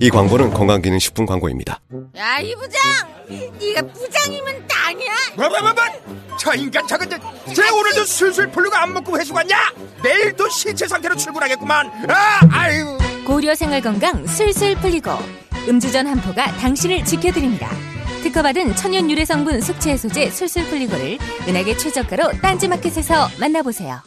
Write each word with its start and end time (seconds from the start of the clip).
이 0.00 0.10
광고는 0.10 0.50
건강기능식품 0.52 1.26
광고입니다. 1.26 1.80
야, 2.16 2.38
이 2.40 2.54
부장! 2.54 2.80
네가 3.60 3.82
부장이면 3.92 4.66
땅이야? 4.68 5.12
뭐뭐뭐뭐 5.36 6.36
저 6.38 6.54
인간 6.54 6.86
저건 6.86 7.08
저, 7.10 7.18
쟤 7.54 7.68
오늘도 7.70 8.04
술술 8.04 8.48
풀리고 8.50 8.76
안 8.76 8.92
먹고 8.92 9.18
회수 9.18 9.32
갔냐? 9.32 9.56
내일도 10.04 10.48
신체 10.50 10.86
상태로 10.86 11.16
출근하겠구만 11.16 11.90
아 12.10 12.40
아유 12.52 12.98
고려 13.26 13.54
생활 13.54 13.80
건강 13.80 14.26
술술 14.26 14.76
풀리고 14.76 15.10
음주전 15.68 16.06
한포가 16.06 16.52
당신을 16.58 17.04
지켜드립니다. 17.04 17.68
특허받은 18.22 18.76
천연 18.76 19.10
유래 19.10 19.24
성분 19.24 19.60
숙취 19.60 19.90
해소제 19.90 20.30
술술 20.30 20.64
풀리고를 20.66 21.18
은하계 21.48 21.76
최저가로 21.76 22.32
딴지마켓에서 22.42 23.28
만나보세요. 23.40 24.02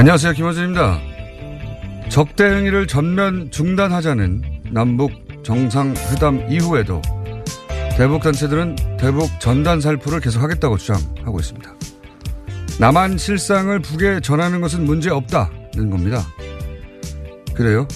안녕하세요. 0.00 0.32
김호준입니다. 0.32 0.98
적대 2.08 2.44
행위를 2.44 2.86
전면 2.86 3.50
중단하자는 3.50 4.70
남북 4.70 5.12
정상회담 5.44 6.46
이후에도 6.50 7.02
대북 7.98 8.22
단체들은 8.22 8.76
대북 8.98 9.28
전단 9.40 9.82
살포를 9.82 10.20
계속하겠다고 10.20 10.78
주장하고 10.78 11.38
있습니다. 11.38 11.74
남한 12.80 13.18
실상을 13.18 13.78
북에 13.80 14.20
전하는 14.20 14.62
것은 14.62 14.86
문제 14.86 15.10
없다는 15.10 15.90
겁니다. 15.90 16.22
그래요? 17.52 17.86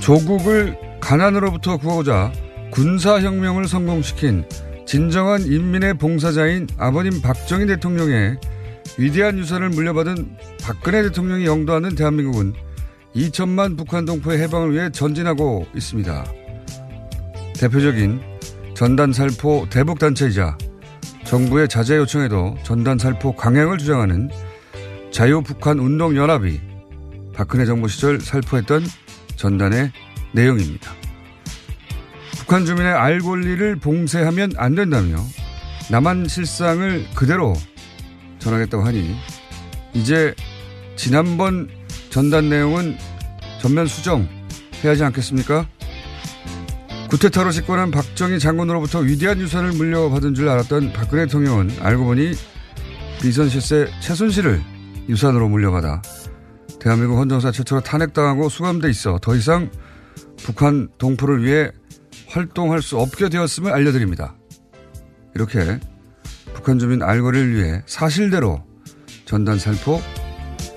조국을 0.00 0.76
가난으로부터 1.00 1.78
구하고자 1.78 2.30
군사혁명을 2.72 3.68
성공시킨 3.68 4.44
진정한 4.84 5.40
인민의 5.46 5.94
봉사자인 5.94 6.66
아버님 6.76 7.22
박정희 7.22 7.64
대통령의 7.68 8.36
위대한 8.98 9.38
유산을 9.38 9.70
물려받은 9.70 10.36
박근혜 10.62 11.02
대통령이 11.02 11.46
영도하는 11.46 11.94
대한민국은 11.94 12.54
2천만 13.14 13.76
북한 13.76 14.04
동포의 14.04 14.40
해방을 14.40 14.72
위해 14.72 14.90
전진하고 14.90 15.66
있습니다. 15.74 16.24
대표적인 17.58 18.20
전단살포 18.74 19.68
대북단체이자 19.70 20.56
정부의 21.24 21.68
자제 21.68 21.96
요청에도 21.96 22.56
전단살포 22.62 23.36
강행을 23.36 23.78
주장하는 23.78 24.30
자유북한 25.10 25.78
운동연합이 25.78 26.60
박근혜 27.34 27.64
정부 27.64 27.88
시절 27.88 28.20
살포했던 28.20 28.84
전단의 29.36 29.92
내용입니다. 30.32 30.92
북한 32.38 32.64
주민의 32.64 32.92
알 32.92 33.20
권리를 33.20 33.76
봉쇄하면 33.76 34.52
안 34.56 34.74
된다며 34.74 35.16
남한 35.90 36.28
실상을 36.28 37.06
그대로 37.14 37.54
전하겠다고 38.42 38.84
하니 38.84 39.16
이제 39.94 40.34
지난번 40.96 41.68
전단 42.10 42.48
내용은 42.48 42.96
전면 43.60 43.86
수정해야 43.86 44.28
하지 44.84 45.04
않겠습니까? 45.04 45.66
구테타로 47.08 47.52
집권한 47.52 47.90
박정희 47.90 48.38
장군으로부터 48.38 49.00
위대한 49.00 49.38
유산을 49.38 49.72
물려받은 49.72 50.34
줄 50.34 50.48
알았던 50.48 50.92
박근혜 50.92 51.26
대통령은 51.26 51.70
알고 51.80 52.04
보니 52.04 52.32
비선 53.20 53.48
실세 53.48 53.88
최순실을 54.00 54.62
유산으로 55.08 55.48
물려받아 55.48 56.02
대한민국 56.80 57.18
헌정사 57.18 57.52
최초로 57.52 57.82
탄핵당하고 57.82 58.48
수감돼 58.48 58.90
있어 58.90 59.18
더 59.20 59.36
이상 59.36 59.70
북한 60.38 60.88
동포를 60.98 61.44
위해 61.44 61.70
활동할 62.28 62.82
수 62.82 62.98
없게 62.98 63.28
되었음을 63.28 63.72
알려드립니다. 63.72 64.34
이렇게 65.34 65.78
북한 66.54 66.78
주민 66.78 67.02
알거리를 67.02 67.54
위해 67.54 67.82
사실대로 67.86 68.62
전단 69.24 69.58
살포 69.58 70.00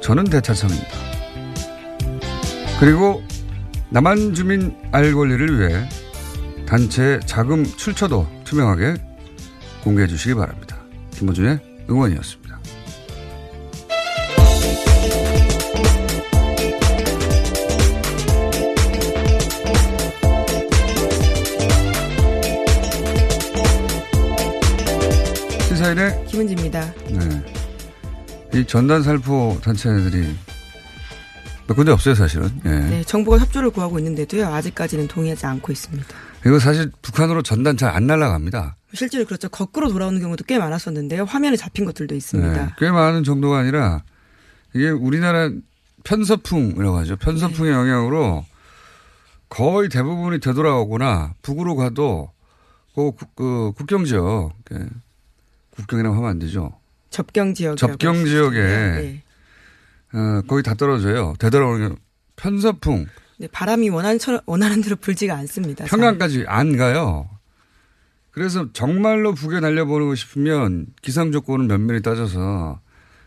저는 0.02 0.26
대차청입니다. 0.26 1.06
그리고 2.80 3.24
남한 3.90 4.34
주민 4.34 4.76
알 4.92 5.14
권리를 5.14 5.60
위해 5.60 5.90
단체 6.66 7.20
자금 7.26 7.64
출처도 7.64 8.28
투명하게 8.44 8.96
공개해 9.84 10.08
주시기 10.08 10.34
바랍니다. 10.34 10.78
김호준의 11.12 11.86
응원이었습니다. 11.90 12.45
김은지입니다. 26.40 26.94
네. 27.08 28.60
이 28.60 28.66
전단 28.68 29.02
살포 29.02 29.58
단체들이 29.64 30.36
몇 31.68 31.74
군데 31.76 31.92
없어요, 31.94 32.14
사실은. 32.14 32.50
예. 32.66 32.70
네, 32.70 33.04
정부가 33.06 33.38
협조를 33.40 33.70
구하고 33.72 33.98
있는데도요, 34.00 34.46
아직까지는 34.48 35.08
동의하지 35.08 35.46
않고 35.46 35.72
있습니다. 35.72 36.06
이거 36.46 36.60
사실 36.60 36.92
북한으로 37.02 37.42
전단 37.42 37.78
잘 37.78 37.90
안 37.96 38.06
날아갑니다. 38.06 38.76
실제로 38.94 39.24
그렇죠. 39.26 39.48
거꾸로 39.50 39.90
돌아오는 39.90 40.20
경우도 40.20 40.44
꽤 40.44 40.60
많았었는데요. 40.60 41.24
화면에 41.24 41.56
잡힌 41.56 41.86
것들도 41.86 42.14
있습니다. 42.14 42.66
네, 42.66 42.70
꽤 42.80 42.92
많은 42.92 43.24
정도가 43.24 43.60
아니라 43.60 44.04
이게 44.74 44.90
우리나라 44.90 45.50
편서풍이라고 46.04 46.98
하죠. 47.00 47.16
편서풍의 47.16 47.72
네. 47.72 47.78
영향으로 47.78 48.46
거의 49.48 49.88
대부분이 49.90 50.40
되돌아오거나 50.42 51.34
북으로 51.42 51.76
가도 51.78 52.30
그, 52.94 53.12
국- 53.12 53.36
그 53.36 53.72
국경 53.78 54.04
지역, 54.06 54.52
그 54.66 54.88
국경이라고 55.76 56.16
하면 56.16 56.30
안 56.30 56.40
되죠. 56.40 56.80
접경 57.10 57.54
지역. 57.54 57.78
접경 57.78 58.26
지역에 58.26 58.62
네. 58.62 59.24
어, 60.14 60.42
거의 60.48 60.64
다 60.64 60.74
떨어져요. 60.74 61.34
되돌아오는 61.40 61.90
게 61.90 61.96
편서풍 62.36 63.06
네, 63.38 63.48
바람이 63.52 63.90
원하는, 63.90 64.18
처- 64.18 64.42
원하는 64.46 64.82
대로 64.82 64.96
불지가 64.96 65.36
않습니다. 65.36 65.86
평양까지 65.86 66.46
안 66.48 66.78
가요. 66.78 67.30
그래서 68.32 68.72
정말로 68.74 69.34
북에 69.34 69.60
날려보내고 69.60 70.16
싶으면 70.16 70.88
기상 71.02 71.32
조건을 71.32 71.68
면밀히 71.68 72.02
따져서 72.02 72.80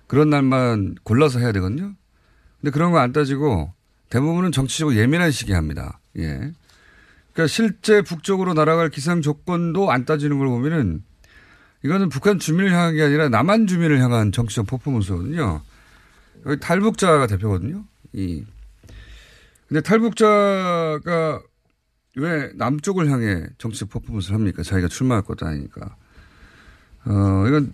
그런 0.06 0.30
날만 0.30 0.96
골라서 1.02 1.38
해야 1.38 1.52
되거든요. 1.52 1.94
근데 2.60 2.70
그런 2.70 2.90
거 2.92 2.98
안 2.98 3.12
따지고 3.12 3.72
대부분은 4.10 4.52
정치적으로 4.52 4.96
예민한 4.96 5.30
시기에 5.30 5.54
합니다. 5.54 6.00
예. 6.18 6.52
그러니까 7.32 7.46
실제 7.46 8.02
북쪽으로 8.02 8.54
날아갈 8.54 8.88
기상 8.90 9.20
조건도 9.22 9.90
안 9.90 10.04
따지는 10.06 10.38
걸 10.38 10.48
보면은 10.48 11.04
이거는 11.84 12.08
북한 12.08 12.38
주민을 12.38 12.72
향한 12.72 12.94
게 12.94 13.02
아니라 13.02 13.28
남한 13.28 13.66
주민을 13.66 14.00
향한 14.00 14.32
정치적 14.32 14.66
퍼포먼스거든요. 14.66 15.62
여기 16.46 16.60
탈북자가 16.60 17.26
대표거든요. 17.26 17.84
이. 18.12 18.44
근데 19.68 19.80
탈북자가 19.82 21.42
왜 22.16 22.50
남쪽을 22.54 23.10
향해 23.10 23.44
정치적 23.58 23.90
퍼포먼스를 23.90 24.34
합니까? 24.36 24.62
자기가 24.62 24.88
출마할 24.88 25.22
것도 25.22 25.46
아니니까. 25.46 25.94
어, 27.04 27.44
이건 27.46 27.72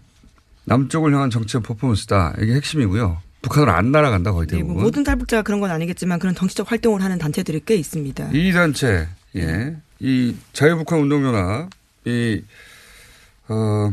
남쪽을 0.64 1.14
향한 1.14 1.30
정치적 1.30 1.62
퍼포먼스다. 1.62 2.34
이게 2.40 2.54
핵심이고요. 2.54 3.22
북한으로 3.42 3.72
안 3.72 3.92
날아간다 3.92 4.32
거의 4.32 4.46
네, 4.46 4.56
대부분. 4.56 4.74
뭐 4.74 4.84
모든 4.84 5.04
탈북자가 5.04 5.42
그런 5.42 5.60
건 5.60 5.70
아니겠지만 5.70 6.18
그런 6.18 6.34
정치적 6.34 6.70
활동을 6.70 7.02
하는 7.02 7.18
단체들이 7.18 7.62
꽤 7.66 7.76
있습니다. 7.76 8.30
이 8.32 8.52
단체, 8.52 9.06
예. 9.36 9.76
이 10.00 10.34
자유북한 10.52 10.98
운동연합, 11.00 11.70
이, 12.06 12.42
어, 13.48 13.92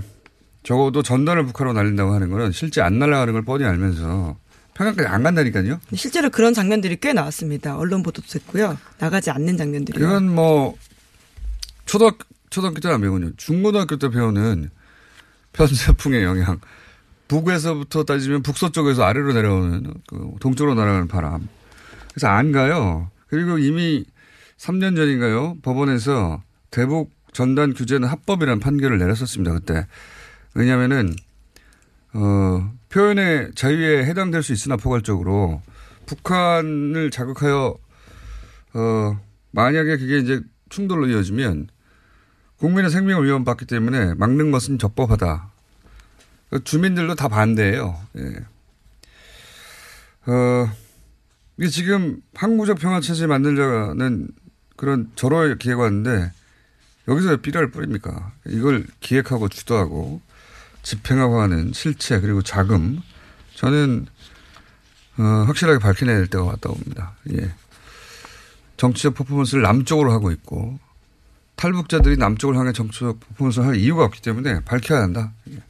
적어도 0.64 1.02
전단을 1.04 1.46
북한으로 1.46 1.74
날린다고 1.74 2.14
하는 2.14 2.30
거는 2.30 2.52
실제 2.52 2.82
안 2.82 3.00
날아가는 3.00 3.34
걸 3.34 3.44
뻔히 3.44 3.66
알면서 3.66 4.38
평양까지 4.74 5.08
안 5.08 5.24
간다니까요. 5.24 5.80
실제로 5.96 6.30
그런 6.30 6.54
장면들이 6.54 6.98
꽤 7.02 7.14
나왔습니다. 7.14 7.78
언론 7.78 8.04
보도도 8.04 8.28
됐고요. 8.28 8.78
나가지 9.00 9.30
않는 9.32 9.58
장면들이요. 9.58 10.06
그건 10.06 10.34
뭐, 10.34 10.76
초등학교, 11.86 12.20
초등학교 12.50 12.80
때는 12.80 12.96
안 12.96 13.02
배우군요. 13.02 13.32
중고등학교 13.38 13.98
때 13.98 14.10
배우는 14.10 14.70
편세풍의 15.54 16.24
영향. 16.24 16.60
북에서부터 17.28 18.04
따지면 18.04 18.44
북서쪽에서 18.44 19.04
아래로 19.04 19.34
내려오는 19.34 19.94
그 20.08 20.32
동쪽으로 20.40 20.76
날아가는 20.76 21.08
바람. 21.08 21.48
그래서 22.14 22.28
안 22.28 22.52
가요. 22.52 23.10
그리고 23.28 23.58
이미 23.58 24.04
3년 24.58 24.96
전인가요? 24.96 25.58
법원에서 25.62 26.44
대북 26.72 27.12
전단 27.32 27.74
규제는 27.74 28.08
합법이라는 28.08 28.60
판결을 28.60 28.98
내렸었습니다. 28.98 29.54
그때. 29.54 29.88
왜냐면은, 30.54 31.16
어, 32.14 32.72
표현의 32.90 33.52
자유에 33.56 34.06
해당될 34.06 34.44
수 34.44 34.52
있으나 34.54 34.76
포괄적으로 34.76 35.62
북한을 36.06 37.10
자극하여, 37.12 37.78
어, 38.74 39.20
만약에 39.52 39.98
그게 39.98 40.20
이제 40.20 40.42
충돌로 40.70 41.08
이어지면 41.08 41.68
국민의 42.58 42.92
생명을 42.92 43.26
위협받기 43.26 43.66
때문에 43.66 44.14
막는 44.16 44.52
것은 44.52 44.78
적법하다. 44.78 45.50
주민들도 46.64 47.16
다 47.16 47.28
반대예요. 47.28 48.00
예. 48.18 48.46
어, 50.32 50.70
이게 51.58 51.70
지금 51.70 52.22
항구적 52.36 52.78
평화체제 52.78 53.28
만들자는 53.28 54.28
그런 54.76 55.12
절호의 55.16 55.58
기회가 55.58 55.84
왔는데 55.84 56.32
여기서 57.12 57.30
왜 57.30 57.38
삐라를 57.38 57.72
뿌립니까? 57.72 58.32
이걸 58.48 58.86
기획하고 59.02 59.50
주도하고 59.50 60.22
집행하고 60.84 61.42
하는 61.42 61.74
실체 61.74 62.20
그리고 62.20 62.42
자금 62.42 63.02
저는 63.56 64.08
어, 65.18 65.24
확실하게 65.46 65.80
밝혀내야 65.80 66.18
될 66.18 66.28
때가 66.28 66.44
왔다고 66.44 66.76
봅니다. 66.76 67.14
예. 67.34 67.54
정치적 68.78 69.14
퍼포먼스를 69.14 69.62
남쪽으로 69.62 70.12
하고 70.12 70.32
있고 70.32 70.80
탈북자들이 71.56 72.18
남쪽을 72.18 72.56
향해 72.56 72.72
정치적 72.72 73.20
퍼포먼스를 73.20 73.68
할 73.68 73.76
이유가 73.76 74.06
없기 74.06 74.22
때문에 74.22 74.62
밝혀야 74.62 75.02
한다. 75.02 75.34
예. 75.52 75.62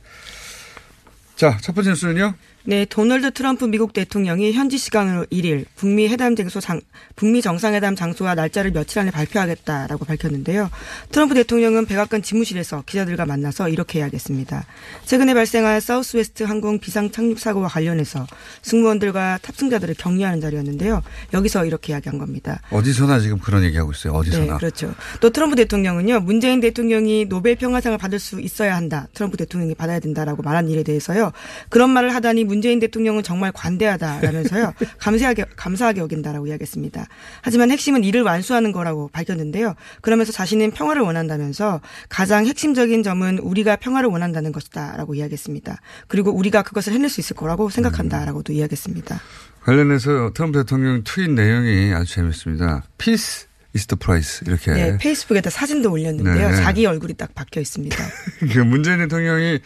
자, 1.35 1.57
첫 1.61 1.73
번째 1.73 1.89
뉴스는요. 1.89 2.35
네, 2.63 2.85
도널드 2.85 3.31
트럼프 3.31 3.65
미국 3.65 3.91
대통령이 3.91 4.51
현지 4.53 4.77
시간으로 4.77 5.25
1일 5.25 5.65
북미 5.75 6.07
회담 6.07 6.35
장소 6.35 6.59
장, 6.59 6.79
북미 7.15 7.41
정상회담 7.41 7.95
장소와 7.95 8.35
날짜를 8.35 8.71
며칠 8.71 8.99
안에 8.99 9.09
발표하겠다라고 9.09 10.05
밝혔는데요. 10.05 10.69
트럼프 11.11 11.33
대통령은 11.33 11.87
백악관 11.87 12.21
집무실에서 12.21 12.83
기자들과 12.85 13.25
만나서 13.25 13.69
이렇게 13.69 13.97
이야기했습니다. 13.99 14.65
최근에 15.05 15.33
발생한 15.33 15.79
사우스웨스트 15.79 16.43
항공 16.43 16.77
비상 16.79 17.09
착륙 17.09 17.39
사고와 17.39 17.67
관련해서 17.67 18.27
승무원들과 18.61 19.39
탑승자들을 19.41 19.95
격려하는 19.95 20.39
자리였는데요. 20.39 21.01
여기서 21.33 21.65
이렇게 21.65 21.93
이야기한 21.93 22.19
겁니다. 22.19 22.61
어디서나 22.69 23.19
지금 23.19 23.39
그런 23.39 23.63
얘기하고 23.63 23.91
있어요. 23.91 24.13
어디서나. 24.13 24.45
네, 24.45 24.57
그렇죠. 24.59 24.93
또 25.19 25.31
트럼프 25.31 25.55
대통령은요, 25.55 26.19
문재인 26.19 26.59
대통령이 26.59 27.25
노벨 27.25 27.55
평화상을 27.55 27.97
받을 27.97 28.19
수 28.19 28.39
있어야 28.39 28.75
한다. 28.75 29.07
트럼프 29.15 29.35
대통령이 29.37 29.73
받아야 29.73 29.99
된다라고 29.99 30.43
말한 30.43 30.69
일에 30.69 30.83
대해서요. 30.83 31.31
그런 31.69 31.89
말을 31.89 32.13
하다니 32.13 32.50
문재인 32.51 32.79
대통령은 32.81 33.23
정말 33.23 33.53
관대하다라면서요. 33.53 34.73
감사하게 34.99 35.45
감사하게 35.55 36.01
여긴다라고 36.01 36.47
이야기했습니다. 36.47 37.07
하지만 37.41 37.71
핵심은 37.71 38.03
이를 38.03 38.23
완수하는 38.23 38.73
거라고 38.73 39.07
밝혔는데요. 39.13 39.75
그러면서 40.01 40.33
자신은 40.33 40.71
평화를 40.71 41.01
원한다면서 41.01 41.79
가장 42.09 42.45
핵심적인 42.45 43.03
점은 43.03 43.39
우리가 43.39 43.77
평화를 43.77 44.09
원한다는 44.09 44.51
것이다라고 44.51 45.15
이야기했습니다. 45.15 45.79
그리고 46.09 46.31
우리가 46.31 46.61
그것을 46.61 46.91
해낼 46.91 47.09
수 47.09 47.21
있을 47.21 47.37
거라고 47.37 47.69
생각한다라고도 47.69 48.51
이야기했습니다. 48.51 49.21
관련해서 49.63 50.31
트럼프 50.33 50.59
대통령 50.59 51.03
트윗 51.05 51.31
내용이 51.31 51.93
아주 51.93 52.15
재밌습니다. 52.15 52.83
Peace 52.97 53.47
is 53.73 53.87
the 53.87 53.97
price 53.97 54.41
이렇게. 54.45 54.73
네, 54.73 54.97
페이스북에다 54.97 55.49
사진도 55.49 55.89
올렸는데요. 55.89 56.49
네. 56.49 56.55
자기 56.57 56.85
얼굴이 56.85 57.13
딱 57.13 57.33
박혀 57.33 57.61
있습니다. 57.61 57.95
그 58.51 58.59
문재인 58.59 58.97
대통령이 58.97 59.59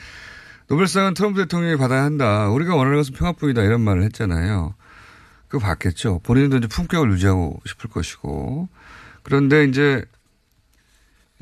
노벨상은 0.68 1.14
트럼프 1.14 1.42
대통령이 1.42 1.78
받아야 1.78 2.04
한다. 2.04 2.50
우리가 2.50 2.76
원하는 2.76 2.98
것은 2.98 3.14
평화뿐이다. 3.14 3.64
이런 3.64 3.82
말을 3.82 4.04
했잖아요. 4.04 4.74
그거 5.48 5.66
받겠죠. 5.66 6.22
본인도 6.24 6.58
이제 6.58 6.68
품격을 6.68 7.12
유지하고 7.12 7.62
싶을 7.68 7.90
것이고. 7.90 8.68
그런데 9.24 9.66
이제 9.66 10.04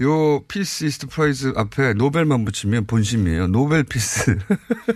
요 0.02 0.42
peace 0.48 0.86
is 0.86 0.95
the 0.95 1.08
prize 1.08 1.54
앞에 1.56 1.94
노벨만 1.94 2.44
붙이면 2.46 2.86
본심이에요. 2.86 3.48
Nobel 3.48 3.84
peace. 3.84 4.38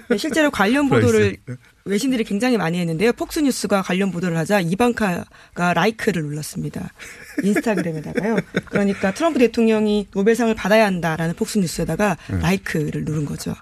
네, 0.10 0.18
실제로 0.18 0.50
관련 0.50 0.90
보도를 0.90 1.38
외신들이 1.86 2.24
굉장히 2.24 2.58
많이 2.58 2.80
했는데요. 2.80 3.14
폭스뉴스가 3.14 3.84
관련 3.84 4.12
보도를 4.12 4.36
하자 4.38 4.60
이방카가 4.60 5.74
like를 5.74 6.24
눌렀습니다. 6.24 6.92
인스타그램에다가요. 7.44 8.38
그러니까 8.66 9.14
트럼프 9.14 9.40
대통령이 9.40 10.08
노벨상을 10.14 10.54
받아야 10.56 10.86
한다라는 10.86 11.36
폭스뉴스에다가 11.36 12.18
like를 12.28 13.06
누른 13.06 13.26
거죠. 13.26 13.54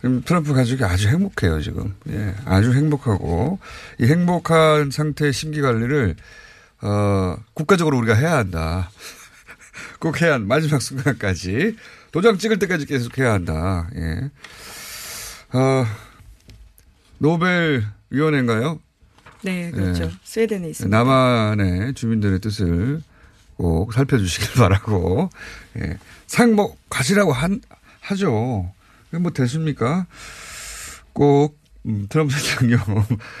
그럼 0.00 0.22
트럼프 0.24 0.52
가족이 0.52 0.84
아주 0.84 1.08
행복해요, 1.08 1.60
지금. 1.62 1.94
예, 2.08 2.34
아주 2.44 2.72
행복하고, 2.72 3.58
이 3.98 4.04
행복한 4.04 4.90
상태의 4.90 5.32
심기 5.32 5.60
관리를, 5.62 6.16
어, 6.82 7.36
국가적으로 7.54 7.98
우리가 7.98 8.14
해야 8.14 8.36
한다. 8.36 8.90
꼭 9.98 10.20
해야 10.20 10.34
한다. 10.34 10.46
마지막 10.46 10.80
순간까지. 10.82 11.76
도장 12.12 12.38
찍을 12.38 12.58
때까지 12.58 12.86
계속 12.86 13.18
해야 13.18 13.32
한다. 13.32 13.88
예. 13.96 14.30
어, 15.58 15.86
노벨위원회인가요? 17.18 18.80
네, 19.42 19.70
그렇죠. 19.70 20.04
네. 20.04 20.10
스웨덴에 20.24 20.68
있습니다. 20.70 20.96
남한의 20.96 21.94
주민들의 21.94 22.40
뜻을 22.40 23.02
꼭 23.56 23.92
살펴주시길 23.92 24.54
바라고, 24.60 25.30
예. 25.78 25.98
상뭐 26.26 26.76
가시라고 26.90 27.32
한, 27.32 27.60
하죠. 28.00 28.70
그게 29.16 29.22
뭐 29.22 29.32
됐습니까? 29.32 30.06
꼭, 31.12 31.58
음, 31.86 32.06
트럼프 32.08 32.34
대통령, 32.34 32.80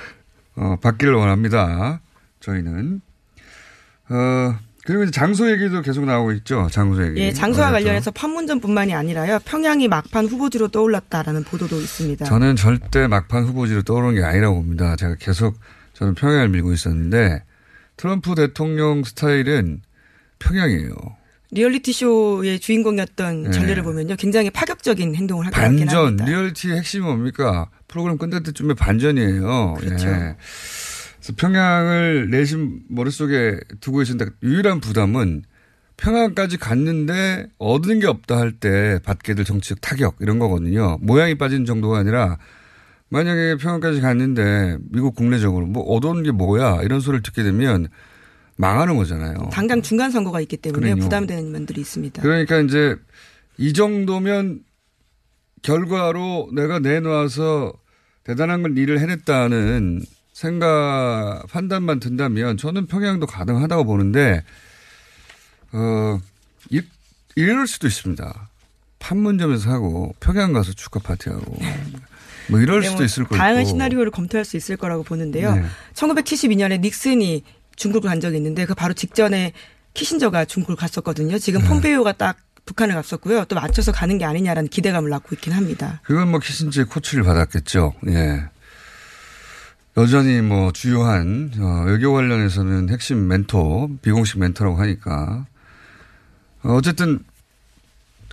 어, 0.56 0.76
받기를 0.80 1.12
원합니다. 1.12 2.00
저희는. 2.40 3.02
어, 4.08 4.58
그리고 4.86 5.02
이제 5.02 5.10
장소 5.10 5.50
얘기도 5.50 5.82
계속 5.82 6.04
나오고 6.04 6.32
있죠. 6.32 6.68
장소 6.70 7.04
얘기. 7.06 7.20
예, 7.20 7.32
장소와 7.32 7.68
어제도. 7.68 7.72
관련해서 7.84 8.10
판문점뿐만이 8.12 8.94
아니라요. 8.94 9.40
평양이 9.44 9.88
막판 9.88 10.26
후보지로 10.26 10.68
떠올랐다라는 10.68 11.44
보도도 11.44 11.78
있습니다. 11.80 12.24
저는 12.24 12.56
절대 12.56 13.06
막판 13.08 13.44
후보지로 13.44 13.82
떠오르는 13.82 14.14
게 14.14 14.22
아니라고 14.22 14.56
봅니다. 14.56 14.96
제가 14.96 15.16
계속 15.16 15.58
저는 15.92 16.14
평양을 16.14 16.48
밀고 16.50 16.72
있었는데 16.72 17.42
트럼프 17.96 18.34
대통령 18.36 19.02
스타일은 19.02 19.82
평양이에요. 20.38 20.92
리얼리티 21.56 21.92
쇼의 21.94 22.60
주인공이었던 22.60 23.42
네. 23.44 23.50
전례를 23.50 23.82
보면요. 23.82 24.16
굉장히 24.16 24.50
파격적인 24.50 25.14
행동을 25.14 25.46
할것 25.46 25.58
같긴 25.58 25.78
반전, 25.86 26.06
합니다. 26.06 26.24
리얼티 26.26 26.70
핵심이 26.72 27.02
뭡니까? 27.02 27.70
프로그램 27.88 28.18
끝날 28.18 28.42
때쯤에 28.42 28.74
반전이에요. 28.74 29.76
그렇죠. 29.80 30.06
예. 30.06 30.36
그래서 31.16 31.32
평양을 31.34 32.28
내심 32.30 32.80
머릿속에 32.90 33.58
두고 33.80 33.98
계신다. 33.98 34.26
유일한 34.42 34.80
부담은 34.80 35.44
평양까지 35.96 36.58
갔는데 36.58 37.46
얻은 37.56 38.00
게 38.00 38.06
없다 38.06 38.36
할 38.36 38.52
때 38.52 38.98
받게 39.02 39.32
될 39.34 39.46
정치적 39.46 39.80
타격 39.80 40.16
이런 40.20 40.38
거거든요. 40.38 40.98
모양이 41.00 41.36
빠진 41.38 41.64
정도가 41.64 41.98
아니라 42.00 42.36
만약에 43.08 43.56
평양까지 43.56 44.02
갔는데 44.02 44.76
미국 44.90 45.14
국내적으로 45.14 45.64
뭐 45.64 45.82
얻어온 45.84 46.22
게 46.22 46.32
뭐야 46.32 46.82
이런 46.82 47.00
소리를 47.00 47.22
듣게 47.22 47.42
되면 47.42 47.88
망하는 48.56 48.96
거잖아요. 48.96 49.50
당장 49.52 49.82
중간 49.82 50.10
선거가 50.10 50.40
있기 50.40 50.56
때문에 50.56 50.86
그럼요. 50.86 51.02
부담되는 51.02 51.52
면들이 51.52 51.80
있습니다. 51.80 52.22
그러니까 52.22 52.58
이제 52.60 52.96
이 53.58 53.72
정도면 53.72 54.60
결과로 55.62 56.50
내가 56.54 56.78
내놓아서 56.78 57.72
대단한 58.24 58.62
걸 58.62 58.76
일을 58.76 58.98
해냈다는 59.00 60.02
생각, 60.32 61.44
판단만 61.50 62.00
든다면 62.00 62.56
저는 62.56 62.86
평양도 62.86 63.26
가능하다고 63.26 63.84
보는데, 63.84 64.42
어, 65.72 66.18
이, 66.70 66.82
이럴 67.36 67.66
수도 67.66 67.86
있습니다. 67.86 68.48
판문점에서 68.98 69.70
하고 69.70 70.14
평양 70.20 70.52
가서 70.52 70.72
축하 70.72 70.98
파티하고 71.00 71.56
뭐 72.48 72.60
이럴 72.60 72.80
네, 72.80 72.86
수도 72.86 72.98
뭐 72.98 73.04
있을 73.04 73.24
거고. 73.24 73.36
다양한 73.36 73.64
시나리오를 73.64 74.10
검토할 74.10 74.44
수 74.44 74.56
있을 74.56 74.76
거라고 74.76 75.02
보는데요. 75.04 75.54
네. 75.54 75.64
1972년에 75.94 76.80
닉슨이 76.80 77.44
중국을 77.76 78.10
간 78.10 78.20
적이 78.20 78.38
있는데 78.38 78.66
그 78.66 78.74
바로 78.74 78.94
직전에 78.94 79.52
키신저가 79.94 80.44
중국을 80.46 80.76
갔었거든요. 80.76 81.38
지금 81.38 81.62
폼페이오가 81.62 82.12
딱 82.12 82.36
북한을 82.66 82.94
갔었고요. 82.94 83.44
또 83.44 83.54
맞춰서 83.54 83.92
가는 83.92 84.18
게 84.18 84.24
아니냐라는 84.24 84.68
기대감을 84.68 85.08
낳고 85.08 85.34
있긴 85.36 85.52
합니다. 85.52 86.00
그건 86.04 86.30
뭐 86.30 86.40
키신지의 86.40 86.86
코치를 86.86 87.22
받았겠죠. 87.24 87.94
예. 88.08 88.44
여전히 89.96 90.42
뭐 90.42 90.72
주요한 90.72 91.52
어, 91.58 91.84
외교 91.86 92.12
관련해서는 92.12 92.90
핵심 92.90 93.28
멘토, 93.28 93.88
비공식 94.02 94.38
멘토라고 94.38 94.76
하니까 94.76 95.46
어, 96.62 96.74
어쨌든 96.74 97.20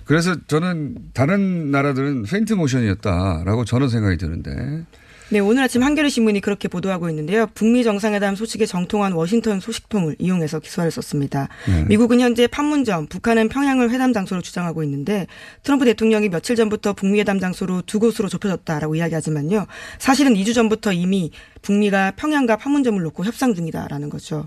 그래서 0.04 0.36
저는 0.46 0.96
다른 1.14 1.70
나라들은 1.70 2.24
페인트 2.24 2.52
모션이었다라고 2.52 3.64
저는 3.64 3.88
생각이 3.88 4.18
드는데 4.18 4.84
네, 5.30 5.38
오늘 5.40 5.62
아침 5.62 5.82
한겨레 5.82 6.10
신문이 6.10 6.40
그렇게 6.40 6.68
보도하고 6.68 7.08
있는데요. 7.08 7.46
북미 7.54 7.82
정상회담 7.82 8.36
소식에 8.36 8.66
정통한 8.66 9.12
워싱턴 9.12 9.58
소식통을 9.58 10.16
이용해서 10.18 10.60
기사를 10.60 10.90
썼습니다. 10.90 11.48
네. 11.66 11.84
미국은 11.84 12.20
현재 12.20 12.46
판문점, 12.46 13.06
북한은 13.06 13.48
평양을 13.48 13.90
회담 13.90 14.12
장소로 14.12 14.42
주장하고 14.42 14.82
있는데 14.84 15.26
트럼프 15.62 15.86
대통령이 15.86 16.28
며칠 16.28 16.56
전부터 16.56 16.92
북미 16.92 17.20
회담 17.20 17.40
장소로 17.40 17.82
두 17.82 18.00
곳으로 18.00 18.28
좁혀졌다라고 18.28 18.96
이야기하지만요. 18.96 19.66
사실은 19.98 20.34
2주 20.34 20.54
전부터 20.54 20.92
이미 20.92 21.30
북미가 21.62 22.12
평양과 22.16 22.56
판문점을 22.58 23.02
놓고 23.02 23.24
협상 23.24 23.54
중이다라는 23.54 24.10
거죠. 24.10 24.46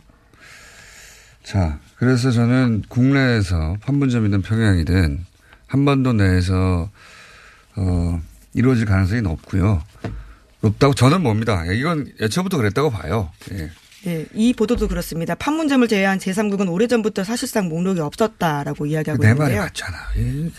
자, 1.43 1.79
그래서 1.95 2.29
저는 2.29 2.83
국내에서 2.87 3.77
판문점이든 3.81 4.43
평양이든 4.43 5.25
한반도 5.65 6.13
내에서 6.13 6.89
어, 7.75 8.21
이루어질 8.53 8.85
가능성이 8.85 9.21
높고요. 9.21 9.81
높다고 10.67 10.93
저는 10.93 11.23
봅니다. 11.23 11.65
이건 11.65 12.11
예초부터 12.19 12.57
그랬다고 12.57 12.89
봐요. 12.89 13.31
예. 13.53 13.69
네, 14.03 14.25
이 14.33 14.53
보도도 14.53 14.87
그렇습니다. 14.87 15.35
판문점을 15.35 15.87
제외한 15.87 16.17
제3국은 16.19 16.71
오래전부터 16.71 17.23
사실상 17.23 17.67
목록이 17.67 17.99
없었다라고 17.99 18.85
이야기하고 18.85 19.21
내 19.21 19.33
말이 19.33 19.53
있는데요. 19.53 19.61
맞잖아. 19.63 19.97
예. 20.17 20.49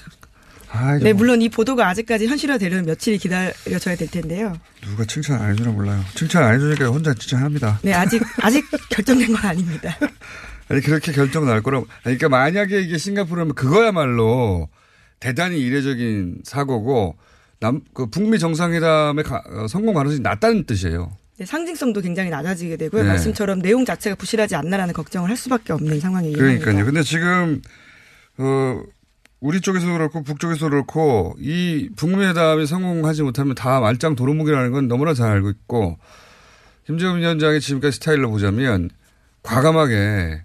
아, 0.70 0.98
네, 0.98 1.14
물론 1.14 1.40
이 1.40 1.48
보도가 1.48 1.88
아직까지 1.88 2.26
현실화되려면 2.26 2.84
며칠이 2.84 3.16
기다려져야 3.18 3.96
될 3.96 4.08
텐데요. 4.08 4.58
누가 4.82 5.04
칭찬 5.06 5.40
안 5.40 5.52
해주나 5.52 5.70
몰라요. 5.70 6.04
칭찬 6.14 6.44
안 6.44 6.54
해주니까 6.56 6.88
혼자 6.88 7.14
칭찬합니다. 7.14 7.80
네, 7.82 7.94
아직 7.94 8.22
아직 8.42 8.64
결정된 8.90 9.32
건 9.32 9.36
아닙니다. 9.42 9.96
아니 10.68 10.82
그렇게 10.82 11.12
결정 11.12 11.46
날 11.46 11.62
거라고. 11.62 11.86
그러니까 12.02 12.28
만약에 12.28 12.82
이게 12.82 12.98
싱가포르면 12.98 13.54
그거야말로 13.54 14.68
대단히 15.20 15.58
이례적인 15.60 16.42
사고고 16.44 17.16
남 17.60 17.80
그 17.92 18.06
북미 18.06 18.38
정상회담의 18.38 19.24
가- 19.24 19.42
어, 19.50 19.66
성공 19.68 19.94
가능성이 19.94 20.20
낮다는 20.20 20.64
뜻이에요. 20.64 21.10
네, 21.38 21.44
상징성도 21.46 22.00
굉장히 22.00 22.30
낮아지게 22.30 22.76
되고요. 22.76 23.02
네. 23.02 23.08
말씀처럼 23.10 23.60
내용 23.62 23.84
자체가 23.84 24.16
부실하지 24.16 24.56
않나라는 24.56 24.92
걱정을 24.94 25.28
할 25.30 25.36
수밖에 25.36 25.72
없는 25.72 26.00
상황이에요. 26.00 26.36
그러니까요. 26.36 26.84
근데 26.84 27.02
지금 27.02 27.60
어 28.38 28.82
우리 29.40 29.60
쪽에서도 29.60 29.92
그렇고 29.92 30.22
북쪽에서도 30.22 30.68
그렇고 30.70 31.36
이 31.38 31.90
북미 31.96 32.24
회담이 32.26 32.66
성공하지 32.66 33.22
못하면 33.22 33.54
다 33.54 33.78
말짱 33.80 34.16
도루묵이라는 34.16 34.72
건 34.72 34.88
너무나 34.88 35.14
잘 35.14 35.30
알고 35.30 35.50
있고 35.50 35.98
김정은 36.86 37.20
위원장의 37.20 37.60
지금까지 37.60 37.96
스타일로 37.96 38.30
보자면 38.30 38.90
과감하게 39.42 40.42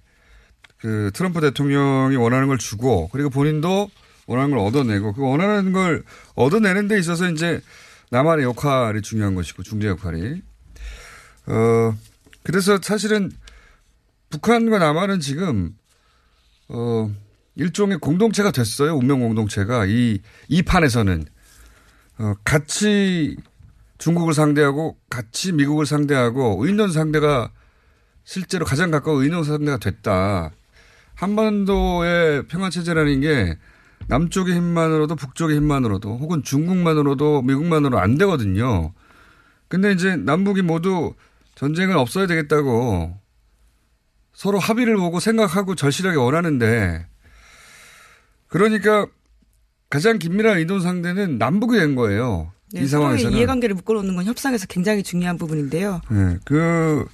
그 0.78 1.10
트럼프 1.14 1.42
대통령이 1.42 2.16
원하는 2.18 2.48
걸 2.48 2.58
주고 2.58 3.08
그리고 3.12 3.30
본인도 3.30 3.90
원하는 4.28 4.52
걸 4.52 4.60
얻어내고 4.60 5.14
그 5.14 5.22
원하는 5.22 5.72
걸 5.74 6.04
얻어내는 6.36 6.88
데 6.88 6.98
있어서 7.00 7.30
이제 7.30 7.62
남한의 8.12 8.46
역할이 8.46 9.02
중요한 9.02 9.36
것이고 9.36 9.64
중재 9.64 9.88
역할이 9.88 10.42
어 11.48 11.96
그래서 12.44 12.80
사실은 12.82 13.32
북한과 14.30 14.80
남한은 14.80 15.20
지금 15.20 15.76
어 16.70 17.12
일종의 17.56 18.00
공동체가 18.00 18.52
됐어요. 18.52 18.96
운명 18.96 19.20
공동체가 19.20 19.86
이 19.86 20.20
이 20.48 20.62
판에서는 20.62 21.26
어 22.20 22.34
같이 22.44 23.36
중국을 23.98 24.34
상대하고 24.34 24.98
같이 25.10 25.52
미국을 25.52 25.86
상대하고 25.86 26.66
의논 26.66 26.92
상대가 26.92 27.52
실제로 28.24 28.66
가장 28.66 28.92
가까운 28.92 29.24
의논 29.24 29.44
상대가 29.44 29.78
됐다. 29.78 30.52
한반도의 31.16 32.48
평화 32.48 32.70
체제라는 32.70 33.22
게 33.22 33.58
남쪽의 34.08 34.56
힘만으로도 34.56 35.16
북쪽의 35.16 35.58
힘만으로도 35.58 36.18
혹은 36.18 36.44
중국만으로도 36.44 37.42
미국만으로 37.44 38.00
안 38.00 38.18
되거든요. 38.18 38.94
근데 39.68 39.92
이제 39.92 40.16
남북이 40.16 40.62
모두 40.62 41.14
전쟁은 41.56 41.96
없어야 41.98 42.28
되겠다고 42.28 43.18
서로 44.34 44.60
합의를 44.60 44.98
보고 44.98 45.20
생각하고 45.20 45.76
절실하게 45.76 46.18
원하는데 46.18 47.08
그러니까 48.48 49.08
가장 49.90 50.20
긴밀한 50.20 50.58
의논 50.58 50.82
상대는 50.82 51.38
남북이 51.38 51.78
된 51.78 51.96
거예요. 51.96 52.52
네, 52.72 52.82
이 52.82 52.88
상황에서는. 52.88 53.38
이해관계를 53.38 53.76
묶어놓는 53.76 54.16
건 54.16 54.26
협상에서 54.26 54.66
굉장히 54.68 55.04
중요한 55.04 55.38
부분인데요. 55.38 56.02
네, 56.10 56.38
그 56.44 57.06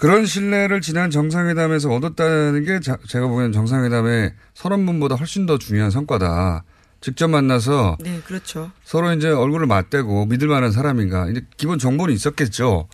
그런 0.00 0.26
신뢰를 0.26 0.80
지난 0.80 1.10
정상회담에서 1.10 1.90
얻었다는 1.90 2.64
게 2.64 2.80
자- 2.80 2.98
제가 3.08 3.28
보기엔 3.28 3.52
정상회담의 3.52 4.34
선언문보다 4.54 5.14
훨씬 5.14 5.46
더 5.46 5.58
중요한 5.58 5.90
성과다. 5.90 6.64
직접 7.00 7.28
만나서 7.28 7.96
네, 8.00 8.20
그렇죠. 8.24 8.70
서로 8.84 9.12
이제 9.12 9.28
얼굴을 9.28 9.66
맞대고 9.66 10.26
믿을 10.26 10.48
만한 10.48 10.72
사람인가. 10.72 11.28
이제 11.30 11.42
기본 11.56 11.78
정보는 11.78 12.14
있었겠죠. 12.14 12.88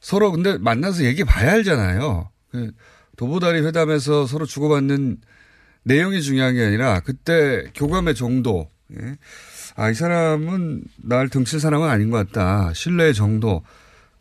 서로 0.00 0.32
근데 0.32 0.58
만나서 0.58 1.04
얘기해 1.04 1.24
봐야 1.24 1.52
알잖아요. 1.52 2.30
그 2.52 2.70
도보다리 3.16 3.60
회담에서 3.62 4.26
서로 4.26 4.46
주고받는 4.46 5.18
내용이 5.82 6.22
중요한 6.22 6.54
게 6.54 6.64
아니라 6.64 7.00
그때 7.00 7.64
교감의 7.74 8.14
정도. 8.14 8.70
예. 9.00 9.16
아, 9.74 9.90
이 9.90 9.94
사람은 9.94 10.82
날 11.02 11.28
등칠 11.28 11.58
사람은 11.60 11.88
아닌 11.88 12.10
것 12.10 12.18
같다. 12.30 12.72
신뢰의 12.74 13.14
정도. 13.14 13.62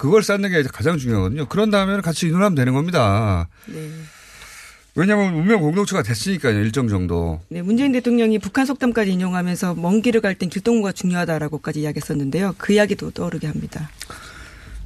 그걸 0.05 0.21
쌓는 0.21 0.51
게 0.51 0.62
가장 0.63 1.00
중요하거든요. 1.00 1.47
그런 1.47 1.71
다음에 1.71 2.00
같이 2.01 2.27
의논하면 2.27 2.53
되는 2.53 2.74
겁니다. 2.74 3.50
네. 3.65 3.89
왜냐하면 4.93 5.33
운명 5.33 5.62
공동체가 5.62 6.03
됐으니까요. 6.03 6.59
일정 6.59 6.88
정도. 6.88 7.41
네, 7.50 7.62
문재인 7.63 7.91
대통령이 7.91 8.38
북한 8.39 8.65
속담까지 8.67 9.12
인용하면서 9.12 9.74
먼 9.75 10.01
길을 10.03 10.21
갈 10.21 10.35
땐 10.35 10.50
길동무가 10.50 10.91
중요하다라고까지 10.91 11.81
이야기했었는데요. 11.81 12.53
그 12.57 12.74
이야기도 12.74 13.12
떠오르게 13.12 13.47
합니다. 13.47 13.89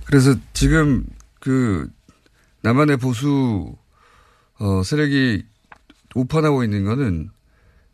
그래서 0.06 0.36
지금 0.54 1.06
그 1.40 1.88
남한의 2.62 2.98
보수 2.98 3.76
어 4.58 4.82
세력이 4.84 5.44
오판하고 6.16 6.64
있는 6.64 6.86
거는 6.86 7.30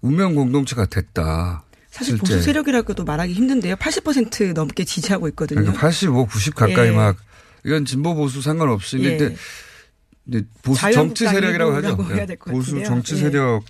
운명 0.01 0.35
공동체가 0.35 0.85
됐다. 0.85 1.64
사실 1.95 2.17
실제. 2.17 2.33
보수 2.33 2.41
세력이라고도 2.43 3.05
말하기 3.05 3.31
힘든데요. 3.31 3.77
80% 3.77 4.51
넘게 4.53 4.83
지지하고 4.83 5.29
있거든요. 5.29 5.61
그러니까 5.61 5.79
85, 5.79 6.25
90 6.25 6.53
가까이 6.53 6.87
예. 6.87 6.91
막 6.91 7.15
이건 7.63 7.85
진보 7.85 8.13
보수 8.15 8.41
상관없이 8.41 8.99
예. 8.99 9.17
근데 9.17 10.41
보수 10.61 10.91
정치 10.91 11.25
세력이라고 11.25 11.73
하죠. 11.75 11.95
될것 12.25 12.53
보수. 12.53 12.83
정치 12.83 13.15
예. 13.15 13.19
세력은 13.19 13.61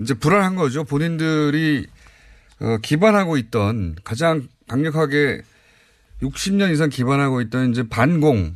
이제 0.00 0.14
불안한 0.14 0.56
거죠. 0.56 0.84
본인들이 0.84 1.86
어, 2.60 2.78
기반하고 2.80 3.36
있던 3.36 3.96
가장 4.02 4.48
강력하게 4.66 5.42
60년 6.22 6.72
이상 6.72 6.88
기반하고 6.88 7.42
있던 7.42 7.70
이제 7.70 7.86
반공이라고 7.86 8.54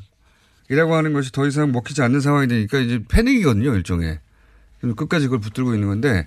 하는 0.88 1.12
것이 1.12 1.32
더 1.32 1.46
이상 1.46 1.70
먹히지 1.70 2.00
않는 2.00 2.20
상황이 2.20 2.48
되니까 2.48 2.78
이제 2.78 2.98
패닉이거든요, 3.10 3.74
일종의. 3.74 4.20
끝까지 4.96 5.26
그걸 5.26 5.40
붙들고 5.40 5.74
있는 5.74 5.88
건데, 5.88 6.26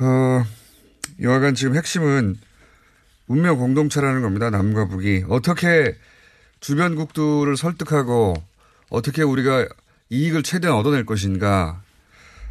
어, 0.00 0.44
여하간 1.20 1.54
지금 1.54 1.74
핵심은 1.76 2.38
운명 3.26 3.58
공동체라는 3.58 4.22
겁니다. 4.22 4.50
남과 4.50 4.86
북이. 4.86 5.24
어떻게 5.28 5.96
주변국들을 6.60 7.56
설득하고 7.56 8.34
어떻게 8.90 9.22
우리가 9.22 9.66
이익을 10.10 10.42
최대한 10.42 10.78
얻어낼 10.78 11.04
것인가. 11.04 11.82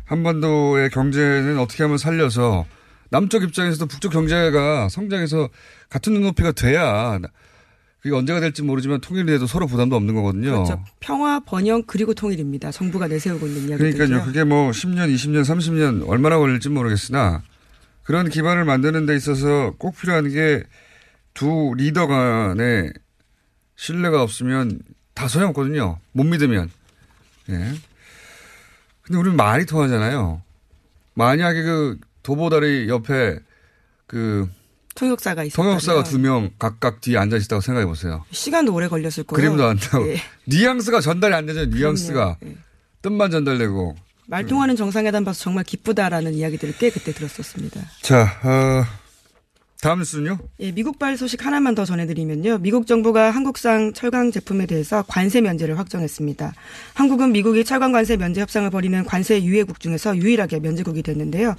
한반도의 0.05 0.89
경제는 0.89 1.57
어떻게 1.59 1.83
하면 1.83 1.97
살려서 1.97 2.65
남쪽 3.09 3.43
입장에서도 3.43 3.85
북쪽 3.85 4.11
경제가 4.11 4.89
성장해서 4.89 5.49
같은 5.89 6.13
눈높이가 6.13 6.51
돼야 6.51 7.17
그게 8.01 8.15
언제가 8.15 8.39
될지 8.39 8.61
모르지만 8.61 9.01
통일이 9.01 9.25
돼도 9.25 9.47
서로 9.47 9.67
부담도 9.67 9.95
없는 9.95 10.13
거거든요. 10.13 10.51
그렇죠. 10.63 10.83
평화, 10.99 11.39
번영 11.39 11.83
그리고 11.87 12.13
통일입니다. 12.13 12.71
정부가 12.71 13.07
내세우고 13.07 13.47
있는 13.47 13.69
이야기들이요. 13.69 13.93
그러니까요. 13.93 14.25
그게 14.25 14.43
뭐 14.43 14.71
10년, 14.71 15.13
20년, 15.13 15.41
30년 15.41 16.07
얼마나 16.07 16.37
걸릴지 16.37 16.69
모르겠으나 16.69 17.43
그런 18.03 18.29
기반을 18.29 18.65
만드는 18.65 19.05
데 19.05 19.15
있어서 19.15 19.73
꼭 19.77 19.97
필요한 19.97 20.29
게 20.29 20.63
두 21.37 21.75
리더 21.77 22.07
간의 22.07 22.91
신뢰가 23.75 24.23
없으면 24.23 24.79
다 25.13 25.27
소용없거든요. 25.27 25.99
못 26.11 26.23
믿으면. 26.23 26.71
예. 27.49 27.73
근데 29.03 29.19
우리는 29.19 29.37
말이 29.37 29.67
통하잖아요. 29.67 30.41
만약에 31.13 31.61
그 31.61 31.99
도보다리 32.23 32.89
옆에 32.89 33.37
그 34.07 34.49
통역사가 34.97 35.43
있었다. 35.43 35.61
통역사가 35.61 36.03
두 36.03 36.17
명 36.19 36.49
각각 36.59 37.01
뒤에 37.01 37.17
앉아 37.17 37.37
있다고 37.37 37.61
생각해 37.61 37.85
보세요. 37.85 38.25
시간도 38.31 38.73
오래 38.73 38.87
걸렸을 38.87 39.23
거예요. 39.25 39.35
그림도 39.41 39.65
안 39.65 39.77
나고. 39.77 40.09
예. 40.09 40.17
뉘앙스가 40.45 41.01
전달이 41.01 41.33
안 41.33 41.45
되죠. 41.45 41.65
뉘앙스가. 41.65 42.37
예. 42.45 42.55
뜻만 43.01 43.29
전달되고 43.31 43.95
말통하는 44.27 44.75
정상회담 44.75 45.23
봐서 45.23 45.39
정말 45.43 45.63
기쁘다라는 45.63 46.33
이야기들을 46.33 46.75
꽤 46.79 46.89
그때 46.89 47.13
들었었습니다. 47.13 47.79
자, 48.01 48.23
어, 48.43 48.83
다음 49.81 49.99
뉴스는요? 49.99 50.39
예, 50.59 50.71
미국발 50.71 51.17
소식 51.17 51.45
하나만 51.45 51.75
더 51.75 51.85
전해드리면요. 51.85 52.57
미국 52.59 52.87
정부가 52.87 53.29
한국산 53.29 53.93
철강 53.93 54.31
제품에 54.31 54.65
대해서 54.65 55.03
관세 55.07 55.39
면제를 55.39 55.77
확정했습니다. 55.77 56.53
한국은 56.95 57.31
미국이 57.31 57.63
철강 57.63 57.91
관세 57.91 58.17
면제 58.17 58.41
협상을 58.41 58.67
벌이는 58.71 59.05
관세 59.05 59.43
유예국 59.43 59.79
중에서 59.79 60.17
유일하게 60.17 60.61
면제국이 60.61 61.03
됐는데요. 61.03 61.55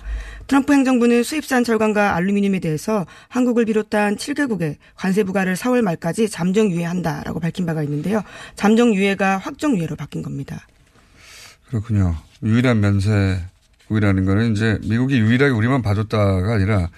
트럼프 0.49 0.73
행정부는 0.73 1.23
수입산 1.23 1.63
철강과 1.63 2.17
알루미늄에 2.17 2.59
대해서 2.59 3.07
한국을 3.29 3.67
비롯한 3.67 4.17
7개국에 4.17 4.77
관세 4.97 5.23
부과를 5.23 5.55
4월 5.55 5.83
말까지 5.83 6.29
잠정 6.29 6.73
유예한다라고 6.73 7.39
밝힌 7.39 7.67
바가 7.67 7.85
있는데요. 7.85 8.25
잠정 8.57 8.97
유예가 8.97 9.39
확정 9.39 9.77
유예로 9.79 9.95
바뀐 9.95 10.23
겁니다. 10.23 10.67
그렇군요. 11.69 12.17
유일한 12.43 12.81
면세국이라는 12.81 14.25
거는 14.25 14.53
이제 14.53 14.81
미국이 14.89 15.21
유일하게 15.21 15.53
우리만 15.53 15.83
봐줬다가 15.83 16.55
아니라 16.55 16.89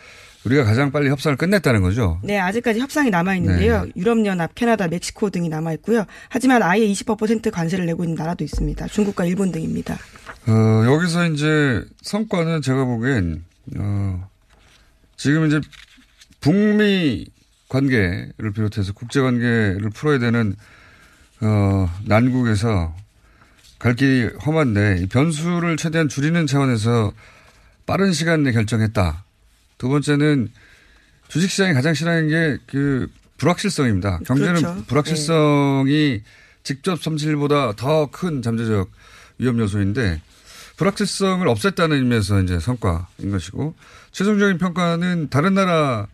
우리가 0.45 0.65
가장 0.65 0.91
빨리 0.91 1.11
협상을 1.11 1.37
끝냈다는 1.37 1.83
거죠. 1.83 2.19
네, 2.23 2.39
아직까지 2.39 2.81
협상이 2.81 3.11
남아 3.11 3.35
있는데요. 3.37 3.85
네. 3.85 3.93
유럽연합, 3.97 4.55
캐나다, 4.55 4.89
멕시코 4.89 5.29
등이 5.31 5.49
남아 5.49 5.73
있고요. 5.75 6.07
하지만 6.29 6.63
아예 6.63 6.87
20% 6.87 7.51
관세를 7.51 7.85
내고 7.87 8.05
있는 8.05 8.17
나라도 8.17 8.43
있습니다. 8.45 8.87
중국과 8.87 9.27
일본 9.27 9.53
등입니다. 9.53 9.99
어, 10.47 10.85
여기서 10.87 11.27
이제 11.29 11.85
성과는 12.03 12.63
제가 12.63 12.85
보기엔, 12.87 13.45
어, 13.77 14.29
지금 15.17 15.47
이제 15.47 15.61
북미 16.41 17.27
관계를 17.69 18.53
비롯해서 18.55 18.95
국제 18.95 19.21
관계를 19.21 19.91
풀어야 19.91 20.19
되는, 20.19 20.57
어, 21.43 21.91
난국에서 22.07 22.95
갈 23.79 23.95
길이 23.95 24.31
험한데, 24.47 25.01
이 25.03 25.07
변수를 25.07 25.77
최대한 25.77 26.09
줄이는 26.09 26.47
차원에서 26.47 27.13
빠른 27.85 28.13
시간 28.13 28.43
내에 28.43 28.53
결정했다. 28.53 29.25
두 29.81 29.89
번째는 29.89 30.51
주식시장이 31.29 31.73
가장 31.73 31.95
싫어하는 31.95 32.29
게 32.29 32.59
그 32.67 33.09
불확실성입니다. 33.39 34.19
경제는 34.27 34.61
그렇죠. 34.61 34.85
불확실성이 34.87 36.23
직접 36.63 37.03
손실보다 37.03 37.73
더 37.73 38.07
큰 38.13 38.43
잠재적 38.43 38.91
위험 39.39 39.59
요소인데 39.59 40.21
불확실성을 40.77 41.47
없앴다는 41.47 41.93
의미에서 41.93 42.43
이제 42.43 42.59
성과인 42.61 43.31
것이고 43.31 43.75
최종적인 44.13 44.59
평가는 44.59 45.29
다른 45.31 45.55
나라 45.55 46.07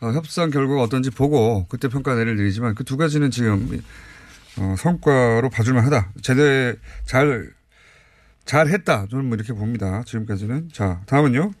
어, 0.00 0.10
협상 0.12 0.50
결과가 0.50 0.82
어떤지 0.82 1.10
보고 1.10 1.66
그때 1.68 1.86
평가 1.86 2.16
내리지만 2.16 2.74
그 2.74 2.82
두 2.82 2.96
가지는 2.96 3.30
지금 3.30 3.80
어, 4.56 4.74
성과로 4.76 5.48
봐줄만 5.50 5.84
하다. 5.84 6.10
제대 6.22 6.74
잘, 7.06 7.48
잘 8.44 8.66
했다. 8.66 9.06
저는 9.08 9.26
뭐 9.26 9.36
이렇게 9.36 9.52
봅니다. 9.52 10.02
지금까지는. 10.04 10.70
자, 10.72 11.00
다음은요. 11.06 11.52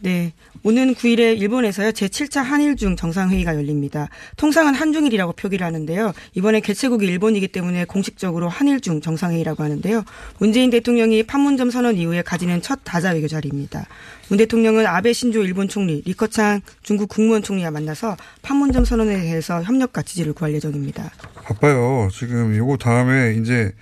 네. 0.00 0.32
오는 0.62 0.94
9일에 0.94 1.38
일본에서요, 1.40 1.90
제7차 1.90 2.42
한일중 2.42 2.96
정상회의가 2.96 3.54
열립니다. 3.54 4.08
통상은 4.36 4.74
한중일이라고 4.74 5.32
표기를 5.32 5.66
하는데요. 5.66 6.12
이번에 6.34 6.60
개최국이 6.60 7.06
일본이기 7.06 7.48
때문에 7.48 7.84
공식적으로 7.84 8.48
한일중 8.48 9.00
정상회의라고 9.00 9.62
하는데요. 9.62 10.04
문재인 10.38 10.70
대통령이 10.70 11.22
판문점 11.24 11.70
선언 11.70 11.96
이후에 11.96 12.22
가지는 12.22 12.60
첫 12.62 12.80
다자 12.84 13.10
외교 13.10 13.28
자리입니다. 13.28 13.86
문 14.28 14.38
대통령은 14.38 14.86
아베 14.86 15.12
신조 15.12 15.42
일본 15.42 15.68
총리, 15.68 16.02
리커창 16.04 16.60
중국 16.82 17.08
국무원 17.08 17.42
총리와 17.42 17.70
만나서 17.70 18.16
판문점 18.42 18.84
선언에 18.84 19.20
대해서 19.20 19.62
협력과 19.62 20.02
지지를 20.02 20.32
구할 20.32 20.54
예정입니다. 20.54 21.10
바빠요. 21.44 22.08
지금 22.12 22.54
요거 22.56 22.76
다음에 22.76 23.36
이제 23.40 23.72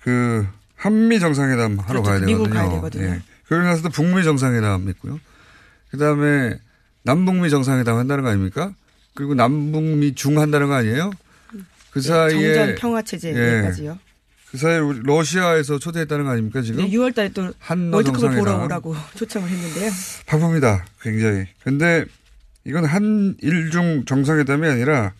그 0.00 0.46
한미 0.76 1.20
정상회담 1.20 1.78
하러 1.78 2.02
그렇죠. 2.02 2.02
가야 2.02 2.18
미국 2.20 2.44
되거든요. 2.44 2.54
가야 2.54 2.70
되거든요. 2.74 3.04
예. 3.04 3.31
그러고 3.52 3.68
나서 3.68 3.82
또 3.82 3.90
북미 3.90 4.24
정상회담 4.24 4.88
있고요. 4.90 5.20
그 5.90 5.98
다음에 5.98 6.58
남북미 7.02 7.50
정상회담 7.50 7.98
한다는 7.98 8.24
거 8.24 8.30
아닙니까? 8.30 8.72
그리고 9.14 9.34
남북미 9.34 10.14
중 10.14 10.38
한다는 10.40 10.68
거 10.68 10.74
아니에요? 10.74 11.10
그 11.90 12.00
사이에 12.00 12.48
네, 12.48 12.54
정전 12.54 12.74
평화 12.76 13.02
체제까지요. 13.02 13.98
그 14.50 14.56
사이에 14.56 14.80
러시아에서 15.02 15.78
초대했다는 15.78 16.24
거 16.24 16.30
아닙니까 16.30 16.62
지금? 16.62 16.82
네, 16.82 16.90
6월 16.90 17.14
달에 17.14 17.28
또 17.34 17.52
월드컵을 17.92 18.38
보러. 18.38 18.64
오라고 18.64 18.96
초청을 19.16 19.50
했는데요. 19.50 19.90
바쁩니다. 20.24 20.86
굉장히. 21.02 21.44
근데 21.62 22.06
이건 22.64 22.86
한일중 22.86 24.06
정상회담이 24.06 24.66
아니라 24.66 25.12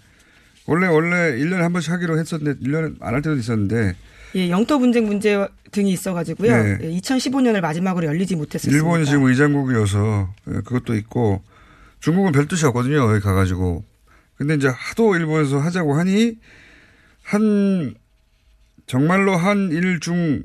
원래 0.65 0.87
원래 0.87 1.37
1년에 1.37 1.59
한 1.59 1.75
번씩 1.75 1.93
하기로 1.93 2.19
했었는데 2.19 2.67
1년에 2.67 2.97
안할 3.03 3.21
때도 3.21 3.37
있었는데 3.37 3.95
예, 4.35 4.51
영토 4.51 4.79
분쟁 4.79 5.07
문제 5.07 5.47
등이 5.71 5.93
있어가지고요. 5.93 6.63
네. 6.63 6.79
예, 6.83 6.91
2015년을 6.99 7.61
마지막으로 7.61 8.07
열리지 8.07 8.37
못했습니다. 8.37 8.77
일본이 8.77 9.05
지금 9.05 9.25
의장국이어서 9.25 10.35
예, 10.49 10.53
그것도 10.53 10.95
있고 10.97 11.43
중국은 12.01 12.33
별 12.33 12.49
뜻이 12.49 12.67
없거든요. 12.67 13.11
여기 13.11 13.21
가가지고. 13.21 13.85
근데 14.37 14.55
이제 14.55 14.69
하도 14.69 15.15
일본에서 15.15 15.59
하자고 15.59 15.95
하니 15.95 16.37
한 17.23 17.95
정말로 18.87 19.37
한일 19.37 20.01
중 20.01 20.43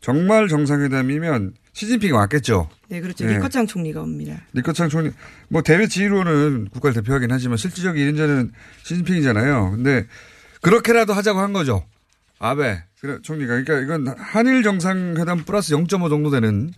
정말 0.00 0.48
정상회담이면 0.48 1.54
시진핑이 1.72 2.12
왔겠죠. 2.12 2.68
네, 2.88 3.00
그렇죠. 3.00 3.26
네. 3.26 3.34
리커창 3.34 3.66
총리가 3.66 4.02
옵니다. 4.02 4.40
리커창 4.52 4.88
총리 4.88 5.10
뭐 5.48 5.62
대외 5.62 5.86
지위로는 5.86 6.68
국가를 6.70 6.94
대표하긴 6.94 7.30
하지만 7.30 7.56
실질적인 7.56 8.00
일인자는 8.02 8.52
시진핑이잖아요. 8.82 9.72
근데 9.72 10.06
그렇게라도 10.62 11.12
하자고 11.12 11.40
한 11.40 11.52
거죠. 11.52 11.84
아베 12.38 12.82
그래, 13.00 13.18
총리가 13.22 13.62
그러니까 13.62 13.80
이건 13.80 14.08
한일 14.18 14.62
정상회담 14.62 15.44
플러스 15.44 15.74
0.5 15.74 16.10
정도 16.10 16.30
되는 16.30 16.70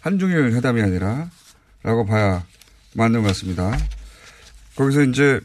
한중일 0.00 0.52
회담이 0.52 0.82
아니라 0.82 1.30
라고 1.82 2.04
봐야 2.04 2.44
맞는 2.94 3.22
것 3.22 3.28
같습니다. 3.28 3.76
거기서 4.76 5.02
이제 5.04 5.40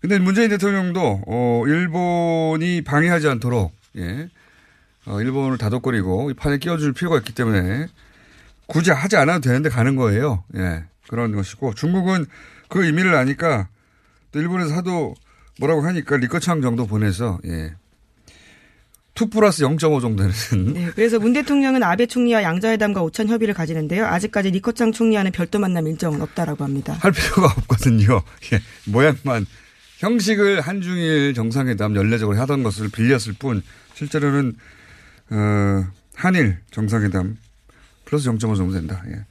근데 0.00 0.18
문재인 0.18 0.50
대통령도 0.50 1.22
어 1.26 1.62
일본이 1.66 2.82
방해하지 2.82 3.28
않도록 3.28 3.72
예. 3.96 4.28
어 5.06 5.20
일본을 5.20 5.58
다독거리고 5.58 6.30
이 6.30 6.34
판에 6.34 6.58
끼워줄 6.58 6.92
필요가 6.92 7.16
있기 7.18 7.34
때문에 7.34 7.86
굳이 8.66 8.90
하지 8.90 9.16
않아도 9.16 9.40
되는데 9.40 9.70
가는 9.70 9.96
거예요. 9.96 10.44
예. 10.56 10.84
그런 11.08 11.34
것이고 11.34 11.74
중국은 11.74 12.26
그 12.68 12.84
의미를 12.84 13.14
아니까 13.14 13.68
또 14.32 14.40
일본에서 14.40 14.74
하도 14.74 15.14
뭐라고 15.60 15.82
하니까 15.82 16.16
리커창 16.18 16.60
정도 16.60 16.86
보내서 16.86 17.38
예. 17.46 17.74
2 19.14 19.28
플러스 19.28 19.62
0.5 19.62 20.00
정도 20.00 20.22
되는 20.22 20.72
네, 20.72 20.90
그래서 20.94 21.18
문 21.18 21.32
대통령은 21.32 21.82
아베 21.82 22.06
총리와 22.06 22.42
양자회담과 22.42 23.02
오찬 23.02 23.28
협의를 23.28 23.52
가지는데요. 23.52 24.06
아직까지 24.06 24.50
리커창 24.50 24.92
총리와는 24.92 25.32
별도 25.32 25.58
만남 25.58 25.86
일정은 25.86 26.22
없다라고 26.22 26.64
합니다. 26.64 26.94
할 27.00 27.12
필요가 27.12 27.52
없거든요. 27.58 28.22
예. 28.52 28.60
모양만 28.90 29.46
형식을 29.98 30.62
한중일 30.62 31.34
정상회담 31.34 31.94
연례적으로 31.94 32.38
하던 32.38 32.62
것을 32.62 32.88
빌렸을 32.90 33.34
뿐 33.38 33.62
실제로는 33.94 34.54
어, 35.30 35.86
한일 36.14 36.58
정상회담 36.70 37.36
플러스 38.06 38.30
0.5 38.30 38.56
정도 38.56 38.72
된다. 38.72 39.02
예. 39.08 39.24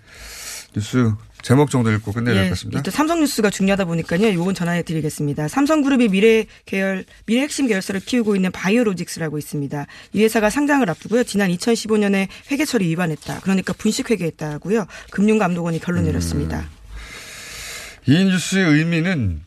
뉴스 0.73 1.11
제목 1.41 1.69
정도 1.69 1.91
읽고 1.91 2.11
끝내야. 2.11 2.45
예, 2.45 2.53
또 2.83 2.91
삼성뉴스가 2.91 3.49
중요하다 3.49 3.85
보니까요. 3.85 4.27
이건 4.27 4.53
전화해 4.53 4.83
드리겠습니다. 4.83 5.47
삼성그룹이 5.47 6.09
미래 6.09 6.45
계열, 6.65 7.05
미래 7.25 7.41
핵심 7.41 7.67
계열사를 7.67 7.99
키우고 8.01 8.35
있는 8.35 8.51
바이오로직스라고 8.51 9.37
있습니다. 9.37 9.87
이 10.13 10.23
회사가 10.23 10.49
상장을 10.49 10.87
앞두고요. 10.89 11.23
지난 11.23 11.49
2015년에 11.49 12.27
회계 12.51 12.65
처리 12.65 12.87
위반했다. 12.89 13.39
그러니까 13.41 13.73
분식 13.73 14.11
회계했다고요. 14.11 14.85
금융감독원이 15.11 15.79
결론 15.79 16.05
내렸습니다. 16.05 16.69
이 18.05 18.23
뉴스의 18.23 18.65
의미는 18.65 19.41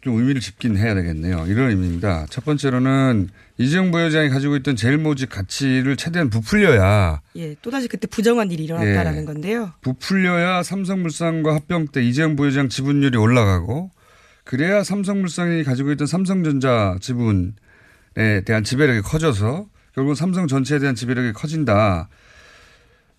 좀 0.00 0.16
의미를 0.18 0.40
짚긴 0.40 0.76
해야 0.76 0.94
되겠네요. 0.94 1.46
이런 1.48 1.70
의미입니다. 1.70 2.26
첫 2.30 2.44
번째로는 2.44 3.28
이재용 3.58 3.90
부회장이 3.90 4.28
가지고 4.28 4.56
있던 4.56 4.76
제일 4.76 4.98
모직 4.98 5.28
가치를 5.28 5.96
최대한 5.96 6.30
부풀려야 6.30 7.20
예, 7.36 7.56
또다시 7.60 7.88
그때 7.88 8.06
부정한 8.06 8.52
일이 8.52 8.64
일어났다라는 8.64 9.22
예. 9.22 9.24
건데요. 9.24 9.72
부풀려야 9.82 10.62
삼성물산과 10.62 11.54
합병 11.54 11.88
때 11.88 12.02
이재용 12.02 12.36
부회장 12.36 12.68
지분율이 12.68 13.18
올라가고 13.18 13.90
그래야 14.44 14.82
삼성물산이 14.82 15.64
가지고 15.64 15.92
있던 15.92 16.06
삼성전자 16.06 16.96
지분에 17.00 17.52
대한 18.46 18.64
지배력이 18.64 19.02
커져서 19.02 19.66
결국 19.94 20.10
은 20.10 20.14
삼성 20.14 20.46
전체에 20.46 20.78
대한 20.78 20.94
지배력이 20.94 21.32
커진다. 21.32 22.08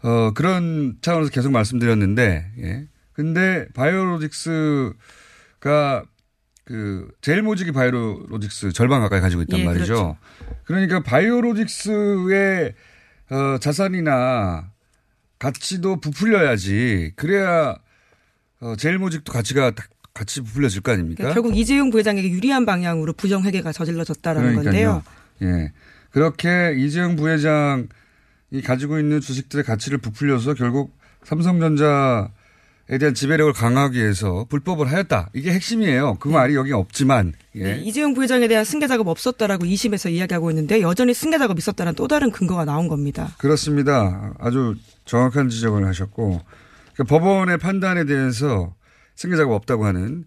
어, 0.01 0.31
그런 0.33 0.95
차원에서 1.01 1.29
계속 1.29 1.51
말씀드렸는데, 1.51 2.51
예. 2.59 2.87
근데 3.11 3.67
바이오로직스가 3.73 4.93
그 6.69 7.07
제일 7.21 7.41
모직이 7.41 7.71
바이오로직스 7.71 8.73
절반 8.73 9.01
가까이 9.01 9.21
가지고 9.21 9.41
있단 9.41 9.59
예, 9.59 9.65
말이죠. 9.65 9.85
그렇죠. 9.85 10.17
그러니까 10.65 11.01
바이오로직스의 11.01 12.75
어, 13.31 13.57
자산이나 13.59 14.69
가치도 15.39 15.99
부풀려야지. 15.99 17.13
그래야 17.15 17.75
어, 18.59 18.75
제일 18.77 18.99
모직도 18.99 19.33
가치가 19.33 19.71
다- 19.71 19.87
같이 20.13 20.41
부풀려질 20.41 20.81
거 20.81 20.91
아닙니까? 20.91 21.17
그러니까 21.17 21.33
결국 21.33 21.57
이재용 21.57 21.89
부회장에게 21.89 22.29
유리한 22.29 22.67
방향으로 22.67 23.13
부정 23.13 23.41
회계가 23.43 23.71
저질러졌다라는 23.71 24.53
건데요. 24.53 25.01
예. 25.41 25.71
그렇게 26.11 26.75
이재용 26.77 27.15
부회장 27.15 27.87
이 28.51 28.61
가지고 28.61 28.99
있는 28.99 29.21
주식들의 29.21 29.65
가치를 29.65 29.97
부풀려서 29.97 30.53
결국 30.53 30.95
삼성전자에 31.23 32.27
대한 32.97 33.13
지배력을 33.13 33.53
강화하기 33.53 33.99
위해서 33.99 34.45
불법을 34.49 34.91
하였다. 34.91 35.29
이게 35.33 35.51
핵심이에요. 35.51 36.15
그 36.19 36.27
말이 36.27 36.55
여기 36.55 36.73
없지만 36.73 37.33
예. 37.55 37.63
네, 37.63 37.81
이재용 37.81 38.15
부회장에 38.15 38.47
대한 38.47 38.65
승계 38.65 38.87
작업 38.87 39.07
없었다라고 39.07 39.65
2심에서 39.65 40.11
이야기하고 40.11 40.49
있는데 40.49 40.81
여전히 40.81 41.13
승계 41.13 41.37
작업 41.37 41.59
있었다는 41.59 41.93
또 41.93 42.07
다른 42.07 42.31
근거가 42.31 42.65
나온 42.65 42.87
겁니다. 42.87 43.35
그렇습니다. 43.37 44.33
아주 44.39 44.75
정확한 45.05 45.49
지적을 45.49 45.85
하셨고 45.85 46.41
그러니까 46.93 47.03
법원의 47.03 47.59
판단에 47.59 48.05
대해서 48.05 48.73
승계 49.15 49.37
작업 49.37 49.53
없다고 49.53 49.85
하는 49.85 50.25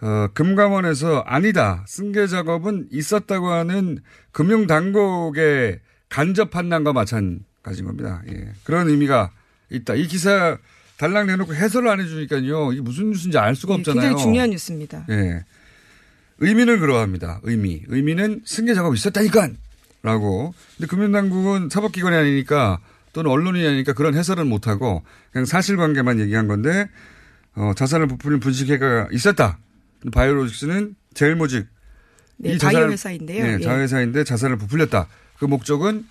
어, 0.00 0.28
금감원에서 0.34 1.20
아니다. 1.26 1.84
승계 1.86 2.26
작업은 2.26 2.88
있었다고 2.90 3.48
하는 3.48 3.98
금융당국의 4.32 5.80
간접 6.08 6.50
판단과 6.50 6.92
마찬가지인 6.92 7.86
겁니다. 7.86 8.22
예. 8.28 8.52
그런 8.64 8.88
의미가 8.88 9.30
있다. 9.70 9.94
이 9.94 10.06
기사 10.06 10.58
달랑 10.98 11.26
내놓고 11.26 11.54
해설을 11.54 11.88
안 11.88 12.00
해주니까요. 12.00 12.72
이게 12.72 12.80
무슨 12.80 13.10
뉴스인지 13.10 13.38
알 13.38 13.56
수가 13.56 13.74
네, 13.74 13.80
없잖아요. 13.80 14.00
굉장히 14.02 14.22
중요한 14.22 14.50
뉴스입니다. 14.50 15.06
예. 15.10 15.44
의미는 16.38 16.80
그러합니다. 16.80 17.40
의미. 17.42 17.82
의미는 17.88 18.42
승계 18.44 18.74
작업이 18.74 18.96
있었다니까! 18.96 19.50
라고. 20.02 20.54
근데 20.76 20.86
금융당국은 20.88 21.68
사법기관이 21.70 22.14
아니니까 22.16 22.78
또는 23.12 23.30
언론이 23.30 23.66
아니니까 23.66 23.92
그런 23.92 24.14
해설은 24.14 24.46
못하고 24.48 25.02
그냥 25.32 25.46
사실관계만 25.46 26.20
얘기한 26.20 26.46
건데, 26.48 26.88
어, 27.54 27.72
자산을 27.76 28.06
부풀린 28.08 28.40
분식회가 28.40 29.08
있었다. 29.12 29.58
바이오로직스는 30.12 30.96
제일모직. 31.14 31.66
네, 32.36 32.54
이 32.54 32.58
바이오 32.58 32.78
자산을- 32.80 32.90
회사인데요. 32.92 33.44
네, 33.44 33.54
예. 33.54 33.58
자회사인데 33.60 34.24
자산을 34.24 34.58
부풀렸다. 34.58 35.06
그 35.38 35.44
목적은 35.44 36.04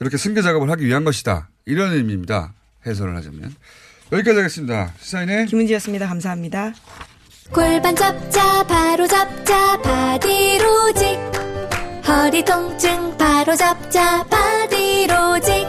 이렇게 0.00 0.16
승계 0.16 0.42
작업을 0.42 0.70
하기 0.70 0.84
위한 0.86 1.04
것이다. 1.04 1.48
이런 1.64 1.92
의미입니다. 1.92 2.54
해설을 2.86 3.16
하자면. 3.16 3.52
여기까지 4.12 4.36
하겠습니다. 4.38 4.92
시사인의 5.00 5.46
김은지였습니다. 5.46 6.06
감사합니다. 6.06 6.72
골반 7.52 7.94
잡자 7.94 8.64
바로 8.66 9.06
잡자 9.06 9.80
바디로직 9.82 11.18
허리 12.06 12.44
통증 12.44 13.16
바로 13.16 13.54
잡자 13.56 14.24
바디로직 14.24 15.66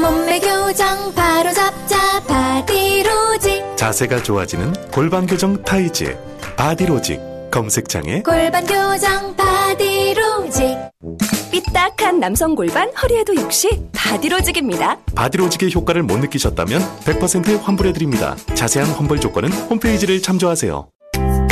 몸매 0.00 0.40
교정 0.40 1.14
바로 1.14 1.52
잡자 1.52 2.22
바디로직 2.24 3.76
자세가 3.76 4.22
좋아지는 4.22 4.72
골반 4.90 5.26
교정 5.26 5.62
타이즈 5.62 6.16
바디로직 6.56 7.20
검색창에 7.50 8.22
골반 8.22 8.66
교정 8.66 9.34
바디로직 9.36 10.78
삐딱한 11.18 12.20
남성 12.20 12.54
골반 12.54 12.90
허리에도 13.02 13.34
역시 13.36 13.68
바디로직입니다 13.92 14.98
바디로직의 15.14 15.72
효과를 15.74 16.02
못 16.02 16.18
느끼셨다면 16.18 16.80
100% 17.04 17.60
환불해드립니다. 17.62 18.36
자세한 18.54 18.90
환불 18.90 19.20
조건은 19.20 19.50
홈페이지를 19.52 20.20
참조하세요. 20.20 20.88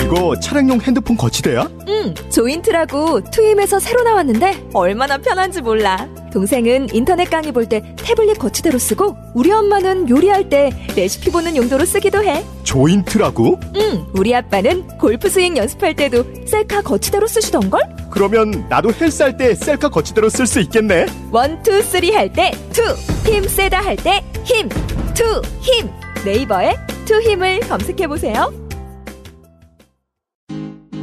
이거 0.04 0.34
차량용 0.40 0.80
핸드폰 0.80 1.16
거치대야? 1.16 1.68
응, 1.88 2.14
조인트라고 2.32 3.20
투힘에서 3.30 3.78
새로 3.78 4.02
나왔는데 4.02 4.70
얼마나 4.74 5.16
편한지 5.18 5.60
몰라. 5.62 6.08
동생은 6.32 6.88
인터넷 6.92 7.26
강의 7.30 7.52
볼 7.52 7.66
때 7.68 7.94
태블릿 7.96 8.38
거치대로 8.38 8.78
쓰고 8.78 9.16
우리 9.34 9.52
엄마는 9.52 10.08
요리할 10.08 10.48
때 10.48 10.70
레시피 10.96 11.30
보는 11.30 11.54
용도로 11.56 11.84
쓰기도 11.84 12.24
해. 12.24 12.44
조인트라고? 12.64 13.60
응, 13.76 14.06
우리 14.14 14.34
아빠는 14.34 14.98
골프 14.98 15.28
스윙 15.28 15.56
연습할 15.56 15.94
때도 15.94 16.24
셀카 16.46 16.82
거치대로 16.82 17.28
쓰시던걸? 17.28 17.80
그러면 18.10 18.66
나도 18.68 18.92
헬스할 18.92 19.36
때 19.36 19.54
셀카 19.54 19.88
거치대로 19.88 20.28
쓸 20.28 20.46
수 20.46 20.60
있겠네. 20.60 21.06
one, 21.30 21.62
two, 21.62 21.80
three 21.82 22.10
할 22.12 22.32
때 22.32 22.50
two, 22.72 22.82
힘 23.30 23.44
세다 23.44 23.80
할 23.80 23.96
때 23.96 24.22
힘, 24.44 24.68
투힘. 25.14 25.88
네이버에 26.24 26.74
투힘을 27.06 27.60
검색해 27.60 28.06
보세요. 28.08 28.52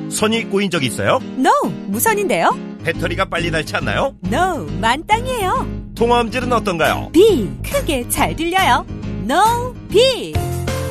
선이 0.10 0.46
꼬인 0.50 0.70
적 0.70 0.84
있어요? 0.84 1.20
No, 1.38 1.52
무선인데요? 1.88 2.58
배터리가 2.84 3.26
빨리 3.26 3.52
닳지 3.52 3.76
않나요? 3.76 4.16
No, 4.26 4.66
만땅이에요. 4.80 5.68
통화음질은 5.96 6.52
어떤가요? 6.54 7.10
Big, 7.12 7.50
크게 7.64 8.08
잘 8.10 8.36
들려요. 8.36 8.86
노빅. 9.30 10.34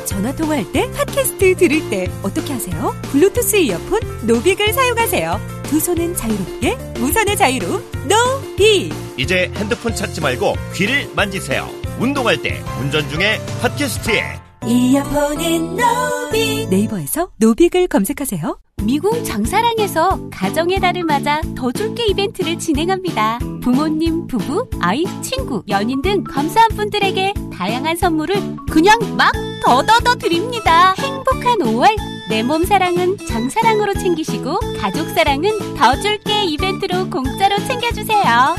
전화 0.05 0.33
통화할 0.35 0.71
때, 0.71 0.89
팟캐스트 0.91 1.55
들을 1.57 1.89
때 1.89 2.09
어떻게 2.23 2.53
하세요? 2.53 2.95
블루투스 3.11 3.57
이어폰 3.57 3.99
노빅을 4.27 4.71
사용하세요. 4.73 5.56
두 5.67 5.79
손은 5.79 6.15
자유롭게, 6.15 6.75
무선의 6.99 7.35
자유로 7.35 7.81
노빅. 8.09 8.91
이제 9.17 9.51
핸드폰 9.55 9.93
찾지 9.93 10.21
말고 10.21 10.55
귀를 10.73 11.09
만지세요. 11.13 11.69
운동할 11.99 12.41
때, 12.41 12.63
운전 12.79 13.07
중에 13.09 13.39
팟캐스트에 13.61 14.46
이어폰은 14.67 15.77
노빅. 15.77 16.69
네이버에서 16.69 17.29
노빅을 17.37 17.87
검색하세요. 17.87 18.59
미궁 18.83 19.23
장사랑에서 19.23 20.29
가정의 20.29 20.79
달을 20.79 21.03
맞아 21.03 21.41
더 21.55 21.71
줄게 21.71 22.05
이벤트를 22.07 22.59
진행합니다. 22.59 23.39
부모님, 23.63 24.27
부부, 24.27 24.69
아이, 24.81 25.03
친구, 25.21 25.63
연인 25.69 26.01
등 26.01 26.23
감사한 26.23 26.69
분들에게 26.75 27.33
다양한 27.53 27.95
선물을 27.97 28.35
그냥 28.69 28.97
막 29.17 29.31
더더더 29.63 30.15
드립니다. 30.15 30.93
행복한 30.97 31.59
5월 31.59 31.95
내 32.29 32.43
몸 32.43 32.65
사랑은 32.65 33.17
장사랑으로 33.25 33.93
챙기시고 33.93 34.59
가족 34.81 35.07
사랑은 35.11 35.75
더 35.75 35.95
줄게 36.01 36.43
이벤트로 36.43 37.09
공짜로 37.09 37.57
챙겨주세요. 37.65 38.55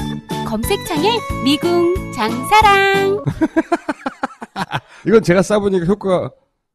검색창에 0.46 1.18
미궁 1.44 2.12
장사랑 2.12 3.22
이건 5.06 5.22
제가 5.22 5.42
싸보니까 5.42 5.86
효과가, 5.86 6.30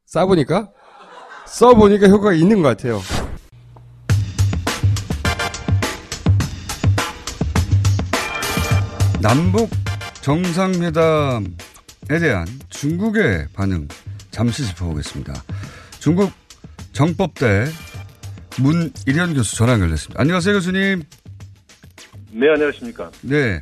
싸보니까? 0.05 0.71
써보니까 1.47 2.07
효과가 2.07 2.33
있는 2.33 2.61
것 2.61 2.69
같아요. 2.69 3.01
남북 9.21 9.69
정상회담에 10.21 11.45
대한 12.19 12.45
중국의 12.69 13.47
반응 13.53 13.87
잠시 14.31 14.65
짚어보겠습니다. 14.65 15.33
중국 15.99 16.31
정법대 16.91 17.65
문일현 18.59 19.33
교수 19.33 19.55
전화 19.55 19.73
연결됐습니다. 19.73 20.19
안녕하세요 20.19 20.55
교수님. 20.55 21.03
네, 22.31 22.49
안녕하십니까. 22.49 23.11
네. 23.21 23.61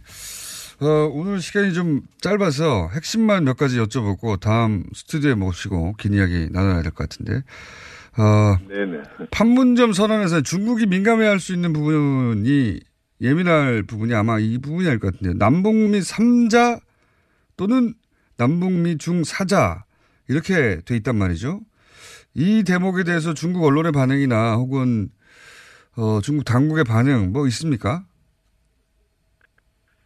어, 0.82 0.86
오늘 1.14 1.40
시간이 1.42 1.74
좀 1.74 2.02
짧아서 2.22 2.90
핵심만 2.94 3.44
몇 3.44 3.56
가지 3.56 3.78
여쭤보고 3.78 4.40
다음 4.40 4.84
스튜디오에 4.96 5.36
모시고 5.36 5.94
긴 6.00 6.14
이야기 6.14 6.48
나눠야 6.52 6.82
될 6.82 6.92
것 6.92 7.08
같은데. 7.08 7.44
어, 8.18 8.58
네네. 8.68 9.04
판문점 9.30 9.94
선언에서 9.94 10.42
중국이 10.42 10.88
민감해 10.88 11.26
할 11.26 11.40
수 11.40 11.54
있는 11.54 11.72
부분이 11.72 12.80
예민할 13.22 13.84
부분이 13.84 14.14
아마 14.16 14.40
이 14.40 14.58
부분이 14.58 14.88
알것 14.90 15.14
같은데요. 15.14 15.38
남북미 15.38 16.00
3자 16.00 16.80
또는 17.58 17.94
남북미 18.38 18.98
중 18.98 19.22
4자 19.22 19.84
이렇게 20.28 20.82
돼 20.84 20.96
있단 20.96 21.16
말이죠. 21.16 21.62
이 22.34 22.64
대목에 22.64 23.04
대해서 23.04 23.36
중국 23.36 23.64
언론의 23.66 23.92
반응이나 23.92 24.56
혹은 24.56 25.10
어, 25.96 26.20
중국 26.24 26.44
당국의 26.46 26.86
반응 26.86 27.32
뭐 27.34 27.46
있습니까? 27.48 28.04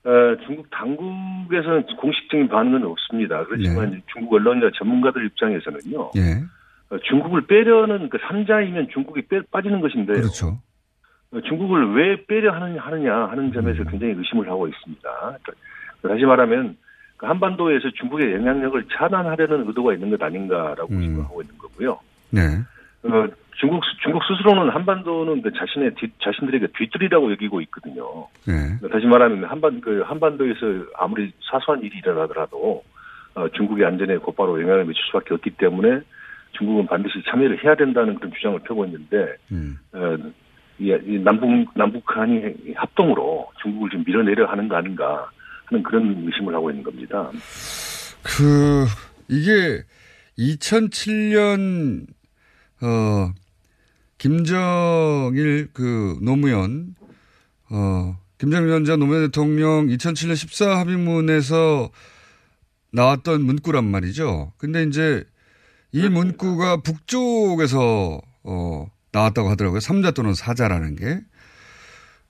어, 0.06 0.38
중국 0.46 0.70
당국에서는 0.70 1.86
공식적인 1.98 2.48
반응은 2.48 2.86
없습니다. 2.86 3.44
그렇지만 3.46 3.90
네. 3.90 4.02
중국 4.14 4.36
언론이나 4.36 4.70
전문가들 4.78 5.26
입장에서는요. 5.26 6.12
예. 6.18 6.44
어, 6.92 7.00
중국을 7.10 7.48
빼려는 7.48 8.10
그 8.10 8.20
3자이면 8.20 8.92
중국이 8.92 9.24
빼, 9.24 9.42
빠지는 9.50 9.82
것인데요. 9.82 10.18
그렇죠. 10.18 10.60
어, 11.32 11.42
중국을 11.42 11.96
왜 11.96 12.24
빼려 12.28 12.54
하느냐, 12.54 12.82
하느냐 12.82 13.16
하는 13.30 13.52
점에서 13.52 13.82
음. 13.82 13.88
굉장히 13.90 14.14
의심을 14.14 14.48
하고 14.48 14.68
있습니다. 14.68 15.10
다시 16.04 16.24
말하면 16.24 16.78
그 17.18 17.26
한반도에서 17.26 17.90
중국의 18.00 18.34
영향력을 18.34 18.86
차단하려는 18.96 19.68
의도가 19.68 19.96
있는 19.96 20.12
것 20.12 20.22
아닌가라고 20.22 20.94
음. 20.94 21.02
생각하고 21.02 21.42
있는 21.42 21.58
거고요. 21.58 22.00
네. 22.30 22.42
어, 23.06 23.28
중국 23.58 23.84
스- 23.86 23.98
중국 24.04 24.22
스스로는 24.24 24.70
한반도는 24.74 25.42
그 25.42 25.52
자신의 25.54 25.96
뒤, 25.96 26.10
자신들에게 26.22 26.68
뒤뜰이라고 26.78 27.32
여기고 27.32 27.62
있거든요. 27.62 28.28
네. 28.46 28.78
다시 28.92 29.06
말하면 29.06 29.46
한반 29.46 29.80
그 29.82 30.02
한반도에서 30.02 30.66
아무리 30.98 31.32
사소한 31.50 31.82
일이 31.82 31.98
일어나더라도 32.00 32.84
어, 33.36 33.50
중국의 33.50 33.86
안전에 33.86 34.18
곧바로 34.18 34.62
영향을 34.62 34.86
미칠 34.86 35.02
수밖에 35.08 35.34
없기 35.34 35.52
때문에 35.52 36.02
중국은 36.58 36.86
반드시 36.88 37.22
참여를 37.30 37.64
해야 37.64 37.76
된다는 37.76 38.16
그런 38.16 38.32
주장을 38.34 38.60
펴고 38.60 38.86
있는데 38.86 39.36
음. 39.52 39.78
어, 39.94 40.18
이, 40.80 40.88
이 41.06 41.20
남북 41.20 41.70
남북한이 41.76 42.74
합동으로 42.76 43.48
중국을 43.62 43.90
좀 43.90 44.04
밀어내려 44.06 44.46
하는 44.48 44.68
거 44.68 44.76
아닌가 44.76 45.30
하는 45.66 45.82
그런 45.84 46.24
의심을 46.28 46.54
하고 46.54 46.70
있는 46.70 46.84
겁니다. 46.84 47.30
그 48.24 48.86
이게 49.30 49.84
2007년 50.38 52.06
어 52.82 53.32
김정일 54.18 55.70
그 55.74 56.18
노무현 56.22 56.96
어 57.70 58.18
김정일 58.38 58.68
위원장 58.68 59.00
노무현 59.00 59.26
대통령 59.26 59.88
2007년 59.88 60.36
14 60.36 60.78
합의문에서 60.80 61.90
나왔던 62.92 63.42
문구란 63.44 63.84
말이죠. 63.86 64.54
근데 64.58 64.84
이제 64.84 65.24
이 65.92 66.08
문구가 66.10 66.78
북쪽에서 66.82 68.22
어, 68.44 68.88
나왔다고 69.12 69.50
하더라고요. 69.50 69.80
3자 69.80 70.14
또는 70.14 70.32
4자라는 70.34 70.98
게. 70.98 71.22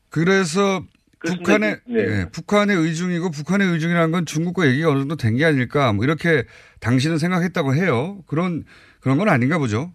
그래서 0.10 0.84
북한의 1.26 1.80
네. 1.88 2.00
예, 2.00 2.30
북한의 2.32 2.78
의중이고 2.78 3.32
북한의 3.32 3.68
의중이라는 3.68 4.12
건 4.12 4.26
중국과 4.26 4.68
얘기가 4.68 4.90
어느 4.90 5.00
정도 5.00 5.16
된 5.16 5.36
게 5.38 5.46
아닐까 5.46 5.92
뭐 5.94 6.06
이렇게 6.06 6.46
당신은 6.80 7.18
생각했다고 7.18 7.76
해요. 7.76 8.22
그런 8.28 8.64
그런 9.02 9.18
건 9.18 9.30
아닌가 9.30 9.58
보죠. 9.58 9.92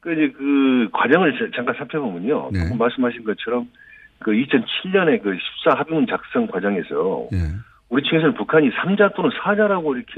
그 0.00 0.12
이제 0.12 0.32
그 0.36 0.88
과정을 0.92 1.38
자- 1.38 1.50
잠깐 1.56 1.74
살펴보면요. 1.76 2.50
네. 2.52 2.74
말씀하신 2.74 3.24
것처럼 3.24 3.68
그 4.18 4.30
2007년에 4.32 5.22
그 5.22 5.36
14 5.64 5.78
합의문 5.78 6.06
작성 6.06 6.46
과정에서 6.46 7.28
예. 7.32 7.38
우리 7.88 8.02
측에서는 8.04 8.34
북한이 8.34 8.70
3자 8.70 9.14
또는 9.14 9.30
4자라고 9.30 9.96
이렇게 9.96 10.12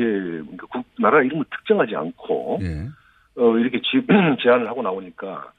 그 0.56 0.66
국- 0.68 0.84
나라 0.98 1.22
이름을 1.22 1.44
특정하지 1.50 1.96
않고 1.96 2.60
예. 2.62 2.86
어, 3.36 3.56
이렇게 3.58 3.80
지, 3.80 4.04
제안을 4.42 4.68
하고 4.68 4.82
나오니까 4.82 5.50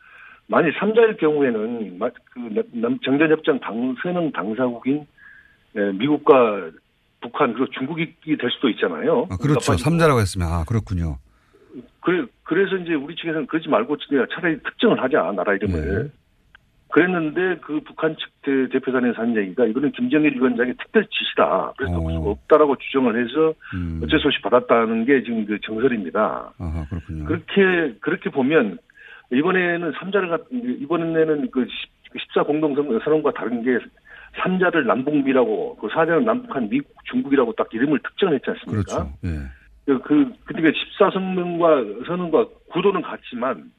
만일 0.48 0.74
3자일 0.78 1.18
경우에는 1.20 1.98
마- 1.98 2.10
그 2.34 2.64
정전협정 3.04 3.60
당선은 3.60 4.32
당사국인 4.32 5.06
에, 5.76 5.92
미국과 5.94 6.70
북한 7.22 7.54
그리고 7.54 7.70
중국이 7.72 8.14
될 8.26 8.38
수도 8.52 8.70
있잖아요. 8.70 9.28
아, 9.32 9.38
그렇죠. 9.38 9.74
3자라고 9.74 10.20
했으면 10.20 10.48
아 10.50 10.64
그렇군요. 10.68 11.18
그래, 12.04 12.26
그래서 12.44 12.76
이제 12.76 12.94
우리 12.94 13.16
측에서는 13.16 13.48
그러지 13.48 13.70
말고 13.70 13.98
차라리 14.36 14.62
특정을 14.62 15.02
하자, 15.02 15.32
나라 15.32 15.54
이름을. 15.54 16.12
그랬는데 16.92 17.58
그 17.62 17.80
북한 17.80 18.16
측 18.18 18.30
대, 18.44 18.70
대표단에서 18.70 19.20
한 19.20 19.36
얘기가 19.36 19.66
이거는 19.66 19.94
김정일 19.94 20.36
위원장의 20.36 20.76
특별 20.78 21.04
지시다. 21.08 21.74
그래서 21.76 21.98
어. 21.98 22.12
수가 22.12 22.30
없다라고 22.30 22.76
주장을 22.76 23.20
해서 23.20 23.54
음. 23.74 24.02
어쩔 24.04 24.20
수 24.20 24.28
없이 24.28 24.40
받았다는 24.44 25.06
게 25.06 25.24
지금 25.24 25.44
그 25.46 25.58
정설입니다. 25.62 26.54
아하, 26.60 26.86
그렇군요. 26.90 27.26
그렇게, 27.26 27.96
그렇게 28.00 28.30
보면 28.30 28.78
이번에는 29.32 29.92
3자를, 29.94 30.30
갖, 30.30 30.42
이번에는 30.52 31.50
그 31.50 31.66
14 32.16 32.44
공동선언과 32.44 33.32
다른 33.32 33.64
게 33.64 33.80
3자를 34.44 34.86
남북미라고 34.86 35.78
그 35.78 35.88
4자는 35.88 36.26
남북한 36.26 36.70
미국, 36.70 36.94
중국이라고 37.06 37.54
딱 37.54 37.74
이름을 37.74 38.00
특정했지 38.04 38.52
않습니까? 38.52 38.84
그렇죠. 38.84 39.14
예. 39.26 39.30
그, 39.86 40.00
그, 40.02 40.34
그러니까 40.46 40.80
14선명과 41.00 42.08
선언과 42.08 42.46
구도는 42.72 43.02
같지만, 43.02 43.72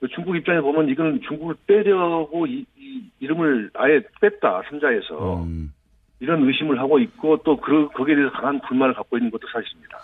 그 0.00 0.08
중국 0.08 0.36
입장에 0.36 0.60
보면 0.60 0.88
이거는 0.88 1.20
중국을 1.28 1.54
빼려고 1.66 2.46
이, 2.46 2.64
이 2.76 3.04
이름을 3.20 3.70
아예 3.74 4.02
뺐다, 4.20 4.62
3자에서. 4.62 5.44
음. 5.44 5.72
이런 6.20 6.46
의심을 6.46 6.78
하고 6.78 6.98
있고, 6.98 7.38
또 7.44 7.56
그, 7.56 7.88
거기에 7.88 8.14
대해서 8.14 8.32
강한 8.32 8.60
불만을 8.62 8.94
갖고 8.94 9.18
있는 9.18 9.30
것도 9.30 9.46
사실입니다. 9.52 9.98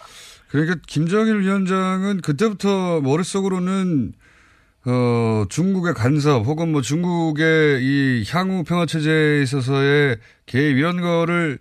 그러니까 0.51 0.77
김정일 0.87 1.41
위원장은 1.41 2.21
그때부터 2.23 3.01
머릿속으로는 3.03 4.13
어, 4.87 5.45
중국의 5.49 5.93
간섭 5.95 6.47
혹은 6.47 6.73
뭐 6.73 6.81
중국의 6.81 7.83
이 7.83 8.25
향후 8.33 8.65
평화 8.65 8.87
체제에 8.87 9.43
있어서의 9.43 10.17
개입 10.47 10.79
이런 10.79 11.01
거를 11.01 11.59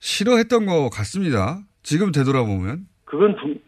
싫어했던 0.00 0.66
것 0.66 0.90
같습니다. 0.90 1.60
지금 1.82 2.10
되돌아보면. 2.10 2.86
그건 3.12 3.36
분, 3.36 3.60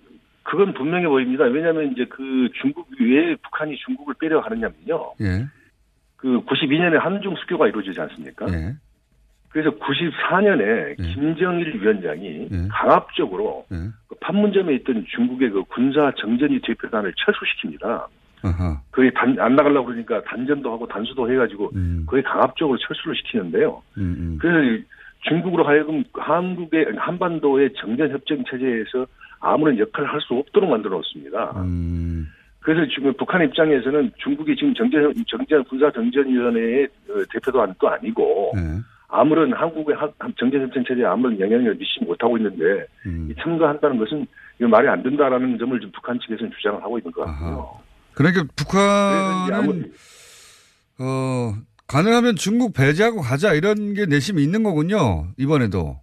그건 0.43 0.73
분명해 0.73 1.07
보입니다. 1.07 1.45
왜냐하면 1.45 1.93
이제 1.93 2.07
그 2.07 2.49
중국 2.63 2.89
왜 2.99 3.37
북한이 3.37 3.77
중국을 3.77 4.15
빼려 4.19 4.41
하느냐면요. 4.41 5.13
예. 5.21 5.47
그 6.17 6.41
92년에 6.47 6.99
한중 6.99 7.37
수교가 7.37 7.69
이루어지지 7.69 8.01
않습니까? 8.01 8.47
예. 8.49 8.75
그래서 9.51 9.71
94년에 9.73 10.97
김정일 10.97 11.79
위원장이 11.79 12.49
강압적으로 12.71 13.67
예. 13.71 13.77
그 14.09 14.15
판문점에 14.23 14.73
있던 14.77 15.05
중국의 15.15 15.51
그 15.51 15.63
군사 15.65 16.11
정전이 16.17 16.61
대표단을 16.63 17.13
철수시킵니다. 17.13 18.07
아하. 18.45 18.81
거의 18.93 19.13
단, 19.13 19.39
안 19.39 19.57
나가려고 19.57 19.89
그러니까 19.89 20.23
단전도 20.23 20.73
하고 20.73 20.89
단수도 20.89 21.31
해가지고 21.31 21.71
거의 22.07 22.23
강압적으로 22.23 22.79
철수를 22.79 23.15
시키는데요. 23.17 23.83
음, 23.99 24.17
음. 24.19 24.39
그래서 24.41 24.83
중국으로 25.29 25.65
하여금 25.67 26.03
한국의 26.15 26.95
한반도의 26.97 27.75
정전 27.77 28.11
협정 28.11 28.43
체제에서 28.51 29.07
아무런 29.45 29.79
역할을 29.79 30.13
할 30.13 30.21
수 30.21 30.35
없도록 30.35 30.71
만들어 30.71 30.97
놓습니다. 30.97 31.53
음. 31.63 32.27
그래서 32.61 32.87
지금 32.95 33.13
북한 33.19 33.43
입장에서는 33.45 34.13
중국이 34.23 34.57
지금 34.57 34.73
정전 34.75 35.13
정전 35.29 35.63
군사 35.65 35.91
정전위원회의 35.93 36.85
어, 37.11 37.15
대표도 37.31 37.61
아니고 37.89 38.53
네. 38.57 38.63
아무런 39.09 39.53
한국의 39.53 39.95
하- 39.97 40.09
정전 40.39 40.63
협정 40.63 40.83
체제에 40.85 41.05
아무런 41.05 41.39
영향을 41.39 41.75
미치지 41.75 42.05
못하고 42.07 42.39
있는데 42.39 42.87
음. 43.07 43.29
이 43.31 43.35
참가한다는 43.43 43.99
것은 43.99 44.27
이거 44.59 44.69
말이 44.69 44.89
안 44.89 45.03
된다라는 45.03 45.59
점을 45.59 45.79
지금 45.79 45.93
북한 45.93 46.19
측에서는 46.21 46.51
주장을 46.57 46.83
하고 46.83 46.99
있는 46.99 47.13
것 47.13 47.25
같고요. 47.27 47.79
그러니까 48.15 48.45
북한은 48.57 49.91
어, 51.01 51.55
가능하면 51.87 52.37
중국 52.37 52.73
배제하고 52.73 53.21
가자 53.21 53.53
이런 53.53 53.95
게 53.95 54.07
내심이 54.07 54.43
있는 54.43 54.63
거군요. 54.63 55.27
이번에도. 55.37 55.99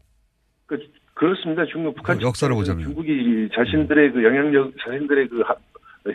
그, 1.21 1.27
그렇습니다. 1.27 1.63
중국 1.65 1.95
북한 1.95 2.17
어, 2.17 2.21
역사를 2.21 2.53
보자면. 2.53 2.84
중국이 2.84 3.47
자신들의 3.55 4.12
그 4.12 4.23
영향력, 4.23 4.73
자신들의 4.84 5.29
그 5.29 5.41
하- 5.41 5.55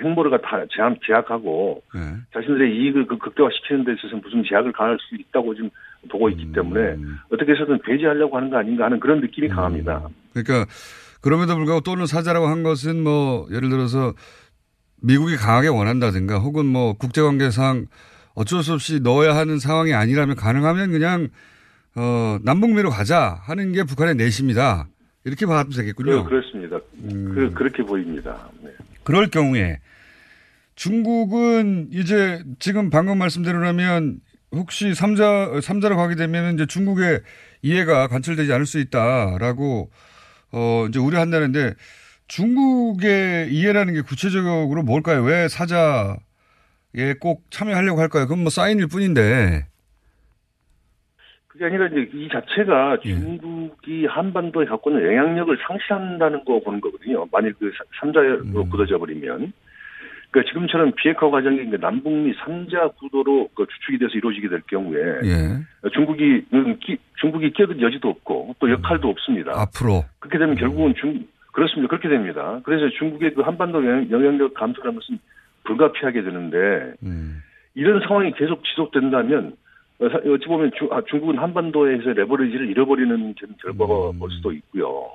행보를 0.03 0.37
다 0.43 0.65
제한, 0.75 0.97
제약하고 1.07 1.81
네. 1.95 2.01
자신들의 2.35 2.75
이익을 2.77 3.07
그 3.07 3.19
극대화시키는 3.19 3.85
데 3.85 3.93
있어서 3.93 4.17
무슨 4.17 4.43
제약을 4.43 4.73
가할 4.73 4.99
수 5.01 5.15
있다고 5.15 5.55
지금 5.55 5.71
보고 6.11 6.29
있기 6.31 6.51
때문에 6.51 6.95
음. 6.95 7.19
어떻게 7.33 7.53
해서든 7.53 7.79
배제하려고 7.83 8.37
하는 8.37 8.51
거 8.51 8.59
아닌가 8.59 8.87
하는 8.87 8.99
그런 8.99 9.21
느낌이 9.21 9.47
강합니다. 9.47 10.09
그러니까 10.35 10.67
그럼에도 11.21 11.55
불구하고 11.55 11.83
또는 11.83 12.07
사자라고 12.07 12.47
한 12.49 12.65
것은 12.65 13.05
뭐 13.05 13.47
예를 13.53 13.69
들어서 13.69 14.13
미국이 15.03 15.37
강하게 15.37 15.69
원한다든가 15.69 16.39
혹은 16.39 16.67
뭐 16.67 16.95
국제관계상 16.95 17.87
어쩔 18.35 18.65
수 18.65 18.73
없이 18.73 18.99
넣어야 19.01 19.37
하는 19.37 19.61
상황이 19.61 19.95
아니라면 19.95 20.35
가능하면 20.35 20.91
그냥 20.91 21.29
어 21.95 22.39
남북미로 22.43 22.91
가자 22.91 23.39
하는 23.45 23.71
게 23.73 23.85
북한의 23.85 24.17
내심이다. 24.17 24.89
이렇게 25.27 25.45
봐도 25.45 25.71
되겠군요. 25.71 26.23
그, 26.23 26.31
그렇습니다. 26.31 26.79
그, 27.03 27.51
그렇게 27.53 27.83
보입니다. 27.83 28.49
네. 28.63 28.71
그럴 29.03 29.27
경우에 29.27 29.81
중국은 30.77 31.89
이제 31.91 32.45
지금 32.61 32.91
방금 32.91 33.19
말씀대로라면 33.19 34.21
혹시 34.53 34.95
삼자 34.95 35.61
삼자로 35.61 35.97
가게 35.97 36.15
되면 36.15 36.55
이제 36.55 36.65
중국의 36.65 37.23
이해가 37.63 38.07
관철되지 38.07 38.53
않을 38.53 38.67
수 38.67 38.79
있다라고 38.79 39.91
어 40.53 40.87
이제 40.89 41.01
우려한다는데 41.01 41.75
중국의 42.29 43.53
이해라는 43.53 43.95
게 43.95 44.03
구체적으로 44.03 44.85
뭘까요? 44.85 45.25
왜 45.25 45.49
사자에 45.49 47.15
꼭 47.19 47.45
참여하려고 47.51 48.01
할까요? 48.01 48.25
그건 48.27 48.43
뭐 48.43 48.51
사인일 48.51 48.87
뿐인데. 48.87 49.67
그게 51.57 51.65
아니라 51.65 51.87
이제 51.87 52.11
이 52.13 52.29
자체가 52.29 52.99
예. 53.07 53.09
중국이 53.15 54.05
한반도에 54.07 54.67
갖고 54.67 54.91
있는 54.91 55.07
영향력을 55.07 55.57
상실한다는 55.67 56.45
거 56.45 56.61
보는 56.61 56.83
거거든요. 56.83 57.27
만일 57.33 57.55
그 57.59 57.73
삼자로 57.99 58.41
음. 58.45 58.69
굳어져 58.71 58.99
버리면. 58.99 59.53
그러니까 60.31 60.51
지금처럼 60.53 60.93
비핵화 60.97 61.31
과정이 61.31 61.63
이제 61.67 61.79
남북미 61.79 62.35
삼자 62.45 62.89
구도로 62.99 63.49
그 63.55 63.65
주축이 63.67 63.97
돼서 63.99 64.13
이루어지게 64.19 64.49
될 64.49 64.61
경우에 64.69 65.01
예. 65.25 65.89
중국이 65.95 66.45
음, 66.53 66.77
끼- 66.79 66.99
중국이 67.21 67.51
끼어들 67.53 67.81
여지도 67.81 68.11
없고 68.11 68.57
또 68.59 68.71
역할도 68.71 69.09
없습니다. 69.09 69.53
음. 69.53 69.59
앞으로. 69.61 70.05
그렇게 70.19 70.39
되면 70.39 70.57
결국은 70.57 70.95
중 70.97 71.27
그렇습니다. 71.53 71.89
그렇게 71.89 72.11
됩니다. 72.11 72.61
그래서 72.65 72.91
중국의 72.99 73.33
그 73.33 73.41
한반도 73.41 73.83
영향- 73.83 74.11
영향력 74.11 74.53
감소라는 74.53 74.99
것은 75.01 75.19
불가피하게 75.65 76.23
되는데 76.23 76.93
음. 77.03 77.41
이런 77.75 78.01
상황이 78.07 78.31
계속 78.33 78.63
지속된다면 78.65 79.55
어, 79.99 80.09
사- 80.09 80.19
어찌 80.19 80.47
보면 80.47 80.73
중, 80.77 80.89
아, 80.91 81.01
중국은 81.09 81.39
한반도에서 81.39 82.13
레버리지를 82.13 82.69
잃어버리는 82.69 83.35
전 83.39 83.57
결과가 83.63 84.11
음. 84.11 84.23
올 84.23 84.31
수도 84.31 84.53
있고요. 84.53 85.09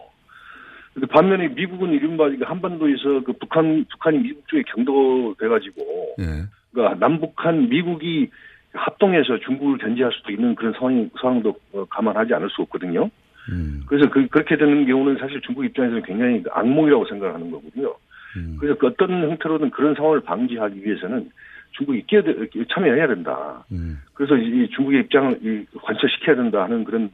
반면에 1.10 1.48
미국은 1.50 1.92
이른바 1.94 2.30
한반도에서 2.42 3.24
그 3.24 3.34
북한 3.34 3.86
북한이 3.90 4.20
미국 4.20 4.46
쪽에 4.48 4.64
경도돼가지고 4.64 6.16
예. 6.20 6.26
그러니까 6.72 7.00
남북한 7.00 7.70
미국이 7.70 8.30
합동해서 8.74 9.40
중국을 9.40 9.78
견제할 9.78 10.12
수도 10.14 10.32
있는 10.32 10.56
그런 10.56 10.74
상황 10.74 11.10
상황도 11.20 11.56
어, 11.74 11.86
감안하지 11.86 12.34
않을 12.34 12.50
수 12.50 12.62
없거든요. 12.64 13.10
음. 13.50 13.84
그래서 13.88 14.10
그, 14.10 14.28
그렇게 14.28 14.58
되는 14.58 14.86
경우는 14.86 15.18
사실 15.18 15.42
중국 15.42 15.66
입장에서는 15.66 16.04
굉장히 16.04 16.44
악몽이라고 16.52 17.06
생각하는 17.06 17.52
거거든요. 17.52 17.96
음. 18.38 18.58
그래서 18.60 18.78
그 18.78 18.88
어떤 18.88 19.30
형태로든 19.30 19.72
그런 19.72 19.96
상황을 19.96 20.22
방지하기 20.22 20.86
위해서는 20.86 21.30
중국이 21.72 22.06
끼어들, 22.08 22.50
참여해야 22.74 23.08
된다. 23.08 23.64
음. 23.72 24.00
그래서 24.14 24.36
이 24.36 24.70
중국의 24.76 25.02
입장을 25.02 25.40
이 25.42 25.66
관철시켜야 25.84 26.36
된다 26.36 26.64
하는 26.64 26.84
그런 26.84 27.10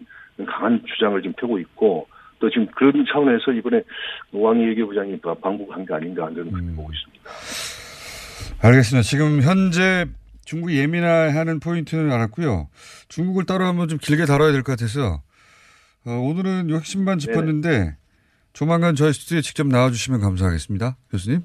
강한 0.47 0.81
주장을 0.85 1.21
지금 1.21 1.33
펴고 1.39 1.59
있고 1.59 2.07
또 2.39 2.49
지금 2.49 2.67
그런 2.75 3.05
차원에서 3.11 3.51
이번에 3.53 3.81
왕이 4.31 4.65
외교부장이 4.67 5.19
방북한 5.41 5.85
게 5.85 5.93
아닌가 5.93 6.25
하는 6.25 6.35
그런 6.51 6.69
음. 6.69 6.75
보고 6.75 6.91
있습니다. 6.91 8.67
알겠습니다. 8.67 9.03
지금 9.03 9.41
현재 9.41 10.05
중국이 10.45 10.77
예민해하는 10.79 11.59
포인트는 11.59 12.11
알았고요. 12.11 12.69
중국을 13.09 13.45
따로 13.45 13.65
한번 13.65 13.87
좀 13.87 13.97
길게 13.99 14.25
다뤄야 14.25 14.51
될 14.51 14.63
것 14.63 14.73
같아서 14.73 15.21
어, 16.05 16.11
오늘은 16.11 16.69
요 16.69 16.75
핵심만 16.77 17.19
짚었는데 17.19 17.97
조만간 18.53 18.95
저희 18.95 19.11
스튜디오에 19.13 19.41
직접 19.41 19.67
나와주시면 19.67 20.21
감사하겠습니다. 20.21 20.95
교수님. 21.11 21.41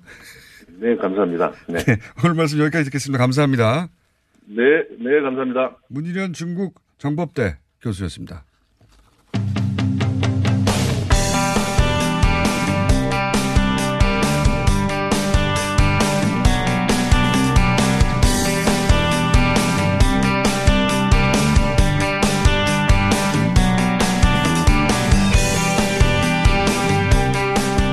네, 0.79 0.97
감사합니다. 0.97 1.53
네. 1.69 1.79
오늘 2.25 2.35
말씀 2.35 2.59
여기까지 2.61 2.85
듣겠습니다. 2.87 3.23
감사합니다. 3.23 3.89
네, 4.47 4.65
네, 4.99 5.21
감사합니다. 5.21 5.77
문일현 5.89 6.33
중국 6.33 6.81
정법대 6.99 7.57
교수였습니다. 7.81 8.45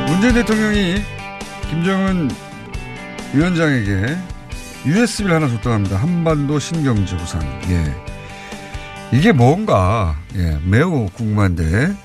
문재인 0.07 0.33
대통령이 0.33 0.95
김정은 1.69 2.27
위원장에게 3.33 4.17
USB를 4.85 5.35
하나 5.35 5.47
줬다고 5.47 5.71
합니다. 5.71 5.97
한반도 5.97 6.57
신경제 6.59 7.15
구상. 7.17 7.41
예. 7.69 9.17
이게 9.17 9.31
뭔가, 9.31 10.15
예, 10.35 10.59
매우 10.63 11.07
궁금한데, 11.13 11.95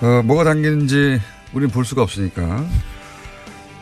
어, 0.00 0.22
뭐가 0.24 0.44
담기는지 0.44 1.20
우린 1.52 1.68
볼 1.70 1.84
수가 1.84 2.02
없으니까. 2.02 2.64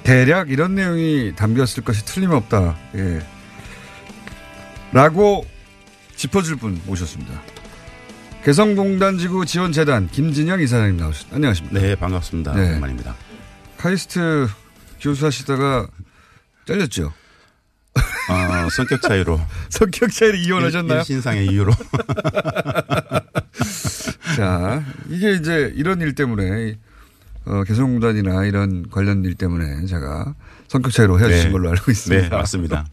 대략 0.02 0.50
이런 0.50 0.74
내용이 0.74 1.34
담겼을 1.36 1.84
것이 1.84 2.04
틀림없다. 2.04 2.76
예. 2.96 3.20
라고 4.92 5.46
짚어줄 6.16 6.56
분 6.56 6.80
모셨습니다. 6.86 7.40
개성공단지구 8.44 9.46
지원재단 9.46 10.08
김진영 10.08 10.60
이사장님 10.60 10.96
나오셨습니다. 10.96 11.36
안녕하십니까. 11.36 11.78
네, 11.80 11.94
반갑습니다. 11.94 12.54
네. 12.54 12.70
오랜만입니다. 12.70 13.14
카이스트 13.78 14.48
교수 15.00 15.26
하시다가 15.26 15.86
잘렸죠? 16.66 17.12
어, 17.94 18.68
성격 18.70 19.02
차이로. 19.02 19.40
성격 19.68 20.10
차이로 20.12 20.36
이혼하셨나요? 20.38 21.00
일, 21.00 21.04
신상의 21.04 21.46
이유로. 21.48 21.72
자, 24.36 24.82
이게 25.08 25.34
이제 25.34 25.72
이런 25.74 26.00
일 26.00 26.14
때문에, 26.14 26.78
어, 27.44 27.64
개성공단이나 27.64 28.44
이런 28.44 28.88
관련 28.90 29.24
일 29.24 29.34
때문에 29.34 29.84
제가 29.86 30.34
성격 30.68 30.92
차이로 30.92 31.18
헤어지신 31.20 31.46
네. 31.46 31.50
걸로 31.52 31.70
알고 31.70 31.90
있습니다. 31.90 32.28
네, 32.28 32.34
맞습니다. 32.34 32.86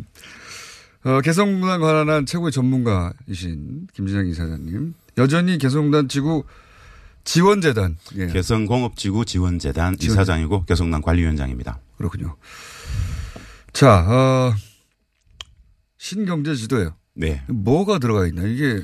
어, 1.05 1.21
개성공단 1.21 1.79
관한한 1.79 2.25
최고의 2.25 2.51
전문가이신 2.51 3.87
김진영 3.93 4.27
이사장님. 4.27 4.93
여전히 5.17 5.57
개성공단 5.57 6.09
지구 6.09 6.43
지원재단. 7.23 7.95
예. 8.17 8.27
개성공업지구 8.27 9.23
지원재단 9.25 9.97
지원- 9.97 10.13
이사장이고 10.13 10.65
개성난 10.65 11.01
관리위원장입니다. 11.01 11.79
그렇군요. 11.97 12.35
자, 13.73 14.05
어, 14.07 14.53
신경제 15.97 16.55
지도예요. 16.55 16.95
네. 17.15 17.41
뭐가 17.47 17.99
들어가 17.99 18.25
있나 18.27 18.43
이게 18.43 18.81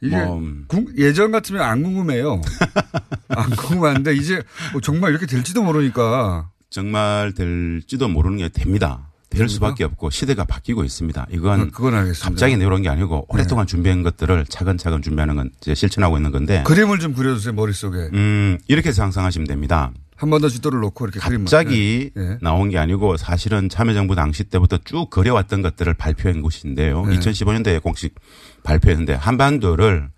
이게 0.00 0.16
뭐, 0.16 0.38
음. 0.38 0.64
궁- 0.68 0.92
예전 0.96 1.30
같으면 1.32 1.62
안 1.62 1.82
궁금해요. 1.82 2.40
안 3.28 3.50
궁금한데 3.50 4.14
이제 4.14 4.42
뭐 4.72 4.80
정말 4.80 5.10
이렇게 5.10 5.26
될지도 5.26 5.62
모르니까 5.62 6.50
정말 6.70 7.32
될지도 7.34 8.08
모르는 8.08 8.38
게 8.38 8.48
됩니다. 8.48 9.10
될 9.28 9.48
수밖에 9.48 9.84
없고 9.84 10.08
시대가 10.10 10.44
바뀌고 10.44 10.84
있습니다. 10.84 11.26
이건 11.30 11.60
알겠습니다. 11.62 12.14
갑자기 12.22 12.56
내려온 12.56 12.80
게 12.82 12.88
아니고 12.88 13.26
오랫동안 13.28 13.66
준비한 13.66 14.02
것들을 14.02 14.46
차근차근 14.48 15.02
준비하는 15.02 15.34
건 15.36 15.50
이제 15.60 15.74
실천하고 15.74 16.16
있는 16.16 16.30
건데 16.30 16.62
그림을 16.64 17.00
좀 17.00 17.12
그려주세요 17.12 17.52
머릿속에 17.52 18.08
음, 18.14 18.58
이렇게 18.68 18.92
상상하시면 18.92 19.46
됩니다. 19.48 19.92
한 20.16 20.30
번더 20.30 20.48
지도를 20.48 20.80
놓고 20.80 21.04
이렇게 21.06 21.20
갑자기 21.20 22.10
네. 22.14 22.38
나온 22.40 22.70
게 22.70 22.78
아니고 22.78 23.16
사실은 23.16 23.68
참여정부 23.68 24.14
당시 24.14 24.44
때부터 24.44 24.78
쭉 24.78 25.10
그려왔던 25.10 25.62
것들을 25.62 25.92
발표한 25.94 26.42
것인데요. 26.42 27.04
네. 27.04 27.18
2015년도에 27.18 27.82
공식 27.82 28.14
발표했는데 28.62 29.14
한반도를 29.14 30.10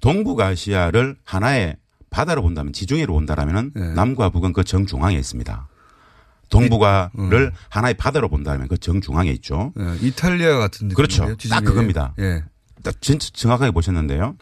동북아시아를 0.00 1.16
하나의 1.24 1.76
바다로 2.10 2.42
본다면 2.42 2.72
지중해로 2.72 3.12
본다라면 3.14 3.72
네. 3.74 3.94
남과 3.94 4.30
북은 4.30 4.52
그 4.52 4.64
정중앙에 4.64 5.16
있습니다. 5.16 5.68
동북아를 6.50 7.52
하나의 7.68 7.94
바다로 7.94 8.28
본다면 8.28 8.68
그 8.68 8.76
정중앙에 8.76 9.30
있죠. 9.32 9.72
네, 9.76 9.96
이탈리아 10.00 10.58
같은 10.58 10.88
느낌 10.88 10.96
그렇죠. 10.96 11.36
딱 11.48 11.64
그겁니다. 11.64 12.14
예. 12.18 12.44
딱 12.82 13.00
진짜 13.00 13.30
정확하게 13.32 13.70
보셨는데요. 13.70 14.36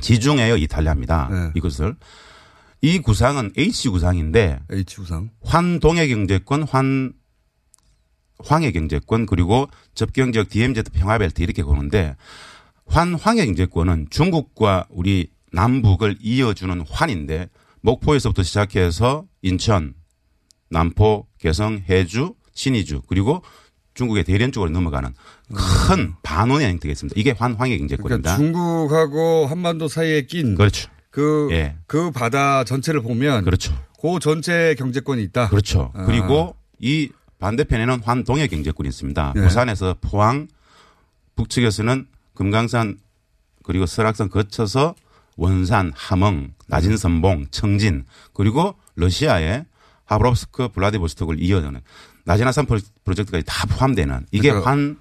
지중해요 0.00 0.56
이탈리아입니다. 0.56 1.28
네. 1.30 1.50
이것을 1.54 1.96
이 2.84 2.98
구상은 2.98 3.52
H 3.56 3.88
구상인데 3.90 4.58
H 4.70 4.96
구상 4.96 5.30
환동해 5.40 6.08
경제권, 6.08 6.64
환 6.64 7.12
황해 8.44 8.72
경제권 8.72 9.26
그리고 9.26 9.68
접경 9.94 10.32
지역 10.32 10.48
DMZ 10.48 10.82
평화벨트 10.92 11.42
이렇게 11.42 11.62
보는데 11.62 12.16
환 12.86 13.14
황해 13.14 13.46
경제권은 13.46 14.08
중국과 14.10 14.86
우리 14.90 15.30
남북을 15.52 16.16
이어주는 16.20 16.84
환인데 16.90 17.48
목포에서부터 17.82 18.42
시작해서 18.42 19.26
인천, 19.42 19.94
남포, 20.68 21.28
개성, 21.38 21.84
해주, 21.88 22.34
신의주 22.52 23.02
그리고 23.06 23.42
중국의 23.94 24.24
대련 24.24 24.50
쪽으로 24.50 24.72
넘어가는 24.72 25.14
큰 25.54 26.14
반원의 26.24 26.68
형태겠습니다. 26.68 27.14
이게 27.16 27.30
환황해 27.30 27.78
경제권입니다. 27.78 28.36
그러니까 28.36 28.36
중국하고 28.36 29.46
한반도 29.46 29.86
사이에 29.86 30.22
낀 30.22 30.56
그렇죠. 30.56 30.90
그, 31.12 31.48
예. 31.52 31.76
그 31.86 32.10
바다 32.10 32.64
전체를 32.64 33.02
보면 33.02 33.44
그렇죠. 33.44 33.72
그 34.00 34.18
전체 34.18 34.74
경제권이 34.76 35.22
있다. 35.24 35.48
그렇죠. 35.50 35.92
아. 35.94 36.04
그리고 36.06 36.56
이 36.80 37.10
반대편에는 37.38 38.00
환동해 38.02 38.46
경제권이 38.48 38.88
있습니다. 38.88 39.32
네. 39.36 39.42
부산에서 39.42 39.94
포항, 40.00 40.48
북측에서는 41.36 42.06
금강산 42.34 42.98
그리고 43.62 43.86
설악산 43.86 44.28
거쳐서 44.30 44.94
원산, 45.36 45.92
함흥, 45.94 46.54
나진선봉, 46.66 47.46
청진 47.50 48.04
그리고 48.32 48.74
러시아의 48.96 49.66
하브롭스크, 50.04 50.68
블라디보스톡을 50.68 51.40
이어가는 51.40 51.80
프로- 52.66 52.80
프로젝트까지 53.04 53.44
다 53.46 53.66
포함되는 53.66 54.26
이게 54.30 54.48
그러니까 54.48 54.70
환 54.70 54.96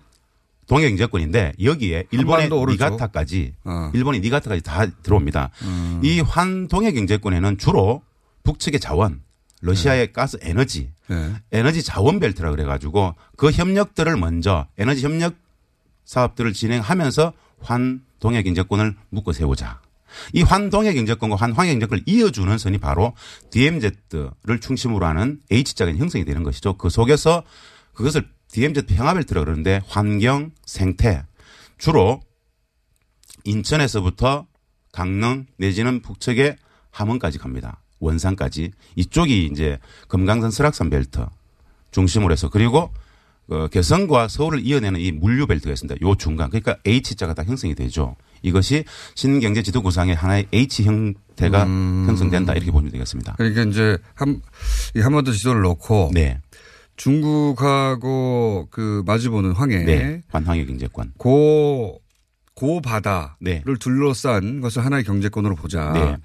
동해 0.72 0.88
경제권인데 0.88 1.52
여기에 1.62 2.06
일본의. 2.12 2.50
니가타까지 2.50 3.56
어. 3.66 3.92
일본의 3.94 4.22
니가타까지 4.22 4.62
다 4.62 4.86
들어옵니다. 5.04 5.50
음. 5.64 6.00
이 6.02 6.22
환동해 6.22 6.94
경제권에는 6.94 7.58
주로 7.58 8.02
북측의 8.44 8.80
자원, 8.80 9.22
러시아의 9.60 10.14
가스 10.14 10.38
에너지, 10.42 10.90
네. 11.10 11.34
에너지 11.52 11.84
자원 11.84 12.22
벨트라 12.22 12.52
그래 12.52 12.64
가지고 12.64 13.16
그 13.36 13.52
협력들을 13.52 14.16
먼저 14.16 14.66
에너지 14.78 15.04
협력 15.04 15.36
사업들을 16.06 16.54
진행하면서 16.54 17.34
환동해 17.60 18.42
경제권을 18.42 18.96
묶어 19.10 19.34
세우자. 19.34 19.82
이 20.32 20.42
환동해 20.42 20.94
경제권과 20.94 21.36
환황해 21.36 21.72
경제권을 21.74 22.04
이어주는 22.06 22.58
선이 22.58 22.78
바로 22.78 23.14
DMZ를 23.50 24.62
중심으로 24.62 25.06
하는 25.06 25.42
H자가 25.52 25.94
형성이 25.96 26.24
되는 26.24 26.44
것이죠. 26.44 26.78
그 26.78 26.90
속에서 26.90 27.44
그것을 27.94 28.26
DMZ 28.52 28.86
평화벨트라 28.86 29.42
그러는데 29.44 29.82
환경, 29.88 30.52
생태 30.66 31.24
주로 31.78 32.22
인천에서부터 33.44 34.46
강릉 34.92 35.46
내지는 35.58 36.02
북측의 36.02 36.58
함흥까지 36.92 37.38
갑니다. 37.38 37.82
원산까지 38.00 38.72
이쪽이 38.96 39.46
이제 39.52 39.80
금강산 40.08 40.52
설악산 40.52 40.90
벨트 40.90 41.26
중심으로 41.92 42.34
해서 42.34 42.50
그리고 42.50 42.92
어, 43.48 43.68
개성과 43.68 44.28
서울을 44.28 44.66
이어내는 44.66 45.00
이 45.00 45.12
물류 45.12 45.48
벨트가 45.48 45.72
있습니다. 45.72 46.06
요 46.06 46.16
중간 46.16 46.50
그러니까 46.50 46.78
H자가 46.86 47.34
다 47.34 47.44
형성이 47.44 47.76
되죠. 47.76 48.16
이것이 48.44 48.86
신경제 49.16 49.62
지도 49.62 49.82
구상의 49.82 50.16
하나의 50.16 50.48
H 50.52 50.84
형태가 50.84 51.64
음. 51.64 52.06
형성된다 52.08 52.54
이렇게 52.54 52.72
보면 52.72 52.92
되겠습니다. 52.92 53.34
그러니까 53.38 53.64
이제 53.64 53.98
한, 54.16 54.42
이 54.96 55.00
한반도 55.00 55.32
지도를 55.32 55.62
놓고. 55.62 56.12
네. 56.14 56.40
중국하고 57.02 58.68
그 58.70 59.02
마주보는 59.08 59.54
황해. 59.54 59.84
네. 59.86 60.22
환황의 60.28 60.68
경제권. 60.68 61.14
고, 61.18 62.00
고 62.54 62.82
바다를 62.82 63.32
네. 63.40 63.64
둘러싼 63.80 64.62
것을 64.62 64.86
하나의 64.86 65.04
경제권으로 65.04 65.56
보자. 65.56 65.92
네. 65.94 66.18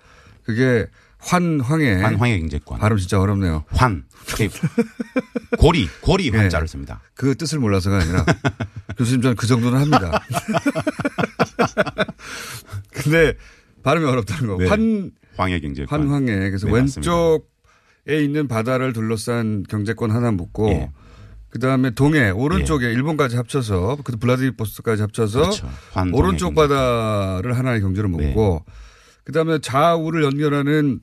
그게 0.43 0.87
환황해. 1.16 2.03
환황의 2.03 2.41
경제권. 2.41 2.79
발음 2.79 2.99
진짜 2.99 3.18
어렵네요. 3.18 3.64
환. 3.68 4.05
고리, 5.59 5.89
고리 6.03 6.31
네. 6.31 6.37
환자를 6.37 6.68
씁니다. 6.68 7.01
그 7.14 7.35
뜻을 7.37 7.59
몰라서가 7.59 7.97
아니라 7.97 8.27
교수님 8.99 9.22
저는 9.22 9.37
그 9.37 9.47
정도는 9.47 9.81
합니다. 9.81 10.20
근데 12.93 13.33
발음이 13.83 14.05
어렵다는 14.05 14.47
거. 14.47 14.59
네. 14.59 14.66
환 14.68 15.11
황해 15.39 15.61
경제권. 15.61 16.01
환황해. 16.01 16.51
그래서 16.51 16.66
네. 16.66 16.74
왼쪽에 16.74 17.55
있는 18.09 18.48
바다를 18.48 18.92
둘러싼 18.92 19.62
경제권 19.64 20.11
하나 20.11 20.30
묻고 20.30 20.68
예. 20.70 20.90
그다음에 21.48 21.90
동해 21.90 22.30
오른쪽에 22.30 22.86
일본까지 22.92 23.36
합쳐서 23.36 23.98
그 24.04 24.16
블라디보스토크까지 24.16 25.02
합쳐서 25.02 25.38
예. 25.40 25.42
그렇죠. 25.44 25.68
오른쪽 26.12 26.54
바다를 26.54 27.57
하나의 27.59 27.80
경제로 27.80 28.09
먹고 28.09 28.64
네. 28.66 28.72
그다음에 29.24 29.59
좌우를 29.61 30.22
연결하는 30.22 31.00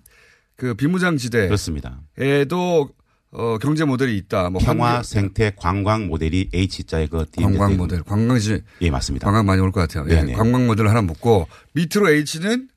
그 0.55 0.75
비무장 0.75 1.17
지대 1.17 1.47
그렇습니다. 1.47 1.99
에도 2.17 2.89
어, 3.31 3.57
경제 3.57 3.83
모델이 3.83 4.15
있다. 4.17 4.51
뭐 4.51 4.61
평화 4.63 4.87
환경- 4.89 5.03
생태 5.03 5.51
관광 5.55 6.05
모델이 6.05 6.51
H자의 6.53 7.07
그 7.07 7.25
관광 7.35 7.75
모델, 7.77 8.03
관광지 8.03 8.61
예 8.81 8.91
맞습니다. 8.91 9.25
관광 9.25 9.45
많이 9.47 9.59
올 9.59 9.71
것 9.71 9.79
같아요. 9.81 10.05
예, 10.09 10.21
네네. 10.21 10.33
관광 10.33 10.67
모델을 10.67 10.89
하나 10.91 11.01
묶고 11.01 11.47
밑으로 11.73 12.11
H는 12.11 12.67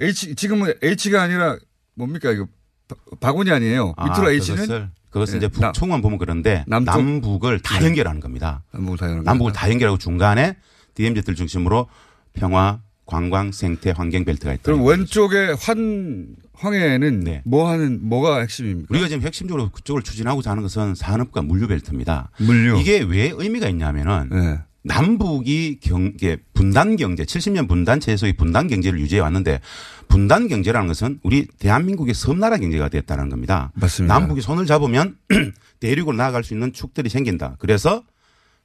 H 0.00 0.34
지금은 0.34 0.74
H가 0.82 1.22
아니라 1.22 1.56
뭡니까 1.94 2.32
이거 2.32 2.48
바- 2.88 2.96
바구니 3.20 3.50
아니에요. 3.50 3.94
밑으로 3.98 4.26
아, 4.28 4.30
H는 4.32 4.46
그것을, 4.56 4.88
그것은 5.10 5.34
예, 5.34 5.38
이제 5.38 5.48
북쪽만 5.48 6.02
보면 6.02 6.18
그런데 6.18 6.64
남쪽? 6.66 6.90
남북 6.96 7.44
을 7.46 7.58
다 7.60 7.78
네. 7.78 7.86
연결하는 7.86 8.20
겁니다. 8.20 8.62
남북을 8.72 8.98
다 8.98 9.04
연결하는 9.06 9.24
남북을 9.24 9.52
다 9.52 9.70
연결하고 9.70 9.98
중간에 9.98 10.56
DMZ를 10.94 11.34
중심으로 11.34 11.88
평화, 12.34 12.80
관광, 13.06 13.52
생태, 13.52 13.92
환경 13.96 14.24
벨트가 14.24 14.52
있다. 14.54 14.62
그럼 14.64 14.84
왼쪽에 14.86 15.54
환 15.60 16.26
황해는 16.54 17.20
네. 17.20 17.42
뭐 17.44 17.68
하는 17.68 17.98
뭐가 18.02 18.40
핵심입니까? 18.40 18.86
우리가 18.90 19.08
지금 19.08 19.22
핵심적으로 19.22 19.70
그쪽을 19.70 20.02
추진하고자 20.02 20.50
하는 20.50 20.62
것은 20.62 20.94
산업과 20.94 21.42
물류 21.42 21.66
벨트입니다. 21.68 22.30
물류. 22.38 22.78
이게 22.78 23.00
왜 23.00 23.32
의미가 23.34 23.68
있냐면은 23.68 24.28
네. 24.30 24.58
남북이 24.84 25.78
경계 25.80 26.36
분단 26.52 26.96
경제 26.96 27.24
70년 27.24 27.66
분단 27.68 28.00
체소의 28.00 28.34
분단 28.34 28.68
경제를 28.68 29.00
유지해 29.00 29.20
왔는데 29.20 29.60
분단 30.08 30.46
경제라는 30.46 30.86
것은 30.88 31.20
우리 31.22 31.46
대한민국의 31.58 32.14
섬나라 32.14 32.58
경제가 32.58 32.90
됐다는 32.90 33.30
겁니다. 33.30 33.72
맞습니다. 33.74 34.18
남북이 34.18 34.42
손을 34.42 34.66
잡으면 34.66 35.16
대륙으로 35.80 36.16
나아갈 36.16 36.44
수 36.44 36.52
있는 36.52 36.72
축들이 36.72 37.08
생긴다. 37.08 37.56
그래서 37.58 38.04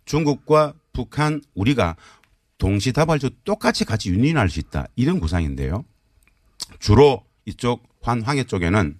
중국과 0.03 0.73
북한 0.91 1.41
우리가 1.55 1.95
동시다발적 2.57 3.45
똑같이 3.45 3.85
같이 3.85 4.09
유인할 4.09 4.49
수 4.49 4.59
있다. 4.59 4.87
이런 4.97 5.21
구상인데요. 5.21 5.85
주로 6.79 7.23
이쪽 7.45 7.87
환황해 8.01 8.43
쪽에는 8.43 8.97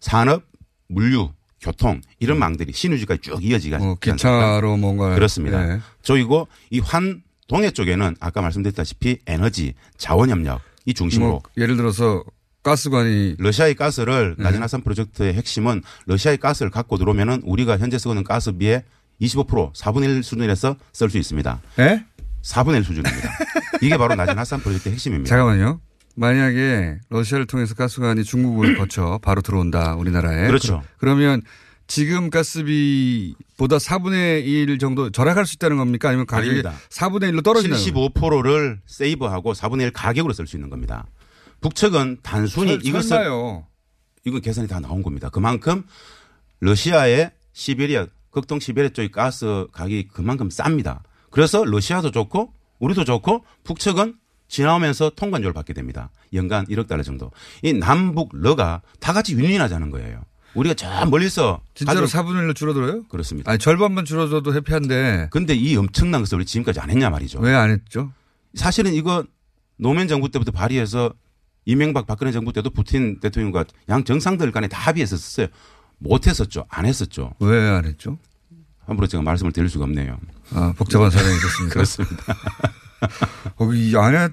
산업, 0.00 0.42
물류, 0.88 1.30
교통 1.62 2.00
이런 2.18 2.38
망들이 2.38 2.72
신유지까지 2.72 3.20
쭉 3.22 3.42
이어지가 3.42 3.78
어, 3.80 3.96
기차로 4.00 4.76
뭔가 4.76 5.14
그렇습니다. 5.14 5.64
네. 5.64 5.80
저이고 6.02 6.48
이 6.70 6.80
환 6.80 7.22
동해 7.48 7.70
쪽에는 7.70 8.16
아까 8.20 8.40
말씀드렸다시피 8.40 9.18
에너지, 9.26 9.74
자원 9.98 10.30
협력 10.30 10.60
이 10.86 10.94
중심으로 10.94 11.30
뭐 11.30 11.42
예를 11.56 11.76
들어서 11.76 12.24
가스관이 12.62 13.36
러시아의 13.38 13.74
가스를 13.74 14.36
네. 14.38 14.44
나진하산 14.44 14.82
프로젝트의 14.82 15.34
핵심은 15.34 15.82
러시아의 16.06 16.38
가스를 16.38 16.70
갖고 16.70 16.96
들어오면은 16.98 17.42
우리가 17.44 17.78
현재 17.78 17.98
쓰고 17.98 18.12
있는 18.12 18.24
가스비의 18.24 18.82
25% 19.20 19.74
4분의 19.74 20.04
1 20.16 20.22
수준에서 20.22 20.76
쓸 20.92 21.10
수 21.10 21.18
있습니다. 21.18 21.60
예? 21.80 22.04
4분의 22.42 22.76
1 22.78 22.84
수준입니다. 22.84 23.30
이게 23.82 23.96
바로 23.96 24.14
나진하산 24.14 24.60
프로젝트의 24.60 24.94
핵심입니다. 24.94 25.28
잠깐만요. 25.28 25.80
만약에 26.16 26.98
러시아를 27.08 27.46
통해서 27.46 27.74
가스관이 27.74 28.24
중국을 28.24 28.76
거쳐 28.78 29.18
바로 29.22 29.40
들어온다 29.42 29.94
우리나라에. 29.94 30.46
그렇죠. 30.46 30.82
그, 30.98 31.04
러면 31.06 31.42
지금 31.86 32.30
가스비보다 32.30 33.76
4분의 33.78 34.46
1 34.46 34.78
정도 34.78 35.10
절약할 35.10 35.44
수 35.46 35.54
있다는 35.56 35.76
겁니까? 35.76 36.08
아니면 36.08 36.26
가격이 36.26 36.48
아닙니다. 36.50 36.74
4분의 36.90 37.32
1로 37.32 37.42
떨어진다? 37.44 37.76
75%를 37.76 38.80
세이브하고 38.86 39.52
4분의 39.52 39.82
1 39.82 39.90
가격으로 39.92 40.32
쓸 40.32 40.46
수 40.46 40.56
있는 40.56 40.70
겁니다. 40.70 41.06
북측은 41.60 42.18
단순히 42.22 42.72
설- 42.72 42.86
이것을. 42.86 43.18
이건 44.24 44.40
계산이 44.40 44.68
다 44.68 44.80
나온 44.80 45.02
겁니다. 45.02 45.28
그만큼 45.30 45.82
러시아의 46.60 47.30
시베리아 47.52 48.06
극동 48.30 48.60
시베리아 48.60 48.90
쪽의 48.90 49.10
가스 49.10 49.66
가격이 49.72 50.08
그만큼 50.12 50.48
쌉니다. 50.48 51.00
그래서 51.30 51.64
러시아도 51.64 52.10
좋고 52.10 52.52
우리도 52.78 53.04
좋고 53.04 53.44
북측은 53.64 54.14
지나오면서 54.52 55.10
통관료를 55.16 55.54
받게 55.54 55.72
됩니다. 55.72 56.10
연간 56.34 56.66
1억 56.66 56.86
달러 56.86 57.02
정도. 57.02 57.30
이 57.62 57.72
남북 57.72 58.30
러가 58.34 58.82
다 59.00 59.12
같이 59.14 59.34
윈윈하자는 59.36 59.90
거예요. 59.90 60.20
우리가 60.54 60.74
저 60.74 61.06
멀리서 61.06 61.62
진짜로 61.74 62.00
가족- 62.02 62.14
4분의 62.18 62.46
1로 62.46 62.54
줄어들어요? 62.54 63.04
그렇습니다. 63.04 63.50
아니 63.50 63.58
절반만 63.58 64.04
줄어들어도 64.04 64.54
해피한데 64.54 65.28
근데 65.30 65.54
이 65.54 65.74
엄청난 65.76 66.20
것을 66.20 66.36
우리 66.36 66.44
지금까지 66.44 66.80
안 66.80 66.90
했냐 66.90 67.08
말이죠. 67.08 67.40
왜 67.40 67.54
안 67.54 67.70
했죠? 67.70 68.12
사실은 68.54 68.92
이거 68.92 69.24
노무현 69.78 70.06
정부 70.06 70.28
때부터 70.28 70.52
발의해서 70.52 71.14
이명박 71.64 72.06
박근혜 72.06 72.30
정부 72.32 72.52
때도 72.52 72.68
푸틴 72.70 73.20
대통령과 73.20 73.64
양 73.88 74.04
정상들 74.04 74.52
간에 74.52 74.68
다 74.68 74.78
합의했었어요. 74.78 75.46
못 75.98 76.26
했었죠. 76.26 76.66
안 76.68 76.84
했었죠. 76.84 77.32
왜 77.40 77.56
안 77.70 77.86
했죠? 77.86 78.18
함부로 78.84 79.06
제가 79.06 79.22
말씀을 79.22 79.52
드릴 79.52 79.70
수가 79.70 79.84
없네요. 79.84 80.18
아, 80.52 80.74
복잡한 80.76 81.08
사정이 81.10 81.34
있었습니까? 81.36 81.72
그렇습니다. 81.72 82.36
거기 83.56 83.90
이 83.90 83.96
안에 83.96 84.28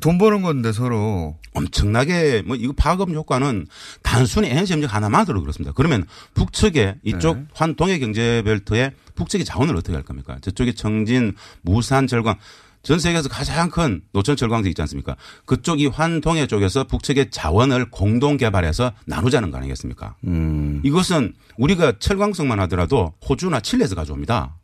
돈 0.00 0.18
버는 0.18 0.42
건데 0.42 0.72
서로. 0.72 1.36
엄청나게 1.52 2.42
뭐 2.46 2.54
이거 2.54 2.72
파급 2.76 3.10
효과는 3.10 3.66
단순히 4.02 4.48
에너지 4.48 4.72
협력 4.72 4.94
하나만으로 4.94 5.40
그렇습니다. 5.40 5.72
그러면 5.74 6.06
북측에 6.34 6.96
이쪽 7.02 7.38
네. 7.38 7.44
환 7.52 7.74
동해 7.74 7.98
경제 7.98 8.42
벨트에 8.44 8.92
북측의 9.16 9.44
자원을 9.44 9.76
어떻게 9.76 9.94
할 9.94 10.04
겁니까? 10.04 10.38
저쪽에 10.40 10.72
청진, 10.72 11.34
무산, 11.62 12.06
절광 12.06 12.36
전 12.82 12.98
세계에서 12.98 13.28
가장 13.28 13.68
큰 13.68 14.02
노천 14.12 14.36
절광지 14.36 14.70
있지 14.70 14.80
않습니까? 14.82 15.16
그쪽 15.44 15.80
이 15.80 15.86
환동해 15.86 16.46
쪽에서 16.46 16.84
북측의 16.84 17.30
자원을 17.30 17.90
공동 17.90 18.36
개발해서 18.36 18.92
나누자는 19.06 19.50
거 19.50 19.58
아니겠습니까? 19.58 20.14
음. 20.24 20.80
이것은 20.84 21.34
우리가 21.58 21.98
철광석만 21.98 22.58
하더라도 22.60 23.12
호주나 23.28 23.60
칠레에서 23.60 23.96
가져옵니다. 23.96 24.56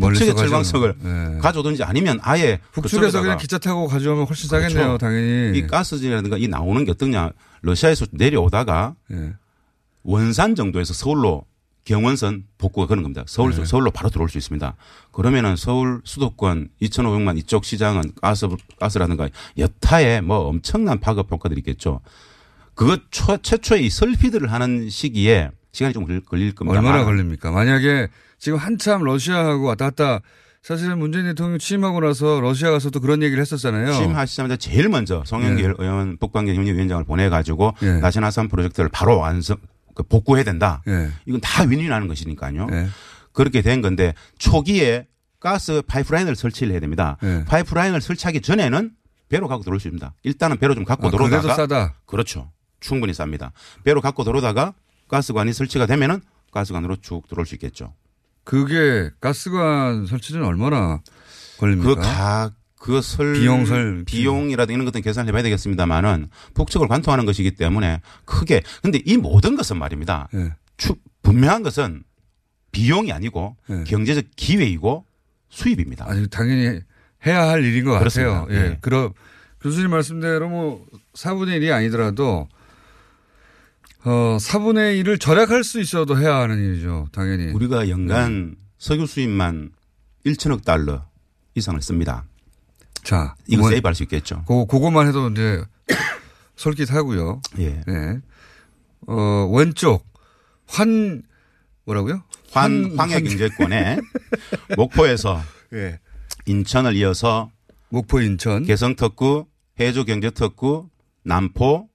북측의. 0.00 0.36
철광석을 0.36 0.94
네. 1.02 1.38
가져오든지 1.38 1.82
아니면 1.84 2.18
아예 2.22 2.58
북측에서 2.72 2.96
그쪽에다가 2.96 3.22
그냥 3.22 3.38
기차 3.38 3.58
타고 3.58 3.86
가져오면 3.86 4.26
훨씬 4.26 4.48
싸겠네요, 4.48 4.74
그렇죠. 4.74 4.98
당연히. 4.98 5.58
이 5.58 5.66
가스진이라든가 5.66 6.36
이 6.36 6.48
나오는 6.48 6.84
게 6.84 6.90
어떠냐. 6.90 7.30
러시아에서 7.62 8.06
내려오다가 8.12 8.94
예. 9.12 9.32
원산 10.02 10.54
정도에서 10.54 10.94
서울로 10.94 11.44
경원선 11.84 12.44
복구가 12.58 12.86
그런 12.88 13.02
겁니다. 13.02 13.22
서울, 13.26 13.54
네. 13.54 13.64
서울로 13.64 13.90
바로 13.90 14.10
들어올 14.10 14.28
수 14.28 14.38
있습니다. 14.38 14.74
그러면은 15.12 15.56
서울 15.56 16.00
수도권 16.04 16.68
2,500만 16.82 17.38
이쪽 17.38 17.64
시장은 17.64 18.12
가스, 18.20 18.48
가스라든가 18.78 19.28
여타의 19.56 20.20
뭐 20.20 20.38
엄청난 20.48 20.98
파급 21.00 21.30
효과들이 21.30 21.60
있겠죠. 21.60 22.00
그것 22.74 23.00
초, 23.10 23.36
최초의 23.38 23.86
이 23.86 23.90
설피드를 23.90 24.52
하는 24.52 24.90
시기에 24.90 25.50
시간이 25.72 25.94
좀 25.94 26.06
걸릴, 26.06 26.20
걸릴 26.20 26.54
겁니다. 26.54 26.78
얼마나 26.78 27.04
걸립니까? 27.04 27.50
만약에 27.52 28.08
지금 28.38 28.58
한참 28.58 29.02
러시아하고 29.02 29.64
왔다 29.64 29.86
갔다 29.86 30.20
사실은 30.62 30.98
문재인 30.98 31.26
대통령 31.26 31.58
취임하고 31.58 32.00
나서 32.00 32.40
러시아 32.40 32.70
가서도 32.72 32.98
그런 33.00 33.22
얘기를 33.22 33.40
했었잖아요. 33.40 33.92
취임하시자마자 33.92 34.56
제일 34.56 34.88
먼저 34.88 35.22
송영길 35.24 35.64
예. 35.64 35.84
의원 35.84 36.16
북방개혁위원장을 36.18 37.04
보내가지고 37.04 37.74
예. 37.82 37.92
나시나산 37.98 38.48
프로젝트를 38.48 38.88
바로 38.88 39.18
완성 39.18 39.58
그 39.94 40.02
복구해야 40.02 40.44
된다. 40.44 40.82
예. 40.88 41.10
이건 41.26 41.40
다 41.40 41.62
윈윈하는 41.62 42.08
것이니까요. 42.08 42.66
예. 42.72 42.88
그렇게 43.32 43.62
된 43.62 43.80
건데 43.80 44.12
초기에 44.38 45.06
가스 45.38 45.82
파이프라인을 45.86 46.34
설치를 46.34 46.72
해야 46.72 46.80
됩니다. 46.80 47.16
예. 47.22 47.44
파이프라인을 47.46 48.00
설치하기 48.00 48.40
전에는 48.40 48.90
배로 49.28 49.46
갖고 49.46 49.62
들어올 49.62 49.78
수 49.78 49.86
있습니다. 49.86 50.14
일단은 50.24 50.56
배로 50.58 50.74
좀 50.74 50.84
갖고 50.84 51.06
아, 51.06 51.10
들어오다가 51.10 51.54
싸다. 51.54 51.94
그렇죠. 52.06 52.50
충분히 52.80 53.12
쌉니다. 53.12 53.52
배로 53.84 54.00
갖고 54.00 54.24
들어오다가 54.24 54.74
가스관이 55.08 55.52
설치가 55.52 55.86
되면은 55.86 56.22
가스관으로 56.50 56.96
쭉 56.96 57.28
들어올 57.28 57.46
수 57.46 57.54
있겠죠. 57.54 57.92
그게 58.46 59.10
가스관 59.20 60.06
설치는 60.06 60.44
얼마나 60.44 61.00
걸립니까? 61.58 61.94
그 61.96 62.00
가, 62.00 62.50
그 62.78 63.02
설, 63.02 63.34
비용 63.34 63.66
설- 63.66 64.04
비용이라든 64.06 64.72
이런 64.72 64.84
것들은 64.84 65.02
계산을 65.02 65.28
해봐야 65.30 65.42
되겠습니다만은 65.42 66.28
북측을 66.54 66.86
관통하는 66.86 67.26
것이기 67.26 67.56
때문에 67.56 68.00
크게. 68.24 68.62
근데 68.82 69.00
이 69.04 69.16
모든 69.16 69.56
것은 69.56 69.76
말입니다. 69.78 70.28
예. 70.34 70.52
추, 70.76 70.94
분명한 71.22 71.64
것은 71.64 72.04
비용이 72.70 73.10
아니고 73.10 73.56
예. 73.70 73.82
경제적 73.84 74.26
기회이고 74.36 75.04
수입입니다. 75.48 76.08
아니, 76.08 76.28
당연히 76.28 76.80
해야 77.26 77.48
할 77.48 77.64
일인 77.64 77.84
것 77.84 77.98
그렇습니다. 77.98 78.42
같아요. 78.42 78.56
예. 78.56 78.64
예. 78.70 78.78
그럼 78.80 79.12
교수님 79.60 79.90
말씀대로 79.90 80.48
뭐 80.48 80.86
4분의 81.14 81.60
1이 81.60 81.72
아니더라도 81.74 82.46
어, 84.08 84.36
4분의 84.38 85.02
1을 85.02 85.18
절약할 85.20 85.64
수 85.64 85.80
있어도 85.80 86.16
해야 86.16 86.36
하는 86.36 86.58
일이죠. 86.58 87.08
당연히. 87.10 87.46
우리가 87.52 87.88
연간 87.88 88.50
네. 88.50 88.56
석유 88.78 89.04
수입만 89.06 89.70
1천억 90.24 90.64
달러 90.64 91.04
이상을 91.56 91.80
씁니다. 91.82 92.24
자. 93.02 93.34
이거 93.48 93.62
뭐- 93.62 93.70
세이브할 93.70 93.96
수 93.96 94.04
있겠죠. 94.04 94.44
그, 94.46 94.66
그거만 94.66 95.08
해도 95.08 95.28
이제 95.30 95.60
솔깃하고요. 96.54 97.40
예. 97.58 97.82
예. 97.88 98.20
어, 99.08 99.50
왼쪽 99.52 100.06
환 100.66 101.22
뭐라고요? 101.84 102.22
환, 102.52 102.94
황해 102.96 103.20
경제권에 103.22 103.98
목포에서 104.76 105.42
예. 105.72 105.98
인천을 106.46 106.94
이어서 106.96 107.50
목포 107.88 108.20
인천 108.20 108.64
개성특구, 108.64 109.46
해조 109.80 110.04
경제특구, 110.04 110.88
남포 111.24 111.88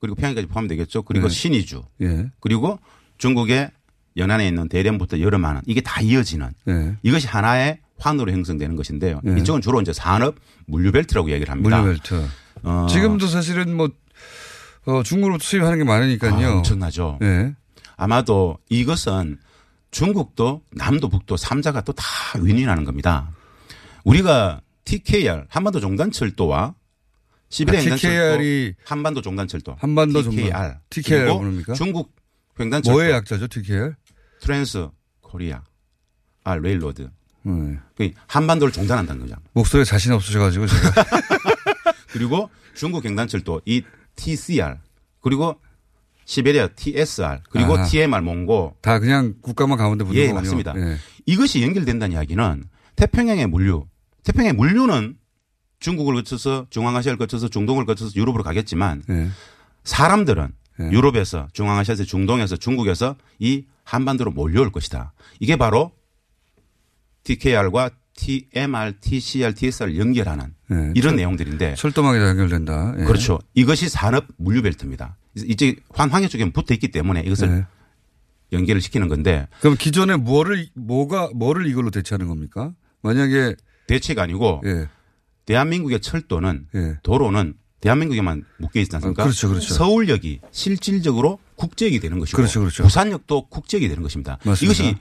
그리고 0.00 0.14
평양까지 0.16 0.46
포함되겠죠. 0.46 1.02
그리고 1.02 1.28
네. 1.28 1.34
신의주 1.34 1.82
예. 2.02 2.30
그리고 2.40 2.78
중국의 3.18 3.70
연안에 4.16 4.48
있는 4.48 4.68
대련부터 4.68 5.20
여름하는 5.20 5.60
이게 5.66 5.80
다 5.80 6.00
이어지는 6.00 6.50
네. 6.64 6.96
이것이 7.02 7.26
하나의 7.26 7.78
환으로 7.98 8.32
형성되는 8.32 8.76
것인데요. 8.76 9.20
네. 9.22 9.38
이쪽은 9.40 9.60
주로 9.60 9.80
이제 9.80 9.92
산업 9.92 10.36
물류벨트라고 10.66 11.30
얘기를 11.30 11.52
합니다. 11.52 11.80
물류벨트. 11.82 12.26
어, 12.62 12.86
지금도 12.88 13.26
사실은 13.26 13.76
뭐 13.76 13.90
어, 14.86 15.02
중국으로부터 15.02 15.44
수입하는 15.44 15.78
게 15.78 15.84
많으니까요. 15.84 16.46
아, 16.48 16.52
엄청나죠. 16.56 17.18
네. 17.20 17.54
아마도 17.96 18.56
이것은 18.70 19.38
중국도 19.90 20.62
남도 20.72 21.08
북도 21.10 21.36
삼자가 21.36 21.82
또 21.82 21.92
다 21.92 22.04
윈윈하는 22.40 22.84
겁니다. 22.84 23.30
우리가 24.04 24.60
TKR 24.84 25.44
한반도 25.48 25.80
종단철도와 25.80 26.74
시베리아 27.50 27.80
아, 27.80 27.82
횡단철도 27.82 27.96
TKR 28.08 28.42
이 28.44 28.74
한반도 28.84 29.20
종단철도 29.22 29.76
한반도 29.78 30.22
TKR 30.22 30.42
종단. 30.50 30.80
TKR 30.88 31.38
부릅니까? 31.38 31.72
중국 31.74 32.14
횡단철도 32.58 32.96
뭐의 32.96 33.12
약자죠, 33.12 33.48
TKR? 33.48 33.94
Trans 34.40 34.88
Korea 35.20 35.62
아 36.44 36.54
Railroad 36.56 37.10
네. 37.42 37.78
그 37.96 38.10
한반도를 38.26 38.72
종단한다는 38.72 39.22
거죠. 39.26 39.34
목소리에 39.52 39.84
자신 39.84 40.12
없으셔가지고 40.12 40.66
제가. 40.66 41.04
그리고 42.12 42.50
중국 42.74 43.04
횡단철도 43.04 43.62
이 43.66 43.82
TCR 44.16 44.76
그리고 45.20 45.60
시베리아 46.24 46.68
TSR 46.68 47.40
그리고 47.50 47.76
아하. 47.76 47.84
TMR 47.86 48.20
몽고 48.22 48.76
다 48.80 48.98
그냥 49.00 49.34
국가만 49.42 49.76
가운데 49.76 50.04
붙는 50.04 50.20
예, 50.20 50.26
거군요. 50.28 50.40
맞습니다. 50.40 50.74
예. 50.76 50.96
이것이 51.26 51.62
연결된다는 51.62 52.14
이야기는 52.14 52.64
태평양의 52.96 53.46
물류, 53.48 53.86
태평양의 54.24 54.54
물류는 54.54 55.16
중국을 55.80 56.14
거쳐서 56.14 56.66
중앙아시아를 56.70 57.18
거쳐서 57.18 57.48
중동을 57.48 57.84
거쳐서 57.86 58.12
유럽으로 58.14 58.44
가겠지만 58.44 59.02
예. 59.10 59.28
사람들은 59.84 60.52
유럽에서 60.78 61.48
중앙아시아에서 61.52 62.04
중동에서 62.04 62.56
중국에서 62.56 63.16
이 63.38 63.64
한반도로 63.84 64.30
몰려올 64.30 64.70
것이다. 64.72 65.12
이게 65.40 65.56
바로 65.56 65.92
TKR과 67.24 67.90
TMR, 68.14 68.92
TCR, 69.00 69.54
TSR을 69.54 69.98
연결하는 69.98 70.54
예. 70.70 70.92
이런 70.94 71.12
철- 71.12 71.16
내용들인데 71.16 71.74
철도망이 71.74 72.18
다 72.18 72.28
연결된다. 72.28 72.94
예. 72.98 73.04
그렇죠. 73.04 73.38
이것이 73.54 73.88
산업 73.88 74.26
물류벨트입니다. 74.36 75.16
이제 75.36 75.76
환황해 75.90 76.28
쪽에 76.28 76.50
붙어 76.52 76.74
있기 76.74 76.88
때문에 76.90 77.20
이것을 77.22 77.48
네. 77.48 77.66
연결을 78.52 78.80
시키는 78.80 79.08
건데 79.08 79.46
그럼 79.60 79.76
기존에 79.78 80.16
뭐를 80.16 80.66
뭐가 80.74 81.30
뭐를 81.34 81.66
이걸로 81.68 81.90
대체하는 81.90 82.26
겁니까? 82.26 82.72
만약에 83.02 83.54
대체가 83.86 84.22
아니고 84.22 84.62
예. 84.66 84.88
대한민국의 85.46 86.00
철도는 86.00 86.66
예. 86.74 86.98
도로는 87.02 87.54
대한민국에만 87.80 88.44
묶여 88.58 88.80
있지 88.80 88.94
않습니까? 88.96 89.22
어, 89.22 89.24
그렇죠, 89.24 89.48
그렇죠. 89.48 89.74
서울역이 89.74 90.40
실질적으로 90.50 91.38
국제역이 91.56 92.00
되는 92.00 92.18
것이고 92.18 92.36
그렇죠, 92.36 92.60
그렇죠. 92.60 92.82
부산역도 92.82 93.48
국제역이 93.48 93.88
되는 93.88 94.02
것입니다. 94.02 94.38
맞습니다. 94.44 94.64
이것이 94.64 94.96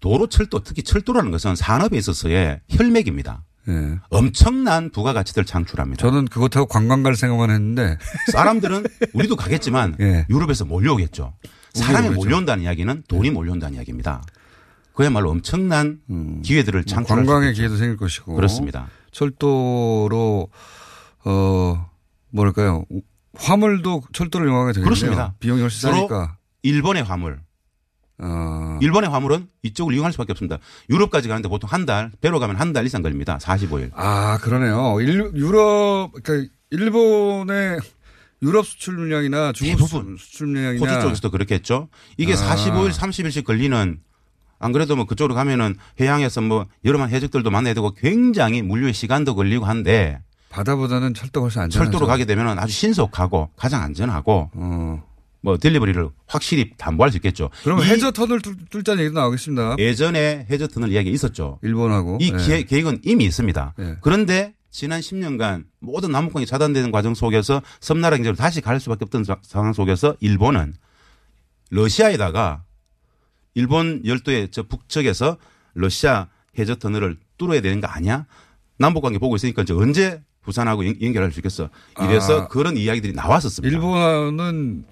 도로 0.00 0.28
철도 0.28 0.62
특히 0.62 0.82
철도라는 0.82 1.30
것은 1.30 1.56
산업에 1.56 1.96
있어서의 1.96 2.60
혈맥입니다. 2.68 3.44
예. 3.68 3.98
엄청난 4.10 4.90
부가가치를 4.90 5.44
창출합니다. 5.44 6.00
저는 6.00 6.26
그거 6.26 6.48
타고 6.48 6.66
관광 6.66 7.02
갈 7.02 7.16
생각만 7.16 7.50
했는데 7.50 7.98
사람들은 8.30 8.84
우리도 9.14 9.36
가겠지만 9.36 9.96
예. 10.00 10.26
유럽에서 10.30 10.64
몰려오겠죠. 10.64 11.34
사람이 11.74 12.08
오겠죠. 12.08 12.20
몰려온다는 12.20 12.64
이야기는 12.64 13.04
돈이 13.08 13.30
몰려온다는 13.30 13.76
이야기입니다. 13.76 14.22
그야말로 14.92 15.30
엄청난 15.30 16.00
기회들을 16.42 16.84
창출할 16.84 17.24
음. 17.24 17.26
관광의. 17.26 17.54
기회도 17.54 17.76
생길 17.76 17.96
것이고 17.96 18.34
그렇습니다. 18.34 18.88
철도로 19.16 20.50
어 21.24 21.90
뭐랄까요 22.30 22.84
화물도 23.34 24.02
철도를 24.12 24.46
이용하게 24.46 24.72
되겠네요. 24.72 24.84
그렇습니다. 24.84 25.34
비용이 25.40 25.60
훨씬 25.62 25.90
싸니까. 25.90 26.36
일본의 26.62 27.02
화물. 27.02 27.40
어. 28.18 28.78
일본의 28.80 29.10
화물은 29.10 29.48
이쪽을 29.62 29.94
이용할 29.94 30.12
수밖에 30.12 30.32
없습니다. 30.32 30.58
유럽까지 30.90 31.28
가는데 31.28 31.48
보통 31.50 31.68
한 31.70 31.84
달, 31.84 32.10
배로 32.22 32.38
가면 32.40 32.56
한 32.56 32.72
달 32.72 32.86
이상 32.86 33.02
걸립니다. 33.02 33.36
45일. 33.38 33.90
아 33.94 34.38
그러네요. 34.40 35.00
일, 35.00 35.30
유럽 35.34 36.12
그러니까 36.12 36.50
일본의 36.70 37.78
유럽 38.42 38.66
수출 38.66 38.94
물량이나 38.96 39.52
중국 39.52 39.86
대부분 39.88 40.16
수출 40.18 40.46
물량이나 40.48 40.80
호주 40.92 41.00
쪽에서도 41.02 41.30
그렇겠죠. 41.30 41.88
이게 42.16 42.32
아. 42.34 42.36
45일, 42.36 42.90
30일씩 42.92 43.44
걸리는 43.44 44.00
안 44.58 44.72
그래도 44.72 44.96
뭐 44.96 45.04
그쪽으로 45.04 45.34
가면은 45.34 45.76
해양에서 46.00 46.40
뭐 46.40 46.66
여러 46.84 46.98
만 46.98 47.10
해적들도 47.10 47.50
만나야 47.50 47.74
되고 47.74 47.92
굉장히 47.92 48.62
물류의 48.62 48.92
시간도 48.94 49.34
걸리고 49.34 49.64
한데 49.64 50.20
바다보다는 50.50 51.12
철도가 51.14 51.44
훨씬 51.46 51.60
안전하죠. 51.62 51.90
철도로 51.90 52.06
가게 52.06 52.24
되면 52.24 52.58
아주 52.58 52.72
신속하고 52.72 53.50
가장 53.56 53.82
안전하고 53.82 54.50
뭐 55.42 55.58
딜리버리를 55.58 56.08
확실히 56.26 56.72
담보할 56.76 57.10
수 57.10 57.18
있겠죠. 57.18 57.50
그럼 57.62 57.80
이 57.80 57.84
해저 57.84 58.10
터널 58.10 58.40
뚫, 58.40 58.56
뚫자는 58.70 59.04
얘기도 59.04 59.20
나오겠습니다. 59.20 59.76
예전에 59.78 60.46
해저 60.50 60.66
터널 60.66 60.90
이야기 60.90 61.10
있었죠. 61.10 61.58
일본하고 61.62 62.18
이 62.20 62.32
예. 62.48 62.62
계획은 62.64 63.00
이미 63.04 63.24
있습니다. 63.26 63.74
예. 63.78 63.96
그런데 64.00 64.54
지난 64.70 65.00
10년간 65.00 65.64
모든 65.78 66.10
남북관이 66.10 66.46
차단되는 66.46 66.90
과정 66.90 67.14
속에서 67.14 67.62
섬나라 67.80 68.16
경제로 68.16 68.34
다시 68.34 68.60
갈 68.60 68.80
수밖에 68.80 69.04
없던 69.04 69.24
자- 69.24 69.38
상황 69.42 69.72
속에서 69.72 70.16
일본은 70.20 70.74
러시아에다가 71.70 72.62
일본 73.60 74.02
열도의 74.04 74.50
저 74.52 74.62
북측에서 74.62 75.38
러시아 75.74 76.28
해저 76.58 76.76
터널을 76.76 77.16
뚫어야 77.38 77.60
되는 77.62 77.80
거 77.80 77.86
아니야? 77.88 78.26
남북 78.78 79.00
관계 79.00 79.18
보고 79.18 79.34
있으니까 79.34 79.62
이제 79.62 79.72
언제 79.72 80.22
부산하고 80.42 80.86
연- 80.86 80.94
연결할 81.02 81.32
수 81.32 81.40
있겠어? 81.40 81.70
이래서 82.02 82.42
아. 82.42 82.48
그런 82.48 82.76
이야기들이 82.76 83.14
나왔었습니다. 83.14 83.74
일본은 83.74 84.84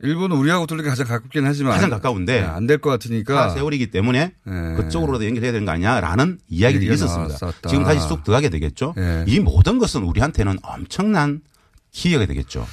일본은 0.00 0.36
우리하고 0.36 0.66
게 0.66 0.82
가장 0.82 1.06
가깝긴 1.06 1.46
하지만 1.46 1.72
가장 1.72 1.88
가까운데 1.88 2.40
안될 2.42 2.78
것 2.78 2.90
같으니까 2.90 3.34
다 3.34 3.48
세월이기 3.54 3.90
때문에 3.90 4.34
예. 4.46 4.76
그쪽으로도 4.76 5.24
연결해야 5.24 5.52
되는 5.52 5.64
거 5.64 5.72
아니야라는 5.72 6.40
이야기들이 6.48 6.92
있었습니다. 6.92 7.38
나왔었다. 7.40 7.68
지금 7.70 7.84
다시 7.84 8.00
쑥 8.06 8.22
들어가게 8.24 8.50
되겠죠. 8.50 8.94
예. 8.98 9.24
이 9.26 9.40
모든 9.40 9.78
것은 9.78 10.02
우리한테는 10.02 10.58
엄청난 10.62 11.40
기회가 11.92 12.26
되겠죠. 12.26 12.66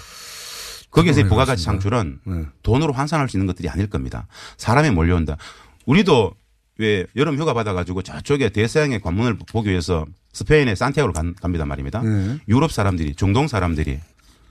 거기에서의 0.92 1.28
부가가치. 1.28 1.64
창출은 1.64 2.20
네. 2.26 2.46
돈으로 2.64 2.94
환산할 2.94 3.30
수 3.30 3.38
있는 3.38 3.48
것들이 3.48 3.70
아닐 3.70 3.88
겁니다. 3.90 4.28
사람이 4.58 4.92
몰려온다. 4.92 5.38
우리도 5.86 6.34
왜 6.78 7.06
여름 7.16 7.38
휴가 7.38 7.54
받아가지고 7.54 8.02
저쪽에 8.02 8.50
대서양의 8.50 9.02
관문을 9.02 9.38
보기 9.38 9.70
위해서 9.70 10.06
스페인의 10.34 10.76
산티아고를 10.76 11.14
간- 11.14 11.36
갑니다 11.42 11.66
말입니다. 11.66 12.02
네. 12.02 12.38
유럽 12.48 12.72
사람들이 12.72 13.16
중동 13.16 13.48
사람들이 13.48 14.00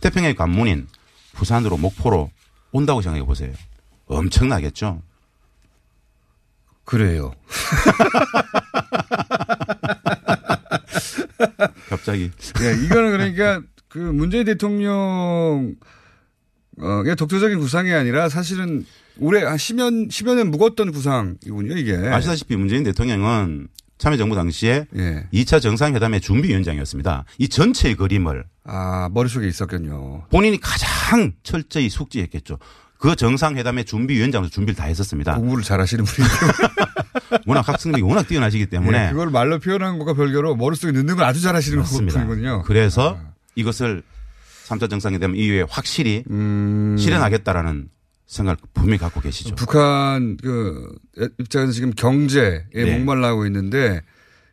태평양의 0.00 0.34
관문인 0.34 0.86
부산으로 1.34 1.76
목포로 1.76 2.30
온다고 2.72 3.02
생각해 3.02 3.24
보세요. 3.24 3.52
엄청나겠죠. 4.06 5.02
그래요. 6.84 7.32
갑자기. 11.88 12.30
예, 12.62 12.84
이거는 12.84 13.10
그러니까 13.12 13.62
그 13.88 13.98
문재인 13.98 14.44
대통령 14.44 15.74
어, 16.80 17.14
독자적인 17.16 17.58
구상이 17.58 17.92
아니라 17.92 18.28
사실은 18.28 18.84
올해 19.18 19.42
한 19.44 19.56
10년, 19.56 20.08
10여 20.08 20.34
년 20.34 20.50
묵었던 20.50 20.92
구상이군요, 20.92 21.76
이게. 21.76 21.94
아시다시피 21.96 22.56
문재인 22.56 22.84
대통령은 22.84 23.68
참여정부 23.98 24.34
당시에 24.34 24.86
예. 24.96 25.26
2차 25.32 25.60
정상회담의 25.60 26.22
준비위원장이었습니다. 26.22 27.24
이 27.38 27.48
전체의 27.48 27.96
그림을 27.96 28.44
아, 28.64 29.10
머릿속에 29.12 29.46
있었군요. 29.46 30.24
본인이 30.30 30.58
가장 30.58 31.32
철저히 31.42 31.90
숙지했겠죠. 31.90 32.58
그 32.98 33.16
정상회담의 33.16 33.84
준비위원장으로 33.84 34.50
준비를 34.50 34.74
다 34.76 34.84
했었습니다. 34.84 35.34
공부를 35.36 35.64
잘 35.64 35.80
하시는 35.80 36.04
분이고. 36.04 36.34
워낙 37.46 37.66
학생들이 37.66 38.02
워낙 38.02 38.26
뛰어나시기 38.26 38.66
때문에. 38.66 39.06
예, 39.06 39.10
그걸 39.10 39.30
말로 39.30 39.58
표현한 39.58 39.98
것과 39.98 40.14
별개로 40.14 40.56
머릿속에 40.56 40.92
넣는 40.92 41.16
걸 41.16 41.24
아주 41.24 41.40
잘 41.40 41.54
하시는. 41.54 41.82
분이군요. 41.82 42.62
그래서 42.66 43.18
이것을 43.54 44.02
3차 44.70 44.88
정상회담 44.88 45.34
이후에 45.34 45.64
확실히 45.68 46.24
실현하겠다라는 46.98 47.88
생각을 48.26 48.56
분명히 48.72 48.98
갖고 48.98 49.20
계시죠. 49.20 49.56
북한 49.56 50.36
그 50.36 50.94
입장에서 51.40 51.72
지금 51.72 51.90
경제에 51.90 52.64
네. 52.72 52.96
목말라하고 52.96 53.46
있는데 53.46 54.00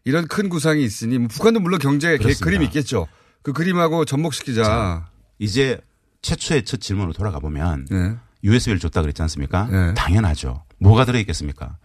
이런 0.04 0.28
큰 0.28 0.50
구상이 0.50 0.84
있으니 0.84 1.20
뭐 1.20 1.28
북한도 1.28 1.60
물론 1.60 1.80
경제 1.80 2.08
계획 2.08 2.20
그렇습니다. 2.20 2.46
그림이 2.46 2.66
있겠죠. 2.66 3.08
그 3.44 3.54
그림하고 3.54 4.06
접목시키자. 4.06 5.10
이제 5.38 5.80
최초의 6.24 6.66
첫 6.66 6.82
질문으로 6.82 7.14
돌아가 7.14 7.40
보면 7.40 7.86
네. 7.92 8.16
USB를 8.44 8.80
줬다 8.80 9.02
그랬지 9.02 9.22
않습니까? 9.22 9.68
네. 9.70 9.94
당연하죠. 9.94 10.64
뭐가 10.80 11.06
들어있겠습니까? 11.06 11.78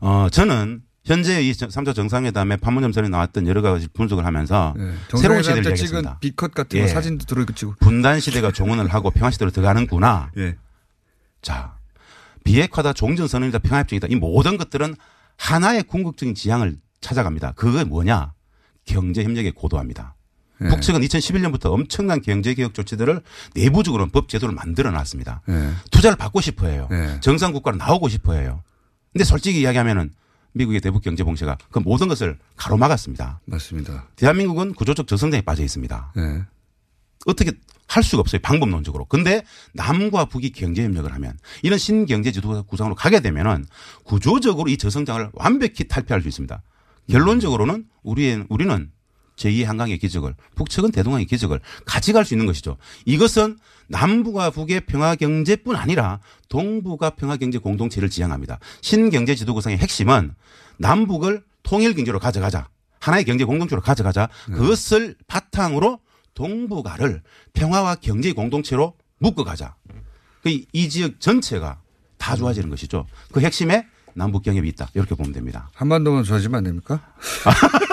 어, 0.00 0.28
저는 0.30 0.82
현재 1.10 1.42
이 1.42 1.50
3차 1.50 1.92
정상회담에 1.92 2.56
판문점 2.58 2.92
전에 2.92 3.08
나왔던 3.08 3.48
여러 3.48 3.62
가지 3.62 3.88
분석을 3.88 4.24
하면서 4.24 4.74
새로운 5.20 5.42
시대를 5.42 5.64
네. 5.64 5.70
때 5.70 5.74
찍은 5.74 5.98
얘기했습니다. 5.98 6.18
비컷 6.20 6.54
같은 6.54 6.78
예. 6.78 6.82
거 6.82 6.88
사진도 6.88 7.24
들어있고 7.24 7.74
분단 7.80 8.20
시대가 8.20 8.52
종언을 8.52 8.86
하고 8.88 9.10
평화 9.10 9.32
시대로 9.32 9.50
들어가는구나. 9.50 10.30
예. 10.36 10.56
자, 11.42 11.74
비핵화다, 12.44 12.92
종전선언이다, 12.92 13.58
평화협정이다. 13.58 14.06
이 14.08 14.14
모든 14.14 14.56
것들은 14.56 14.94
하나의 15.36 15.82
궁극적인 15.82 16.36
지향을 16.36 16.76
찾아갑니다. 17.00 17.52
그게 17.52 17.82
뭐냐? 17.82 18.32
경제 18.84 19.24
협력의 19.24 19.52
고도화입니다. 19.52 20.14
네. 20.60 20.68
북측은 20.68 21.00
2011년부터 21.00 21.72
엄청난 21.72 22.20
경제개혁 22.20 22.72
조치들을 22.72 23.20
내부적으로 23.54 24.06
법 24.08 24.28
제도를 24.28 24.54
만들어 24.54 24.90
놨습니다. 24.92 25.40
네. 25.46 25.72
투자를 25.90 26.16
받고 26.16 26.40
싶어 26.40 26.68
해요. 26.68 26.86
네. 26.90 27.18
정상 27.20 27.52
국가로 27.52 27.78
나오고 27.78 28.08
싶어 28.08 28.34
해요. 28.34 28.62
근데 29.12 29.24
솔직히 29.24 29.62
이야기하면은 29.62 30.10
미국의 30.52 30.80
대북 30.80 31.02
경제 31.02 31.22
봉쇄가 31.24 31.58
그 31.70 31.78
모든 31.78 32.08
것을 32.08 32.38
가로막았습니다. 32.56 33.40
맞습니다. 33.44 34.08
대한민국은 34.16 34.74
구조적 34.74 35.06
저성장에 35.06 35.42
빠져 35.42 35.62
있습니다. 35.62 36.12
네. 36.16 36.42
어떻게 37.26 37.52
할 37.86 38.02
수가 38.02 38.20
없어요. 38.20 38.40
방법론적으로. 38.40 39.04
근데 39.06 39.44
남과 39.74 40.26
북이 40.26 40.52
경제 40.52 40.84
협력을 40.84 41.12
하면 41.12 41.38
이런 41.62 41.78
신경제 41.78 42.32
지도 42.32 42.62
구상으로 42.62 42.94
가게 42.94 43.20
되면은 43.20 43.66
구조적으로 44.04 44.68
이 44.68 44.76
저성장을 44.76 45.30
완벽히 45.34 45.88
탈피할 45.88 46.22
수 46.22 46.28
있습니다. 46.28 46.62
결론적으로는 47.10 47.86
우리의 48.02 48.46
우리는 48.48 48.90
제2의 49.40 49.64
한강의 49.64 49.98
기적을 49.98 50.34
북측은 50.54 50.92
대동강의 50.92 51.26
기적을 51.26 51.60
같이 51.86 52.12
갈 52.12 52.24
수 52.24 52.34
있는 52.34 52.46
것이죠. 52.46 52.76
이것은 53.06 53.58
남부가 53.88 54.50
북의 54.50 54.82
평화 54.86 55.14
경제뿐 55.16 55.74
아니라 55.74 56.20
동부가 56.48 57.10
평화 57.10 57.36
경제 57.36 57.58
공동체를 57.58 58.10
지향합니다. 58.10 58.58
신경제 58.82 59.34
지도 59.34 59.54
구상의 59.54 59.78
핵심은 59.78 60.34
남북을 60.76 61.42
통일 61.62 61.94
경제로 61.94 62.18
가져가자. 62.18 62.68
하나의 63.00 63.24
경제 63.24 63.44
공동체로 63.44 63.80
가져가자. 63.80 64.28
그것을 64.46 65.16
바탕으로 65.26 65.98
동북아를 66.34 67.22
평화와 67.54 67.96
경제 67.96 68.32
공동체로 68.32 68.94
묶어가자. 69.18 69.74
그이 70.42 70.88
지역 70.88 71.18
전체가 71.20 71.80
다 72.18 72.36
좋아지는 72.36 72.68
것이죠. 72.68 73.06
그 73.32 73.40
핵심에 73.40 73.86
남북 74.14 74.42
경협이 74.42 74.68
있다. 74.68 74.88
이렇게 74.94 75.14
보면 75.14 75.32
됩니다. 75.32 75.70
한반도만 75.74 76.24
좋아지면 76.24 76.58
안 76.58 76.64
됩니까? 76.64 77.00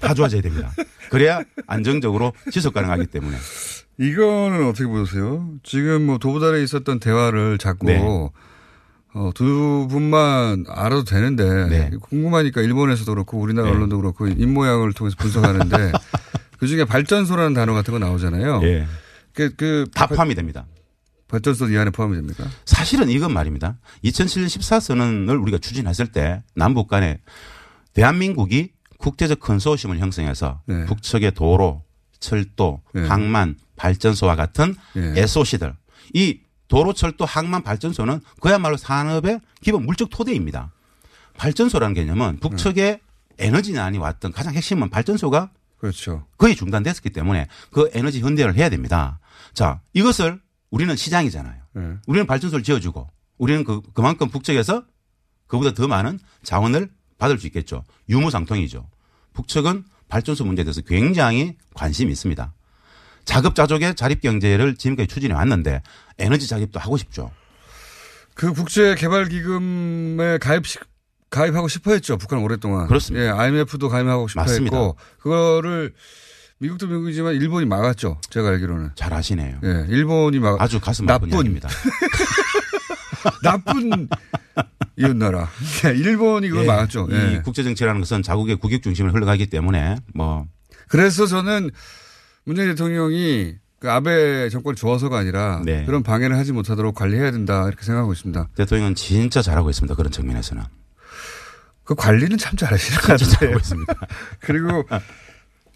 다 0.00 0.14
좋아져야 0.14 0.40
됩니다. 0.42 0.72
그래야 1.10 1.42
안정적으로 1.66 2.32
지속 2.50 2.74
가능하기 2.74 3.06
때문에. 3.06 3.36
이거는 3.98 4.66
어떻게 4.68 4.86
보세요? 4.86 5.48
지금 5.62 6.06
뭐 6.06 6.18
도부달에 6.18 6.62
있었던 6.62 7.00
대화를 7.00 7.58
자꾸 7.58 7.86
네. 7.86 7.98
어, 9.14 9.30
두 9.34 9.88
분만 9.90 10.64
알아도 10.68 11.02
되는데 11.04 11.66
네. 11.68 11.90
궁금하니까 12.00 12.60
일본에서도 12.60 13.10
그렇고 13.12 13.38
우리나라 13.38 13.68
네. 13.68 13.74
언론도 13.74 13.96
그렇고 13.96 14.28
입 14.28 14.46
모양을 14.46 14.92
통해서 14.92 15.16
분석하는데 15.18 15.92
그 16.58 16.66
중에 16.66 16.84
발전소라는 16.84 17.54
단어 17.54 17.72
같은 17.72 17.92
거 17.92 17.98
나오잖아요. 17.98 18.60
예. 18.64 18.86
그, 19.32 19.54
그 19.56 19.86
다 19.94 20.06
포함이 20.06 20.34
됩니다. 20.34 20.66
발전소 21.28 21.68
이 21.70 21.76
안에 21.76 21.90
포함이 21.90 22.14
됩니까? 22.16 22.44
사실은 22.64 23.08
이건 23.10 23.32
말입니다. 23.32 23.78
2007년 24.04 24.46
14선언을 24.46 25.40
우리가 25.42 25.58
추진했을 25.58 26.06
때 26.12 26.42
남북 26.54 26.88
간에 26.88 27.20
대한민국이 27.94 28.72
국제적 28.98 29.40
컨소시엄을 29.40 29.98
형성해서 29.98 30.60
네. 30.66 30.84
북측의 30.84 31.32
도로, 31.32 31.84
철도, 32.20 32.82
네. 32.92 33.06
항만, 33.06 33.56
발전소와 33.76 34.36
같은 34.36 34.74
네. 34.94 35.20
SOC들. 35.20 35.74
이 36.14 36.40
도로, 36.66 36.92
철도, 36.92 37.24
항만, 37.24 37.62
발전소는 37.62 38.20
그야말로 38.40 38.76
산업의 38.76 39.40
기본 39.62 39.86
물적 39.86 40.10
토대입니다. 40.10 40.72
발전소라는 41.36 41.94
개념은 41.94 42.38
북측의 42.40 43.00
에너지난이 43.38 43.98
왔던 43.98 44.32
가장 44.32 44.54
핵심은 44.54 44.90
발전소가 44.90 45.50
그렇죠. 45.78 46.26
거의 46.36 46.56
중단됐었기 46.56 47.10
때문에 47.10 47.46
그 47.70 47.88
에너지 47.94 48.20
현대화를 48.20 48.56
해야 48.56 48.68
됩니다. 48.68 49.20
자, 49.54 49.80
이것을 49.94 50.40
우리는 50.70 50.94
시장이잖아요. 50.96 51.62
네. 51.74 51.94
우리는 52.06 52.26
발전소를 52.26 52.64
지어주고 52.64 53.08
우리는 53.38 53.62
그, 53.62 53.80
그만큼 53.94 54.28
북측에서 54.28 54.84
그보다 55.46 55.72
더 55.72 55.86
많은 55.86 56.18
자원을 56.42 56.90
받을 57.18 57.38
수 57.38 57.46
있겠죠. 57.48 57.84
유무상통이죠. 58.08 58.88
북측은 59.34 59.84
발전소 60.08 60.44
문제에 60.44 60.64
대해서 60.64 60.80
굉장히 60.80 61.56
관심이 61.74 62.10
있습니다. 62.10 62.52
자급자족의 63.24 63.94
자립경제를 63.94 64.76
지금까지 64.76 65.06
추진해 65.06 65.34
왔는데 65.34 65.82
에너지 66.18 66.48
자립도 66.48 66.80
하고 66.80 66.96
싶죠. 66.96 67.30
그 68.34 68.52
국제개발기금에 68.52 70.38
가입, 70.38 70.62
가입하고 71.28 71.68
싶어 71.68 71.92
했죠. 71.92 72.16
북한 72.16 72.38
오랫동안. 72.38 72.86
그렇습니다. 72.86 73.26
예, 73.26 73.30
IMF도 73.30 73.88
가입하고 73.88 74.28
싶어 74.28 74.40
맞습니다. 74.40 74.76
했고, 74.76 74.96
그거를 75.18 75.92
미국도 76.58 76.86
미국이지만 76.86 77.34
일본이 77.34 77.66
막았죠. 77.66 78.20
제가 78.30 78.48
알기로는. 78.48 78.92
잘 78.94 79.12
아시네요. 79.12 79.58
예, 79.62 79.86
일본이 79.88 80.38
막 80.38 80.60
아주 80.60 80.80
가슴 80.80 81.04
나쁜 81.04 81.28
이야기입니다. 81.30 81.68
나쁜 83.42 84.08
이웃나라. 84.98 85.48
예, 85.84 85.90
일본이 85.90 86.48
그걸 86.48 86.64
예, 86.64 86.66
막았죠. 86.66 87.08
이 87.10 87.14
예. 87.14 87.40
국제정치라는 87.44 88.00
것은 88.00 88.22
자국의 88.22 88.56
국익 88.56 88.82
중심을 88.82 89.12
흘러가기 89.14 89.46
때문에 89.46 89.96
뭐 90.14 90.46
그래서 90.88 91.26
저는 91.26 91.70
문재인 92.44 92.68
대통령이 92.70 93.56
그 93.78 93.90
아베 93.90 94.48
정권이 94.48 94.76
좋아서가 94.76 95.18
아니라 95.18 95.62
네. 95.64 95.84
그런 95.84 96.02
방해를 96.02 96.36
하지 96.36 96.52
못하도록 96.52 96.94
관리해야 96.94 97.30
된다 97.30 97.66
이렇게 97.68 97.84
생각하고 97.84 98.12
있습니다. 98.12 98.48
대통령은 98.56 98.94
진짜 98.94 99.40
잘하고 99.40 99.70
있습니다. 99.70 99.94
그런 99.94 100.10
측면에서는. 100.10 100.62
그 101.84 101.94
관리는 101.94 102.36
참 102.36 102.56
잘하시는 102.56 103.00
것 103.00 103.18
같아요. 103.18 103.56
있습니다. 103.56 103.94
그리고 104.40 104.84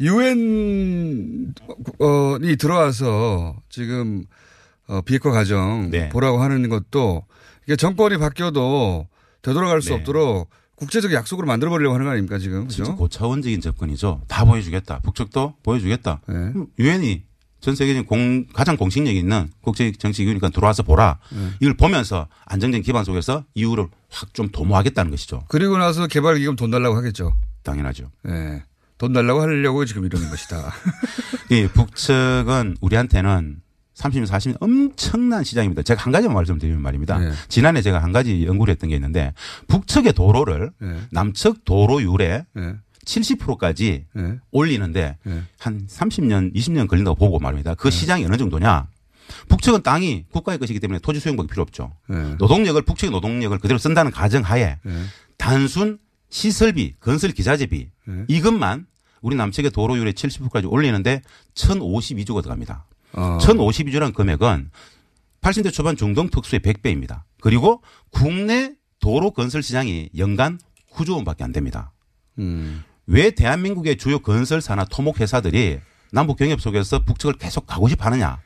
유엔이 0.01 1.55
들어와서 2.59 3.57
지금 3.71 4.25
어, 4.89 5.01
비핵화 5.03 5.31
과정 5.31 5.91
네. 5.91 6.09
보라고 6.11 6.43
하는 6.43 6.69
것도 6.69 7.25
이게 7.65 7.77
정권이 7.77 8.19
바뀌어도 8.19 9.07
되돌아갈 9.43 9.83
수 9.83 9.91
네. 9.91 9.95
없도록 9.97 10.51
국제적 10.77 11.13
약속으로 11.13 11.47
만들어 11.47 11.71
버리려고 11.71 11.95
하는 11.95 12.07
거 12.07 12.13
아닙니까 12.13 12.39
지금 12.39 12.69
진짜 12.69 12.85
그죠? 12.91 12.97
고차원적인 12.97 13.61
접근이죠. 13.61 14.23
다 14.29 14.45
보여주겠다. 14.45 15.01
북측도 15.01 15.55
보여주겠다. 15.63 16.21
네. 16.29 16.53
유엔이 16.79 17.23
전 17.61 17.77
세계적인 17.77 18.07
공, 18.07 18.47
가장 18.53 18.77
공식력 18.77 19.15
있는 19.15 19.49
국제 19.61 19.93
정치 19.93 20.23
기구니까 20.25 20.49
들어와서 20.49 20.83
보라. 20.83 21.19
네. 21.31 21.51
이걸 21.61 21.75
보면서 21.77 22.27
안정적인 22.47 22.83
기반 22.83 23.05
속에서 23.05 23.45
이유를 23.55 23.87
확 24.11 24.35
좀 24.35 24.49
도모하겠다는 24.51 25.11
것이죠. 25.13 25.45
그리고 25.49 25.79
나서 25.79 26.09
개발기금 26.09 26.57
돈 26.57 26.71
달라고 26.73 26.97
하겠죠. 26.97 27.35
당연하죠. 27.63 28.11
예. 28.29 28.65
돈 28.99 29.13
달라고 29.13 29.41
하려고 29.43 29.85
지금 29.85 30.05
이러는 30.05 30.29
것이다. 30.31 30.73
이 31.51 31.69
북측은 31.69 32.77
우리한테는 32.81 33.62
30년, 33.95 34.27
40년 34.27 34.57
엄청난 34.61 35.45
시장입니다. 35.45 35.83
제가 35.83 36.03
한 36.03 36.13
가지만 36.13 36.35
말씀드리면 36.35 36.81
말입니다. 36.81 37.19
네. 37.19 37.33
지난해 37.49 37.83
제가 37.83 38.03
한 38.03 38.13
가지 38.13 38.47
연구를 38.47 38.73
했던 38.73 38.91
게 38.91 38.97
있는데 38.97 39.35
북측의 39.69 40.15
도로를 40.15 40.73
네. 40.79 40.97
남측 41.11 41.65
도로율의 41.65 42.47
네. 42.55 42.75
70%까지 43.05 44.07
네. 44.15 44.39
올리는데 44.51 45.19
네. 45.25 45.43
한 45.59 45.87
30년, 45.87 46.55
20년 46.55 46.89
걸린다고 46.89 47.17
보고 47.17 47.39
말입니다. 47.39 47.75
그 47.75 47.91
시장이 47.91 48.25
어느 48.25 48.37
정도냐? 48.37 48.89
북측은 49.49 49.83
땅이 49.83 50.27
국가의 50.31 50.59
것이기 50.59 50.81
때문에 50.81 50.99
토지 51.01 51.21
수용법이 51.21 51.49
필요 51.49 51.63
없죠. 51.63 51.93
네. 52.09 52.35
노동력을 52.39 52.81
북측의 52.83 53.11
노동력을 53.11 53.59
그대로 53.59 53.79
쓴다는 53.79 54.11
가정하에 54.11 54.79
네. 54.83 55.03
단순 55.37 55.99
시설비, 56.29 56.95
건설 57.01 57.33
기자재비 57.33 57.91
네. 58.07 58.25
이것만 58.29 58.87
우리 59.21 59.37
남측의 59.37 59.71
도로율의 59.71 60.15
70%까지 60.15 60.67
올리는데 60.67 61.23
1,052조가 61.55 62.43
들어갑니다. 62.43 62.87
어. 63.15 63.39
1,052조라는 63.41 64.15
금액은 64.15 64.71
80대 65.41 65.73
초반 65.73 65.97
중동 65.97 66.29
특수의 66.31 66.61
100배입니다. 66.61 67.23
그리고 67.41 67.83
국내 68.11 68.75
도로 69.01 69.33
건설 69.33 69.63
시장이 69.63 70.11
연간 70.17 70.59
9조 70.93 71.15
원밖에 71.17 71.43
안 71.45 71.53
됩니다. 71.53 71.93
음. 72.39 72.85
왜 73.07 73.31
대한민국의 73.33 73.97
주요 73.97 74.21
건설사나 74.21 74.85
토목 74.85 75.21
회사들이 75.21 75.81
남북 76.13 76.37
경협 76.39 76.61
속에서 76.61 77.01
북측을 77.01 77.35
계속 77.35 77.67
가고 77.67 77.89
싶어 77.89 78.05
하느냐. 78.05 78.39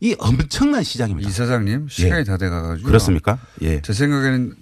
이 0.00 0.14
엄청난 0.18 0.82
시장입니다. 0.82 1.28
이 1.28 1.32
사장님 1.32 1.88
시간이 1.88 2.20
예. 2.20 2.24
다 2.24 2.36
돼가가지고 2.36 2.86
그렇습니까? 2.86 3.38
예. 3.62 3.80
제 3.80 3.92
생각에는 3.92 4.54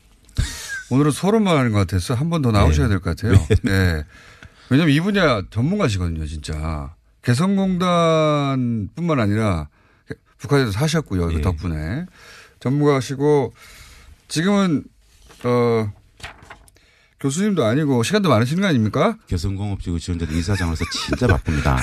오늘은 0.90 1.11
서로만 1.11 1.57
하는 1.57 1.72
것 1.72 1.78
같아서 1.78 2.14
한 2.14 2.28
번 2.30 2.42
더 2.42 2.53
나오셔야 2.53 2.86
될 2.88 3.00
것 3.00 3.16
같아요. 3.16 3.34
네. 3.62 4.05
왜냐면 4.70 4.94
이 4.94 5.00
분야 5.00 5.42
전문가시거든요, 5.50 6.24
진짜. 6.26 6.94
개성공단뿐만 7.23 9.20
아니라 9.20 9.68
북한에도 10.39 10.73
사셨고요, 10.73 11.29
그 11.29 11.35
예. 11.35 11.41
덕분에 11.41 12.07
전문가시고 12.61 13.53
지금은 14.29 14.85
어 15.45 15.93
교수님도 17.20 17.64
아니고 17.64 18.03
시간도 18.03 18.29
많으신 18.29 18.61
거 18.61 18.66
아닙니까? 18.66 19.16
개성공업지구 19.29 20.01
지원자들 20.01 20.35
이사장으로서 20.37 20.85
진짜 20.93 21.29
바쁩니다. 21.29 21.79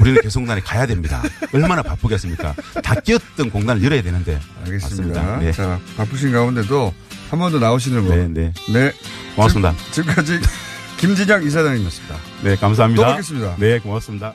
우리는 0.00 0.20
개성공단에 0.22 0.60
가야 0.62 0.86
됩니다. 0.86 1.22
얼마나 1.54 1.82
바쁘겠습니까? 1.82 2.54
다 2.82 2.94
끼었던 3.00 3.50
공단을 3.50 3.84
열어야 3.84 4.02
되는데. 4.02 4.40
알겠습니다. 4.64 5.38
네. 5.38 5.52
자 5.52 5.78
바쁘신 5.96 6.32
가운데도 6.32 6.92
한 7.30 7.38
번 7.38 7.52
더 7.52 7.60
나오시는 7.60 8.08
거. 8.08 8.16
네, 8.16 8.26
네. 8.26 8.52
네. 8.72 8.92
고맙습니다. 9.36 9.72
지금, 9.92 10.12
지금까지 10.12 10.40
김진양 10.96 11.44
이사장님이었습니다. 11.44 12.16
네, 12.42 12.56
감사합니다. 12.56 13.02
또 13.02 13.10
뵙겠습니다. 13.12 13.56
네, 13.58 13.78
고맙습니다. 13.78 14.34